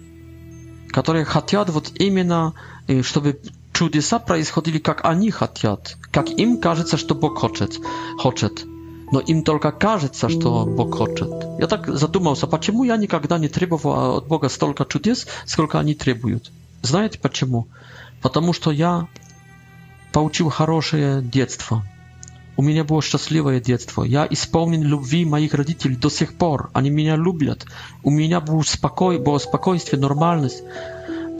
Которые 0.91 1.25
хотят 1.27 1.69
вот 1.71 1.93
именно, 2.01 2.55
чтобы 3.03 3.39
Чудеса 3.75 4.21
происходили, 4.21 4.79
как 4.79 5.05
они 5.05 5.33
хотят, 5.33 5.97
как 6.13 6.31
им 6.31 6.59
кажется, 6.61 6.97
что 6.97 7.17
Бог 7.17 7.39
хочет. 7.41 7.81
хочет. 8.19 8.65
Но 9.11 9.19
им 9.19 9.43
только 9.43 9.73
кажется, 9.73 10.29
что 10.29 10.65
Бог 10.65 10.97
хочет. 10.97 11.29
Я 11.59 11.67
так 11.67 11.89
задумался, 11.89 12.47
почему 12.47 12.85
я 12.85 12.97
никогда 12.97 13.37
не 13.37 13.49
требовал 13.49 14.19
от 14.19 14.29
Бога 14.29 14.49
столько 14.49 14.85
чудес, 14.85 15.27
сколько 15.45 15.81
они 15.81 15.95
требуют. 15.97 16.53
Знаете 16.83 17.19
почему? 17.19 17.67
Потому 18.23 18.53
что 18.53 18.71
я 18.71 19.09
получил 20.13 20.51
хорошее 20.51 21.21
детство. 21.21 21.83
У 22.57 22.63
меня 22.63 22.85
было 22.85 23.03
счастливое 23.03 23.59
детство. 23.61 24.05
Я 24.05 24.25
исполнен 24.31 24.83
любви 24.83 25.25
моих 25.25 25.53
родителей 25.53 25.97
до 25.97 26.11
сих 26.11 26.35
пор. 26.39 26.71
Они 26.75 26.91
меня 26.91 27.17
любят. 27.17 27.67
У 28.05 28.11
меня 28.11 28.41
был 28.41 28.63
спокой, 28.63 29.19
было 29.19 29.39
спокойствие, 29.39 30.01
нормальность. 30.01 30.63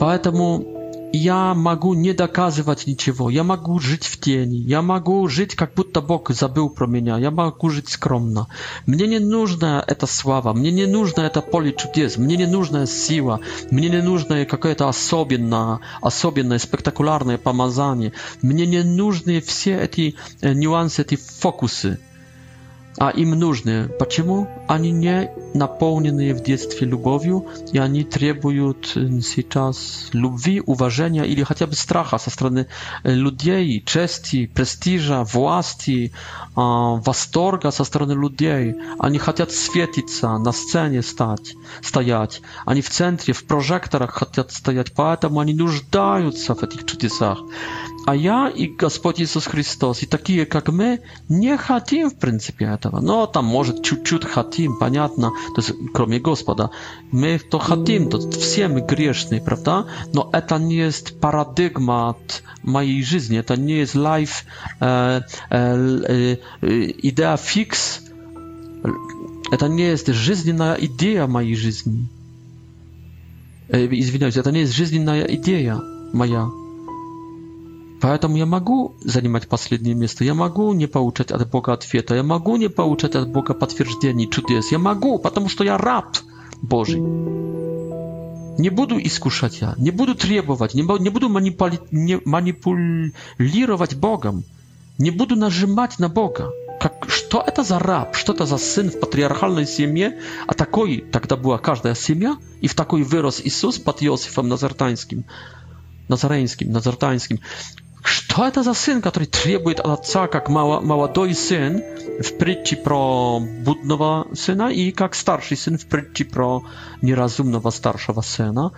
Поэтому 0.01 0.74
я 1.15 1.53
могу 1.53 1.93
не 1.93 2.13
доказывать 2.13 2.87
ничего, 2.87 3.29
я 3.29 3.43
могу 3.43 3.79
жить 3.79 4.05
в 4.05 4.19
тени, 4.19 4.57
я 4.57 4.81
могу 4.81 5.27
жить, 5.27 5.55
как 5.55 5.73
будто 5.73 6.01
Бог 6.01 6.29
забыл 6.31 6.69
про 6.69 6.87
меня, 6.87 7.17
я 7.17 7.31
могу 7.31 7.69
жить 7.69 7.89
скромно. 7.89 8.47
Мне 8.85 9.07
не 9.07 9.19
нужна 9.19 9.83
эта 9.85 10.07
слава, 10.07 10.53
мне 10.53 10.71
не 10.71 10.85
нужно 10.85 11.21
это 11.21 11.41
поле 11.41 11.73
чудес, 11.73 12.17
мне 12.17 12.35
не 12.37 12.47
нужна 12.47 12.85
сила, 12.85 13.39
мне 13.71 13.89
не 13.89 14.01
нужно 14.01 14.45
какое-то 14.45 14.89
особенное, 14.89 15.79
особенное, 16.01 16.59
спектакулярное 16.59 17.37
помазание, 17.37 18.11
мне 18.41 18.65
не 18.65 18.83
нужны 18.83 19.41
все 19.41 19.79
эти 19.79 20.15
нюансы, 20.41 21.01
эти 21.03 21.15
фокусы 21.15 21.99
а 22.97 23.09
им 23.09 23.31
нужны. 23.31 23.89
Почему 23.99 24.47
они 24.67 24.91
не 24.91 25.31
наполнены 25.53 26.33
в 26.33 26.43
детстве 26.43 26.87
любовью, 26.87 27.47
и 27.71 27.77
они 27.77 28.03
требуют 28.03 28.87
сейчас 28.93 30.09
любви, 30.13 30.61
уважения 30.65 31.23
или 31.23 31.43
хотя 31.43 31.67
бы 31.67 31.73
страха 31.73 32.17
со 32.17 32.29
стороны 32.29 32.67
людей, 33.03 33.81
чести, 33.85 34.47
престижа, 34.47 35.23
власти, 35.25 36.13
восторга 36.55 37.71
со 37.71 37.83
стороны 37.83 38.13
людей. 38.13 38.75
Они 38.99 39.17
хотят 39.17 39.51
светиться, 39.51 40.37
на 40.37 40.51
сцене 40.51 41.01
стать, 41.01 41.53
стоять. 41.81 42.41
Они 42.65 42.81
в 42.81 42.89
центре, 42.89 43.33
в 43.33 43.45
прожекторах 43.45 44.11
хотят 44.11 44.51
стоять, 44.51 44.93
поэтому 44.93 45.39
они 45.41 45.53
нуждаются 45.53 46.55
в 46.55 46.63
этих 46.63 46.85
чудесах. 46.85 47.39
А 48.05 48.15
я 48.15 48.49
и 48.55 48.67
Господь 48.67 49.19
Иисус 49.19 49.47
Христос, 49.47 50.03
и 50.03 50.05
такие, 50.05 50.45
как 50.45 50.67
мы, 50.69 50.99
не 51.27 51.57
хотим, 51.57 52.11
в 52.11 52.19
принципе, 52.19 52.65
этого. 52.65 52.99
Но 52.99 53.25
там, 53.25 53.45
может, 53.45 53.83
чуть-чуть 53.83 54.25
хотим, 54.25 54.77
понятно, 54.77 55.31
то 55.55 55.61
есть, 55.61 55.71
кроме 55.91 56.19
Господа. 56.19 56.69
Мы 57.11 57.39
то 57.39 57.57
хотим, 57.57 58.09
то 58.11 58.19
все 58.31 58.67
мы 58.67 58.81
грешные, 58.81 59.41
правда? 59.41 59.87
Но 60.13 60.29
это 60.33 60.59
не 60.59 60.75
есть 60.75 61.19
парадигма 61.19 62.09
от 62.11 62.43
моей 62.61 63.01
жизни, 63.03 63.39
это 63.39 63.57
не 63.57 63.79
есть 63.79 63.95
life, 63.95 64.43
э, 64.79 65.21
э, 65.49 66.37
э, 66.61 66.61
идея 67.01 67.37
фикс, 67.37 68.01
это 69.51 69.67
не 69.67 69.81
есть 69.91 70.13
жизненная 70.13 70.75
идея 70.75 71.25
моей 71.25 71.55
жизни. 71.55 72.07
Э, 73.69 73.83
извиняюсь, 73.89 74.37
это 74.37 74.51
не 74.51 74.59
есть 74.59 74.75
жизненная 74.75 75.23
идея 75.25 75.81
моя. 76.13 76.51
Поэтому 78.01 78.35
я 78.37 78.45
могу 78.45 78.93
занимать 79.01 79.47
последнее 79.47 79.95
место, 79.95 80.23
я 80.23 80.33
могу 80.33 80.73
не 80.73 80.85
получать 80.87 81.31
от 81.31 81.49
Бога 81.49 81.73
ответа, 81.73 82.15
я 82.15 82.23
могу 82.23 82.57
не 82.57 82.69
получать 82.69 83.15
от 83.15 83.29
Бога 83.29 83.53
подтверждений, 83.53 84.29
чудес, 84.29 84.71
я 84.71 84.79
могу, 84.79 85.17
потому 85.17 85.47
что 85.49 85.63
я 85.63 85.77
раб 85.77 86.17
Божий. 86.61 86.99
Не 86.99 88.69
буду 88.69 88.97
искушать 88.99 89.59
я, 89.61 89.75
не 89.77 89.91
буду 89.91 90.15
требовать, 90.15 90.73
не 90.73 90.83
буду 90.83 91.29
манипули... 91.29 91.79
не 91.91 92.19
манипулировать 92.25 93.95
Богом, 93.95 94.43
не 94.97 95.11
буду 95.11 95.35
нажимать 95.35 95.97
на 95.97 96.09
Бога. 96.09 96.51
Как, 96.79 97.05
что 97.09 97.41
это 97.45 97.63
за 97.63 97.79
раб, 97.79 98.15
что 98.15 98.33
это 98.33 98.45
за 98.45 98.57
сын 98.57 98.91
в 98.91 98.99
патриархальной 98.99 99.65
семье, 99.65 100.19
а 100.45 100.53
такой 100.53 100.97
тогда 101.11 101.37
была 101.37 101.57
каждая 101.57 101.95
семья, 101.95 102.37
и 102.61 102.67
в 102.67 102.75
такой 102.75 103.01
вырос 103.03 103.41
Иисус 103.43 103.79
под 103.79 104.03
Иосифом 104.03 104.49
Назартанским. 104.49 105.25
Назарейским, 106.07 106.71
Назартанским. 106.71 107.39
Что 108.05 108.45
это 108.45 108.61
за 108.63 108.73
сын, 108.75 109.01
который 109.01 109.25
требует 109.25 109.79
от 109.79 110.01
отца, 110.01 110.27
как 110.27 110.47
молодой 110.49 111.33
сын 111.33 111.81
в 112.21 112.37
притче 112.37 112.75
про 112.77 113.39
будного 113.39 114.27
сына 114.35 114.69
и 114.71 114.91
как 114.91 115.15
старший 115.15 115.57
сын 115.57 115.77
в 115.79 115.87
притче 115.87 116.25
про 116.25 116.63
неразумного 117.01 117.71
старшего 117.71 118.21
сына? 118.21 118.71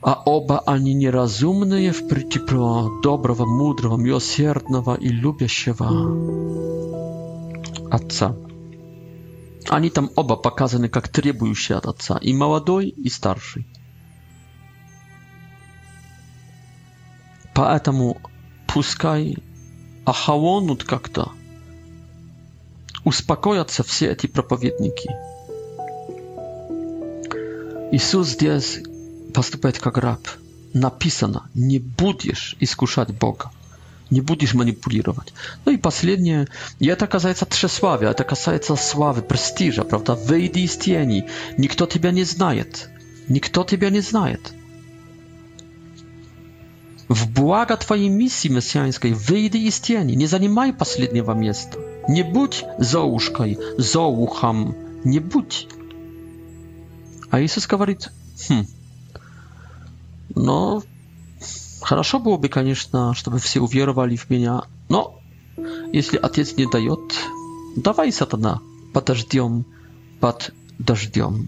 А 0.00 0.22
оба 0.24 0.60
они 0.60 0.94
неразумные 0.94 1.90
в 1.90 2.06
притче 2.06 2.38
про 2.38 3.00
доброго, 3.02 3.44
мудрого, 3.44 3.96
милосердного 3.96 4.94
и 4.94 5.08
любящего 5.08 5.90
отца. 7.90 8.36
Они 9.68 9.90
там 9.90 10.10
оба 10.14 10.36
показаны 10.36 10.88
как 10.88 11.08
требующие 11.08 11.76
от 11.78 11.86
отца, 11.86 12.16
и 12.22 12.32
молодой, 12.32 12.86
и 12.90 13.08
старший. 13.10 13.66
Поэтому 17.56 18.18
пускай 18.66 19.38
охолонут 20.04 20.84
как-то, 20.84 21.30
успокоятся 23.02 23.82
все 23.82 24.12
эти 24.12 24.26
проповедники. 24.26 25.08
Иисус 27.94 28.28
здесь 28.32 28.80
поступает 29.32 29.78
как 29.78 29.96
раб. 29.96 30.20
Написано, 30.74 31.44
не 31.54 31.78
будешь 31.78 32.56
искушать 32.60 33.16
Бога, 33.18 33.50
не 34.10 34.20
будешь 34.20 34.52
манипулировать. 34.52 35.32
Ну 35.64 35.72
и 35.72 35.78
последнее, 35.78 36.48
и 36.78 36.86
это 36.88 37.06
касается 37.06 37.46
тщеславия, 37.46 38.10
это 38.10 38.24
касается 38.24 38.76
славы, 38.76 39.22
престижа, 39.22 39.84
правда? 39.84 40.14
Выйди 40.14 40.58
из 40.58 40.76
тени, 40.76 41.26
никто 41.56 41.86
тебя 41.86 42.10
не 42.10 42.24
знает, 42.24 42.90
никто 43.28 43.64
тебя 43.64 43.88
не 43.88 44.00
знает. 44.00 44.52
w 47.10 47.26
błaga 47.26 47.76
Twojej 47.76 48.10
misji 48.10 48.50
mesjańskiej, 48.50 49.14
wyjdź 49.14 49.54
i 49.54 49.72
cieni, 49.82 50.16
nie 50.16 50.28
zanimaj 50.28 50.74
ostatniego 50.78 51.34
miejsca. 51.34 51.76
Nie 52.08 52.24
bądź 52.24 52.64
zołuszkaj, 52.78 53.56
zołucham, 53.78 54.72
nie 55.04 55.20
bądź. 55.20 55.66
A 57.30 57.38
Jezus 57.38 57.68
mówi, 57.72 57.96
hm, 58.48 58.64
no, 60.36 60.82
хорошо 61.80 62.20
byłoby, 62.22 62.48
конечно, 62.48 63.14
żeby 63.24 63.38
wszyscy 63.40 63.60
uwierowali 63.60 64.18
w 64.18 64.30
mnie, 64.30 64.52
no, 64.90 65.10
jeśli 65.92 66.20
Ojciec 66.20 66.56
nie 66.56 66.66
daje, 66.72 66.90
dawaj 67.76 68.12
satana 68.12 68.58
pod 68.92 69.04
deszczem, 69.06 69.64
pod 70.20 70.50
deszczem 70.80 71.46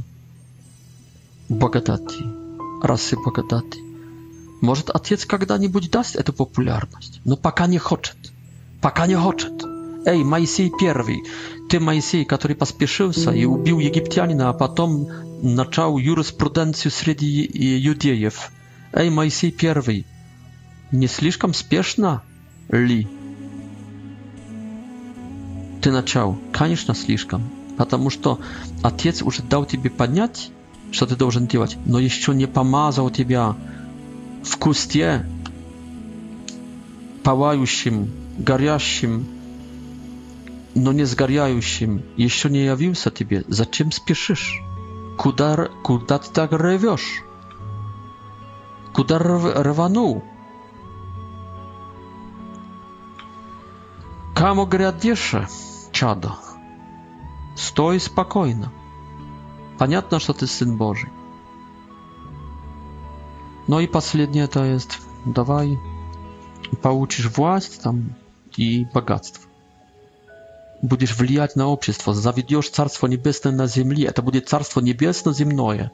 błogodati, 1.51 2.25
rasy 2.83 3.17
błogodati. 3.17 3.88
Может, 4.61 4.91
отец 4.91 5.25
когда-нибудь 5.25 5.91
даст 5.91 6.17
эту 6.17 6.33
популярность, 6.33 7.21
но 7.25 7.37
пока 7.37 7.67
не 7.67 7.79
хочет. 7.79 8.17
Пока 8.81 9.07
не 9.07 9.17
хочет. 9.17 9.65
Эй, 10.05 10.25
Моисей 10.25 10.71
первый, 10.79 11.23
ты, 11.69 11.79
Моисей, 11.81 12.25
который 12.25 12.57
поспешился 12.57 13.31
и 13.33 13.45
убил 13.45 13.79
египтянина, 13.79 14.49
а 14.49 14.53
потом 14.53 15.07
начал 15.43 15.99
юриспруденцию 15.99 16.91
среди 16.91 17.47
иудеев. 17.87 18.51
Эй, 18.93 19.11
Моисей 19.11 19.53
первый, 19.53 20.07
не 20.91 21.07
слишком 21.07 21.55
спешно 21.55 22.23
ли? 22.71 23.09
Ты 25.83 25.93
начал, 25.93 26.37
конечно, 26.53 26.95
слишком, 26.95 27.49
потому 27.77 28.11
что 28.11 28.41
отец 28.83 29.23
уже 29.23 29.43
дал 29.43 29.67
тебе 29.67 29.91
понять, 29.91 30.51
что 30.91 31.07
ты 31.07 31.15
должен 31.15 31.47
делать, 31.47 31.77
но 31.85 31.99
еще 32.01 32.35
не 32.35 32.47
помазал 32.47 33.11
тебя 33.11 33.57
вкусте, 34.43 35.27
палающим, 37.25 38.11
горящим, 38.39 39.27
но 40.75 40.93
не 40.93 41.05
сгоряющим, 41.05 42.03
еще 42.17 42.51
не 42.51 42.65
явился 42.65 43.11
тебе. 43.11 43.45
Зачем 43.49 43.91
спешишь? 43.91 44.61
Куда, 45.19 45.69
куда 45.83 46.19
ты 46.19 46.31
так 46.31 46.53
ревешь? 46.53 47.23
Куда 48.95 49.19
рванул? 49.19 50.23
Кому 54.37 54.67
грядешь, 54.67 55.35
чадо? 55.91 56.37
Стой 57.57 57.99
спокойно. 57.99 58.73
Понятно, 59.79 60.21
что 60.21 60.33
ты 60.33 60.47
Сын 60.47 60.77
Божий. 60.77 61.09
No 63.69 63.81
i 63.81 63.87
последнее 63.89 64.47
to 64.49 64.65
jest 64.65 64.99
dawaj, 65.27 65.79
получишь 66.83 67.27
власть 67.37 67.83
там 67.83 68.15
и 68.59 68.87
богатство. 68.95 69.45
Будешь 70.83 71.15
влиять 71.17 71.55
на 71.57 71.67
общество, 71.67 72.15
заведешь 72.15 72.71
Царство 72.71 73.09
Небесное 73.09 73.53
на 73.53 73.67
земле. 73.67 74.05
Это 74.07 74.23
будет 74.23 74.49
Царство 74.49 74.81
Небесное 74.81 75.35
земное. 75.35 75.91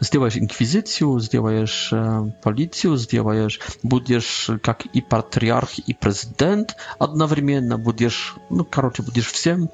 Сделаешь 0.00 0.36
инквизицию, 0.36 1.20
сделаешь 1.20 1.90
э, 1.92 2.32
полицию, 2.42 2.96
сделаешь, 2.96 3.60
будешь 3.82 4.50
как 4.62 4.84
и 4.96 5.00
патриарх, 5.00 5.78
и 5.78 5.94
президент 5.94 6.74
одновременно, 6.98 7.78
будешь, 7.78 8.34
ну, 8.50 8.64
короче, 8.64 9.02
будешь 9.02 9.30
всем, 9.32 9.70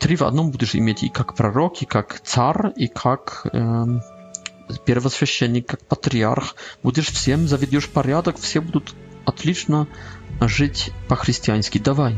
три 0.00 0.16
в 0.16 0.22
одном 0.22 0.50
будешь 0.50 0.74
иметь 0.74 1.02
и 1.02 1.08
как 1.08 1.34
пророк, 1.34 1.82
и 1.82 1.86
как 1.86 2.20
царь, 2.20 2.72
и 2.76 2.88
как 2.88 3.46
э, 3.52 3.86
первосвященник, 4.84 5.66
как 5.66 5.80
патриарх, 5.86 6.54
будешь 6.82 7.08
всем, 7.08 7.48
заведешь 7.48 7.88
порядок, 7.88 8.36
все 8.38 8.60
будут 8.60 8.94
отлично 9.24 9.86
жить 10.40 10.90
по-христиански, 11.08 11.78
давай. 11.78 12.16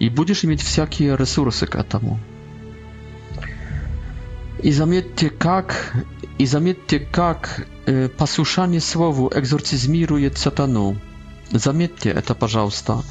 И 0.00 0.08
будешь 0.08 0.44
иметь 0.44 0.62
всякие 0.62 1.16
ресурсы 1.16 1.66
к 1.66 1.76
этому. 1.76 2.18
И 4.62 4.72
заметьте, 4.72 5.30
как, 5.30 5.94
и 6.38 6.44
заметьте, 6.46 6.98
как 7.00 7.66
э, 7.86 8.08
послушание 8.08 8.80
слову 8.80 9.30
экзорцизмирует 9.34 10.36
сатану. 10.38 10.96
Заметьте 11.50 12.10
это, 12.10 12.34
пожалуйста. 12.34 13.02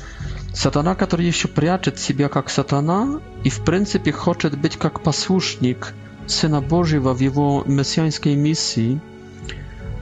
Сатана, 0.53 0.95
который 0.95 1.25
еще 1.25 1.47
прячет 1.47 1.99
себя 1.99 2.27
как 2.27 2.49
сатана 2.49 3.19
и 3.43 3.49
в 3.49 3.63
принципе 3.63 4.11
хочет 4.11 4.57
быть 4.59 4.77
как 4.77 5.01
послушник– 5.01 5.93
Syna 6.29 6.61
Bożьего 6.61 7.13
в 7.13 7.19
его 7.21 7.63
мессианской 7.65 8.35
миссии, 8.35 8.99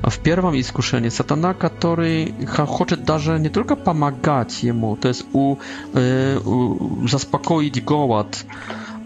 в 0.03 0.19
первом 0.19 0.59
искушении 0.59 1.09
сатана, 1.09 1.53
который 1.53 2.33
хочет 2.67 3.03
даже 3.05 3.39
не 3.39 3.49
только 3.49 3.75
помогать 3.75 4.63
ему, 4.63 4.95
то 4.97 5.07
есть 5.07 5.25
у, 5.33 5.57
э, 5.93 6.37
у, 6.45 7.07
заспокоить 7.07 7.83
голод, 7.83 8.45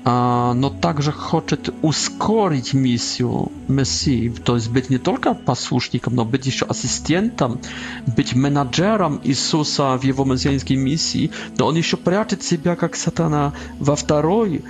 а, 0.04 0.54
но 0.54 0.70
также 0.70 1.12
хочет 1.12 1.74
ускорить 1.84 2.74
миссию 2.74 3.52
Мессии, 3.68 4.30
то 4.44 4.56
есть 4.56 4.70
быть 4.70 4.90
не 4.90 4.98
только 4.98 5.34
послушником, 5.34 6.16
но 6.16 6.26
быть 6.26 6.46
еще 6.48 6.66
ассистентом, 6.66 7.60
быть 8.18 8.34
менеджером 8.36 9.22
Иисуса 9.24 9.96
в 9.98 10.04
его 10.04 10.26
мессианской 10.26 10.76
миссии, 10.76 11.32
но 11.58 11.68
он 11.68 11.76
еще 11.76 11.98
прячет 11.98 12.44
себя 12.44 12.76
как 12.76 12.96
сатана 12.96 13.54
во 13.80 13.96
второй 13.96 14.62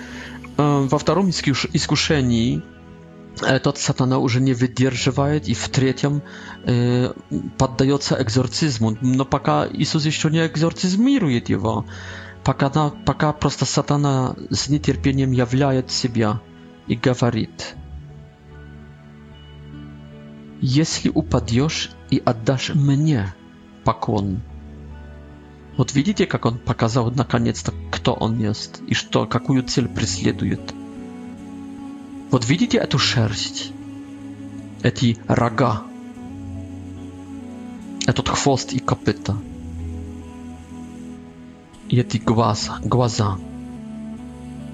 во 0.58 0.98
втором 0.98 1.30
искушении 1.30 2.62
этот 3.48 3.78
сатана 3.78 4.20
уже 4.20 4.42
не 4.42 4.54
выдерживает, 4.54 5.48
и 5.48 5.54
в 5.54 5.70
третьем 5.70 6.22
э, 6.66 7.14
поддается 7.58 8.18
экзорцизму. 8.22 8.98
Но 9.02 9.24
пока 9.24 9.66
Иисус 9.72 10.06
еще 10.06 10.30
не 10.30 10.46
экзорцизмирует 10.46 11.48
его, 11.50 11.86
пока, 12.44 12.70
пока 12.90 13.32
просто 13.32 13.64
сатана 13.66 14.36
с 14.50 14.68
нетерпением 14.68 15.32
являет 15.32 15.90
себя 15.92 16.42
и 16.88 16.96
говорит, 16.96 17.76
«Если 20.60 21.10
упадешь 21.10 21.90
и 22.10 22.22
отдашь 22.24 22.76
мне 22.76 23.34
поклон, 23.86 24.42
Вот 25.78 25.94
видите, 25.94 26.26
как 26.26 26.46
он 26.46 26.58
показал 26.58 27.12
наконец-то, 27.12 27.74
кто 27.92 28.14
он 28.14 28.40
есть 28.40 28.82
и 28.88 28.94
что, 28.94 29.26
какую 29.26 29.64
цель 29.64 29.88
преследует. 29.88 30.60
Вот 32.30 32.46
видите 32.48 32.78
эту 32.78 32.98
шерсть, 33.00 33.72
эти 34.84 35.18
рога, 35.28 35.84
этот 38.06 38.30
хвост 38.30 38.74
и 38.74 38.80
копыта, 38.80 39.38
и 41.90 41.98
эти 42.00 42.18
глаза, 42.18 42.80
глаза 42.84 43.38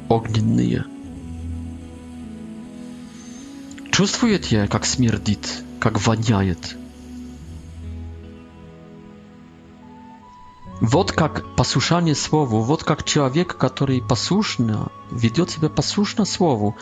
огненные. 0.09 0.85
Чувствуете, 3.91 4.67
как 4.67 4.85
смердит, 4.85 5.63
как 5.79 5.99
воняет? 6.05 6.77
Вот 10.89 11.11
как 11.11 11.45
послушание 11.57 12.15
Слову, 12.15 12.61
вот 12.61 12.85
как 12.85 13.03
человек, 13.03 13.57
который 13.57 14.01
послушно, 14.01 14.87
ведет 15.11 15.49
себя 15.49 15.67
послушно 15.67 16.23
Слову, 16.23 16.77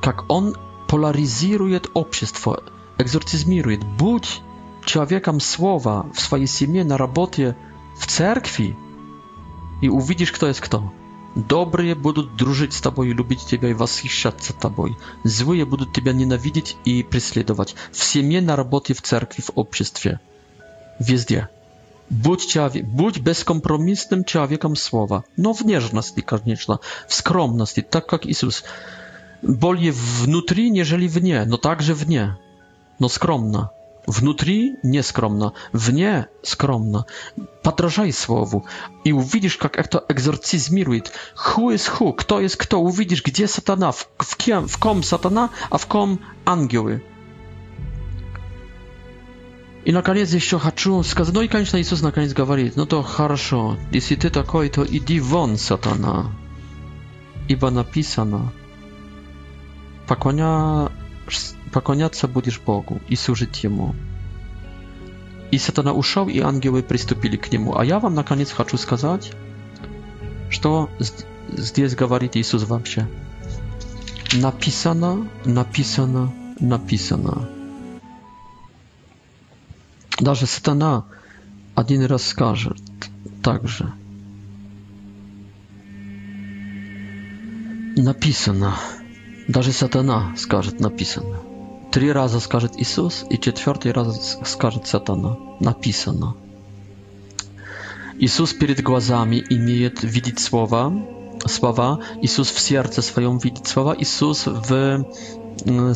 как 0.00 0.24
он 0.30 0.54
поляризирует 0.88 1.90
общество, 1.92 2.62
экзорцизмирует. 2.96 3.84
Будь 3.84 4.40
человеком 4.86 5.40
Słowa 5.40 6.06
w 6.14 6.20
swojej 6.20 6.46
семье, 6.46 6.84
na 6.84 6.96
robocie, 6.96 7.54
w 7.98 8.06
cerkwi 8.06 8.76
i 9.82 9.90
uwidzisz, 9.90 10.32
kto 10.32 10.46
jest 10.46 10.60
kto. 10.60 10.90
Dobrzy 11.36 11.96
będą 11.96 12.36
drużyć 12.36 12.74
z 12.74 12.80
Tobą 12.80 13.02
i 13.02 13.12
lubić 13.14 13.42
Ciebie 13.42 13.70
i 13.70 13.74
восхищаться 13.74 14.52
за 14.52 14.58
Тобой. 14.58 14.96
Злые 15.24 15.66
будут 15.66 15.92
Тебя 15.92 16.12
ненавидеть 16.14 16.78
и 16.86 17.02
преследовать. 17.02 17.74
В 17.92 18.02
семье, 18.04 18.40
на 18.40 18.56
работе, 18.56 18.94
в 18.94 19.02
церкви, 19.02 19.42
в 19.42 19.50
обществе. 19.54 20.18
Везде. 21.00 21.48
Будь, 22.10 22.44
человек, 22.44 22.84
будь 22.86 23.18
бескомпромиссным 23.20 24.24
человеком 24.24 24.74
слова, 24.74 25.24
но 25.36 25.52
в 25.54 25.62
нежности, 25.62 26.20
конечно, 26.20 26.80
в 27.08 27.14
скромности, 27.14 27.80
так 27.82 28.06
как 28.08 28.26
Иисус. 28.26 28.64
Более 29.42 29.92
внутри, 29.92 30.70
нежели 30.70 31.06
вне, 31.06 31.44
но 31.44 31.56
также 31.56 31.94
вне, 31.94 32.36
но 32.98 33.08
скромно. 33.08 33.70
Внутри 34.06 34.74
не 34.82 35.04
скромно, 35.04 35.52
вне 35.72 36.26
скромно. 36.42 37.06
Подражай 37.62 38.12
слову 38.12 38.66
и 39.04 39.12
увидишь, 39.12 39.56
как 39.56 39.76
это 39.78 40.04
экзорцизмирует. 40.08 41.12
Who 41.36 41.72
is 41.72 41.88
who? 41.88 42.12
Кто 42.12 42.40
есть 42.40 42.56
кто? 42.56 42.80
Увидишь, 42.80 43.22
где 43.24 43.46
сатана, 43.46 43.92
в, 43.92 44.08
в, 44.18 44.36
кем, 44.36 44.66
в 44.66 44.78
ком 44.78 45.04
сатана, 45.04 45.50
а 45.70 45.78
в 45.78 45.86
ком 45.86 46.18
ангелы. 46.44 47.04
И, 49.84 49.92
наконец, 49.92 50.32
еще 50.34 50.58
хочу 50.58 51.02
сказать... 51.02 51.34
Ну 51.34 51.40
и, 51.40 51.48
конечно, 51.48 51.80
Иисус 51.80 52.02
наконец 52.02 52.32
говорит, 52.32 52.76
ну 52.76 52.84
то 52.86 53.02
хорошо, 53.02 53.78
если 53.92 54.14
ты 54.14 54.28
такой, 54.28 54.68
то 54.68 54.84
иди 54.84 55.20
вон, 55.20 55.56
сатана. 55.56 56.26
Ибо 57.48 57.70
написано, 57.70 58.52
поклоня... 60.06 60.90
поклоняться 61.72 62.28
будешь 62.28 62.60
Богу 62.60 63.00
и 63.08 63.16
служить 63.16 63.62
Ему. 63.64 63.94
И 65.50 65.58
сатана 65.58 65.92
ушел, 65.94 66.28
и 66.28 66.40
ангелы 66.40 66.82
приступили 66.82 67.36
к 67.36 67.50
нему. 67.50 67.76
А 67.76 67.84
я 67.84 67.98
вам, 67.98 68.14
наконец, 68.14 68.52
хочу 68.52 68.76
сказать, 68.76 69.32
что 70.50 70.90
здесь 71.56 71.96
говорит 71.96 72.36
Иисус 72.36 72.64
вообще. 72.68 73.06
Написано, 74.34 75.26
написано, 75.44 76.32
написано 76.60 77.48
даже 80.20 80.46
сатана 80.46 81.04
один 81.74 82.04
раз 82.04 82.26
скажет 82.28 82.80
также. 83.42 83.92
Написано. 87.96 88.76
Даже 89.48 89.72
сатана 89.72 90.34
скажет 90.36 90.78
написано. 90.80 91.38
Три 91.90 92.12
раза 92.12 92.38
скажет 92.38 92.72
Иисус, 92.76 93.24
и 93.30 93.38
четвертый 93.38 93.92
раз 93.92 94.38
скажет 94.44 94.86
сатана. 94.86 95.36
Написано. 95.58 96.36
Иисус 98.18 98.52
перед 98.52 98.82
глазами 98.82 99.42
имеет 99.48 100.02
видеть 100.04 100.38
слова, 100.38 100.92
слова. 101.46 102.00
Иисус 102.22 102.50
в 102.50 102.60
сердце 102.60 103.02
своем 103.02 103.38
видит 103.38 103.66
слова. 103.66 103.94
Иисус 103.98 104.46
в 104.46 105.92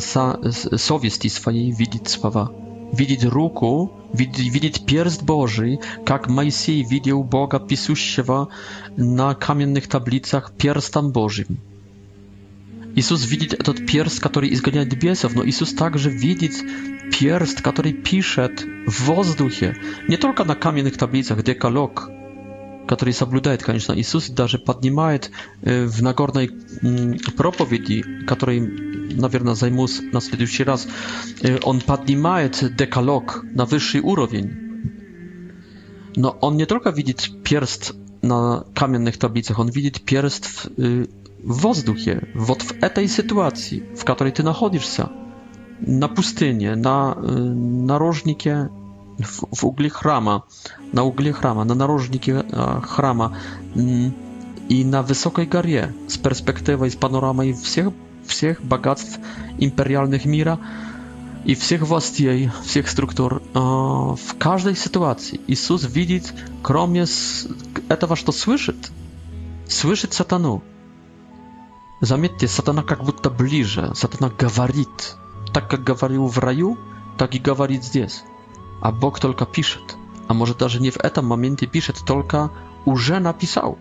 совести 0.77 1.27
своей 1.27 1.71
видит 1.71 2.09
слова 2.09 2.51
widzieć 2.95 3.23
ruku, 3.23 3.89
widzieć 4.53 4.79
pierst 4.85 5.25
Boży, 5.25 5.77
jak 6.09 6.29
Mojsej 6.29 6.85
widział 6.85 7.23
Boga 7.23 7.59
pisuszego 7.59 8.47
na 8.97 9.35
kamiennych 9.35 9.87
tablicach 9.87 10.51
pierstem 10.57 11.11
Bożym. 11.11 11.45
Jezus 12.95 13.25
widzi 13.25 13.47
ten 13.47 13.85
pierst, 13.85 14.19
który 14.21 14.47
izgania 14.47 14.85
diabłów, 14.85 15.35
no 15.35 15.43
Jezus 15.43 15.75
także 15.75 16.09
widzi 16.09 16.49
pierst, 17.11 17.61
który 17.61 17.93
pisze 17.93 18.49
w 18.87 19.01
wozduchie, 19.01 19.75
nie 20.09 20.17
tylko 20.17 20.45
na 20.45 20.55
kamiennych 20.55 20.97
tablicach, 20.97 21.43
dekalog, 21.43 22.09
który 22.87 23.13
zabludaje, 23.13 23.57
oczywiście, 23.63 23.93
Jezus 23.93 24.37
nawet 24.37 24.63
podnimaje 24.63 25.19
y, 25.19 25.21
w 25.87 26.01
nagornej 26.01 26.49
mm, 26.83 27.17
propowiedzi, 27.37 28.03
który 28.27 28.61
наверное, 29.15 29.55
займусь 29.55 30.01
на 30.13 30.21
следующий 30.21 30.63
раз, 30.63 30.87
он 31.63 31.81
поднимает 31.81 32.75
декалог 32.75 33.43
на 33.51 33.65
высший 33.65 34.01
уровень. 34.01 34.53
Но 36.15 36.31
он 36.41 36.57
не 36.57 36.65
только 36.65 36.89
видит 36.91 37.29
перст 37.43 37.93
na 38.23 38.63
kamiennych 38.73 39.17
tablicach, 39.17 39.59
on 39.59 39.69
widzi 39.71 39.91
pierstw 39.99 40.69
w 40.77 40.83
y, 40.83 41.07
woźduchie, 41.43 42.25
вот 42.35 42.63
w 42.63 42.93
tej 42.93 43.09
sytuacji, 43.09 43.83
w 43.95 44.03
której 44.03 44.33
ty 44.33 44.43
nachodzisz 44.43 44.97
się, 44.97 45.07
na 45.81 46.07
pustynie, 46.07 46.75
na 46.75 47.15
y, 47.29 47.39
narożnikie 47.85 48.67
w, 49.19 49.55
w 49.55 49.63
ugli 49.63 49.89
chrama, 49.89 50.41
na 50.93 51.03
ugli 51.03 51.33
chrama, 51.33 51.65
na 51.65 51.75
narożnikie 51.75 52.43
chrama 52.83 53.29
mm, 53.77 54.11
i 54.69 54.85
na 54.85 55.03
wysokiej 55.03 55.47
garie 55.47 55.91
z 56.07 56.17
perspektywą, 56.17 56.89
z 56.89 56.95
panoramą 56.95 57.43
wszystkich 57.53 58.04
всех 58.25 58.63
богатств 58.63 59.19
империальных 59.57 60.25
мира 60.25 60.59
и 61.43 61.53
всех 61.55 61.81
властей, 61.81 62.49
всех 62.63 62.89
структур. 62.89 63.41
А, 63.53 63.59
в 64.15 64.37
каждой 64.37 64.75
ситуации 64.75 65.39
Иисус 65.47 65.85
видит, 65.87 66.33
кроме 66.63 67.05
этого, 67.89 68.15
что 68.15 68.31
слышит, 68.31 68.77
слышит 69.67 70.13
сатану. 70.13 70.63
Заметьте, 72.01 72.47
сатана 72.47 72.83
как 72.83 73.03
будто 73.03 73.29
ближе, 73.29 73.91
сатана 73.95 74.31
говорит. 74.37 75.15
Так 75.53 75.69
как 75.69 75.83
говорил 75.85 76.27
в 76.27 76.37
раю, 76.39 76.77
так 77.17 77.33
и 77.35 77.39
говорит 77.39 77.83
здесь. 77.83 78.23
А 78.81 78.91
Бог 78.91 79.19
только 79.21 79.45
пишет. 79.45 79.95
А 80.27 80.33
может 80.33 80.57
даже 80.57 80.81
не 80.81 80.89
в 80.89 80.97
этом 80.97 81.25
моменте 81.25 81.65
пишет, 81.67 82.01
только 82.05 82.51
уже 82.85 83.19
написал. 83.19 83.77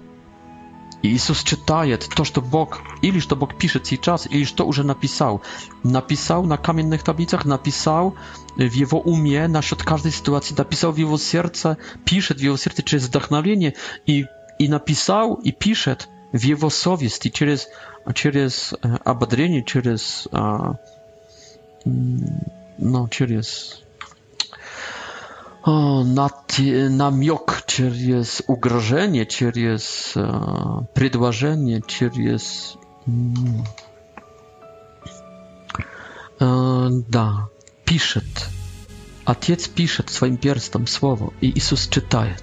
И 1.05 1.09
Иисус 1.09 1.43
читает 1.43 2.09
то, 2.17 2.25
что 2.25 2.41
Бог, 2.41 2.81
или 3.03 3.19
что 3.21 3.37
Бог 3.37 3.55
пишет 3.59 3.85
сейчас, 3.85 4.25
или 4.27 4.43
что 4.45 4.65
уже 4.65 4.85
написал. 4.85 5.43
Написал 5.83 6.45
на 6.45 6.57
каменных 6.57 7.03
таблицах, 7.03 7.45
написал 7.45 8.15
в 8.57 8.73
его 8.73 8.99
уме 9.01 9.47
насчет 9.47 9.83
каждой 9.83 10.13
ситуации, 10.13 10.55
написал 10.57 10.93
в 10.93 10.97
его 10.97 11.19
сердце, 11.19 11.77
пишет 12.07 12.39
в 12.39 12.41
его 12.41 12.57
сердце 12.57 12.83
через 12.83 13.05
вдохновение 13.09 13.75
и, 14.07 14.25
и 14.59 14.67
написал 14.67 15.35
и 15.35 15.53
пишет 15.53 16.09
в 16.33 16.41
его 16.43 16.71
совести 16.71 17.29
через, 17.29 17.69
через 18.15 18.73
ободрение, 19.05 19.63
через, 19.63 20.27
ну, 22.79 23.09
через 23.11 23.84
o, 25.65 26.05
na, 26.07 26.31
namiok, 26.91 27.63
czy 27.67 27.93
jest 27.95 28.43
ugrożenie, 28.47 29.27
czy 29.27 29.53
jest 29.57 30.17
e, 30.17 30.41
przedłożenie, 30.95 31.81
czy 31.87 32.11
jest. 32.17 32.77
Mm. 33.09 33.63
E, 36.41 36.91
da, 37.09 37.47
pisze. 37.85 38.21
Ojciec 39.27 39.69
pisze 39.69 40.03
swoim 40.07 40.39
pierstem 40.39 40.89
słowo 40.89 41.31
i 41.43 41.53
Jezus 41.57 41.89
czytaje, 41.89 42.37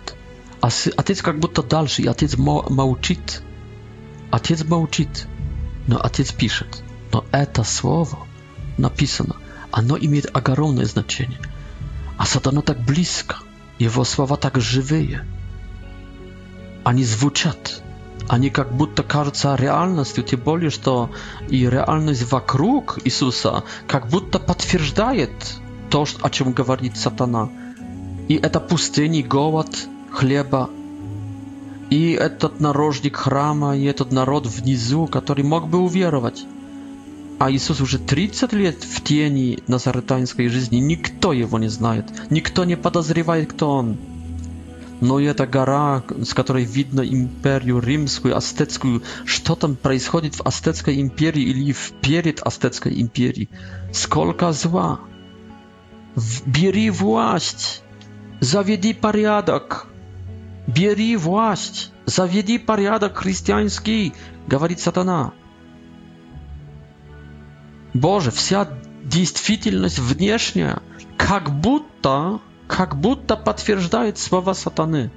A 0.62 0.68
ojciec 0.98 1.24
jakby 1.28 1.48
to 1.48 1.64
dalszy, 1.64 2.10
ojciec 2.10 2.38
małczyt. 2.70 3.42
Ojciec 4.32 4.64
małczyt. 4.64 5.28
No 5.88 6.02
ojciec 6.02 6.32
pisze. 6.34 6.66
No, 7.14 7.22
e 7.32 7.46
to 7.48 7.64
słowo 7.64 8.26
napisane, 8.80 9.34
ono 9.72 9.96
ma 9.96 10.00
ogromne 10.40 10.86
znaczenie 10.86 11.38
a 12.22 12.26
satana 12.30 12.62
tak 12.62 12.78
blisko, 12.86 13.36
jego 13.82 14.06
sława 14.06 14.38
tak 14.38 14.62
żywieje. 14.62 15.26
Ani 16.84 17.04
zwuczat, 17.06 17.82
ani 18.30 18.52
jak 18.58 18.68
будто 18.74 19.04
кажется 19.04 19.56
realność, 19.56 20.14
ty 20.30 20.38
bolisz 20.38 20.78
to 20.78 21.10
i 21.50 21.70
realność 21.70 22.24
wokół 22.24 22.84
Jezusa, 23.06 23.62
jak 23.94 24.08
будто 24.08 24.40
potwierdzaje 24.40 25.28
to, 25.90 26.04
o 26.22 26.30
czym 26.30 26.48
mówi 26.68 26.92
satana. 26.94 27.48
I 28.30 28.40
eta 28.46 28.60
pustyni, 28.60 29.24
głód, 29.24 29.72
chleba, 30.12 30.68
i 31.92 32.18
этот 32.20 32.60
narożnik 32.62 33.18
храма, 33.18 33.76
i 33.76 33.86
этот 33.86 34.12
naród 34.12 34.48
w 34.48 34.66
nizu, 34.66 35.08
który 35.18 35.44
mógłby 35.44 35.78
uwierzyć. 35.78 36.46
а 37.44 37.50
Иисус 37.50 37.82
уже 37.82 37.98
30 37.98 38.54
лет 38.54 38.84
в 38.84 39.02
тени 39.04 39.58
назаретанской 39.66 40.48
жизни, 40.48 40.76
никто 40.78 41.34
его 41.34 41.58
не 41.58 41.70
знает, 41.70 42.06
никто 42.30 42.66
не 42.66 42.78
подозревает, 42.78 43.52
кто 43.52 43.78
он. 43.78 43.98
Но 45.00 45.20
эта 45.20 45.48
гора, 45.48 46.04
с 46.24 46.36
которой 46.36 46.66
видно 46.66 47.02
империю 47.02 47.80
римскую, 47.80 48.38
астетскую, 48.38 49.02
что 49.26 49.56
там 49.56 49.76
происходит 49.76 50.36
в 50.36 50.42
астетской 50.48 51.02
империи 51.02 51.42
или 51.42 51.72
в 51.72 51.94
перед 52.04 52.44
астетской 52.46 53.02
империей? 53.02 53.50
Сколько 53.92 54.52
зла! 54.52 55.00
Бери 56.46 56.92
власть! 56.92 57.82
Заведи 58.40 58.94
порядок! 58.94 59.88
Бери 60.68 61.18
власть! 61.18 61.92
Заведи 62.06 62.60
порядок 62.60 63.18
христианский, 63.18 64.14
говорит 64.46 64.80
сатана. 64.80 65.32
Боже, 67.94 68.32
вся 68.32 68.68
действительность 69.04 70.00
внешняя 70.00 70.82
как 71.18 71.52
будто, 71.60 72.40
как 72.68 73.00
будто 73.00 73.36
подтверждает 73.36 74.18
слова 74.18 74.54
сатаны. 74.54 75.12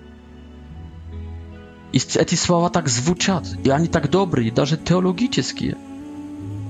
И 1.93 1.99
эти 1.99 2.35
слова 2.35 2.71
так 2.71 2.89
звучат, 2.89 3.47
и 3.63 3.71
они 3.71 3.87
так 3.87 4.11
добрые, 4.11 4.51
даже 4.51 4.77
теологические, 4.77 5.77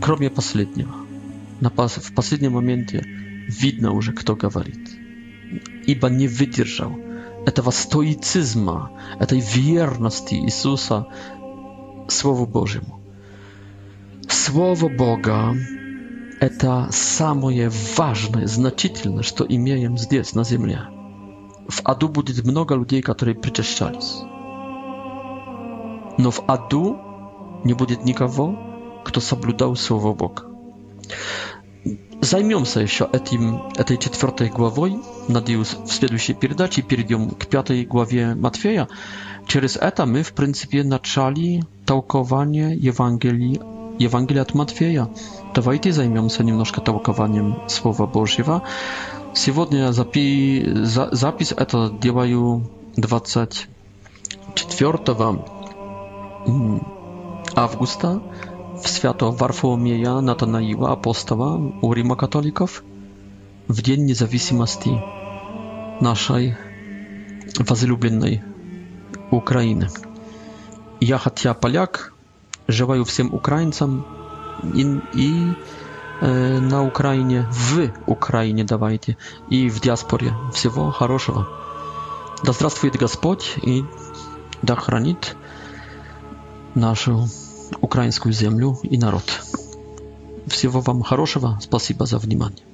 кроме 0.03 0.29
последнего. 0.29 0.95
На, 1.61 1.71
в 1.71 2.15
последнем 2.15 2.53
моменте 2.53 2.99
видно 3.49 3.93
уже, 3.93 4.13
кто 4.13 4.37
говорит. 4.37 4.91
Ибо 5.87 6.09
не 6.11 6.29
выдержал 6.29 6.95
этого 7.47 7.71
стоицизма, 7.71 8.91
этой 9.19 9.41
верности 9.41 10.35
Иисуса 10.35 11.07
Слову 12.09 12.47
Божьему. 12.47 13.01
Слово 14.29 14.89
Бога 14.89 15.55
это 16.45 16.89
самое 16.93 17.71
важное, 17.97 18.47
значительное, 18.47 19.23
что 19.23 19.47
имеем 19.49 19.97
здесь, 19.97 20.35
на 20.35 20.45
земле. 20.45 20.83
В 21.69 21.81
аду 21.85 22.07
будет 22.11 22.45
много 22.45 22.75
людей, 22.77 23.01
которые 23.01 23.35
причащались. 23.35 24.19
Но 26.19 26.31
в 26.31 26.43
аду 26.47 26.99
не 27.65 27.73
будет 27.73 28.05
никого, 28.05 28.59
кто 29.07 29.23
соблюдал 29.23 29.75
Слово 29.75 30.13
Бога. 30.13 30.43
Займемся 32.21 32.81
еще 32.81 33.09
этим, 33.11 33.63
этой 33.77 33.97
четвертой 33.97 34.51
главой, 34.51 34.99
надеюсь, 35.29 35.73
в 35.73 35.89
следующей 35.89 36.35
передаче 36.35 36.83
перейдем 36.83 37.31
к 37.31 37.47
пятой 37.47 37.87
главе 37.87 38.35
Матфея. 38.35 38.89
Через 39.47 39.77
это 39.77 40.05
мы, 40.05 40.23
в 40.23 40.35
принципе, 40.35 40.83
начали 40.85 41.63
толкование 41.87 42.77
Евангелии 42.77 43.61
Ewangelia 43.99 44.43
od 44.43 44.55
Матфея. 44.55 45.07
Давайте 45.55 45.93
займемся 45.93 46.43
немножко 46.45 46.81
толкованием 46.81 47.55
Слова 47.69 48.07
Божьего. 48.07 48.63
Сегодня 49.35 49.93
запи... 49.93 50.67
за... 50.67 51.09
запись 51.15 51.53
это 51.57 51.91
делаю 51.91 52.69
24 52.97 54.99
августа 57.55 58.21
в 58.83 58.89
свято 58.89 59.27
Варфоломея 59.31 60.21
Натанаила 60.21 60.93
апостола 60.93 61.57
у 61.81 61.95
Rima 61.95 62.17
католиков 62.17 62.83
в 63.69 63.81
день 63.83 64.07
независимости 64.07 65.01
нашей 66.01 66.57
возлюбленной 67.61 68.41
Украины. 69.31 69.89
Я 71.01 71.19
хотя 71.19 71.55
поляк, 71.55 72.14
желаю 72.69 73.05
всем 73.05 73.33
украинцам 73.35 74.05
и, 74.75 75.01
и 75.15 75.53
э, 76.21 76.59
на 76.61 76.85
Украине, 76.87 77.47
в 77.53 77.91
Украине 78.07 78.65
давайте, 78.65 79.17
и 79.51 79.69
в 79.69 79.81
диаспоре 79.81 80.33
всего 80.53 80.91
хорошего. 80.91 81.49
Да 82.43 82.53
здравствует 82.53 82.97
Господь 82.97 83.57
и 83.63 83.85
да 84.63 84.77
хранит 84.77 85.37
нашу 86.75 87.27
украинскую 87.81 88.33
землю 88.33 88.79
и 88.83 88.99
народ. 88.99 89.25
Всего 90.49 90.81
вам 90.81 91.03
хорошего, 91.03 91.59
спасибо 91.63 92.07
за 92.07 92.19
внимание. 92.19 92.65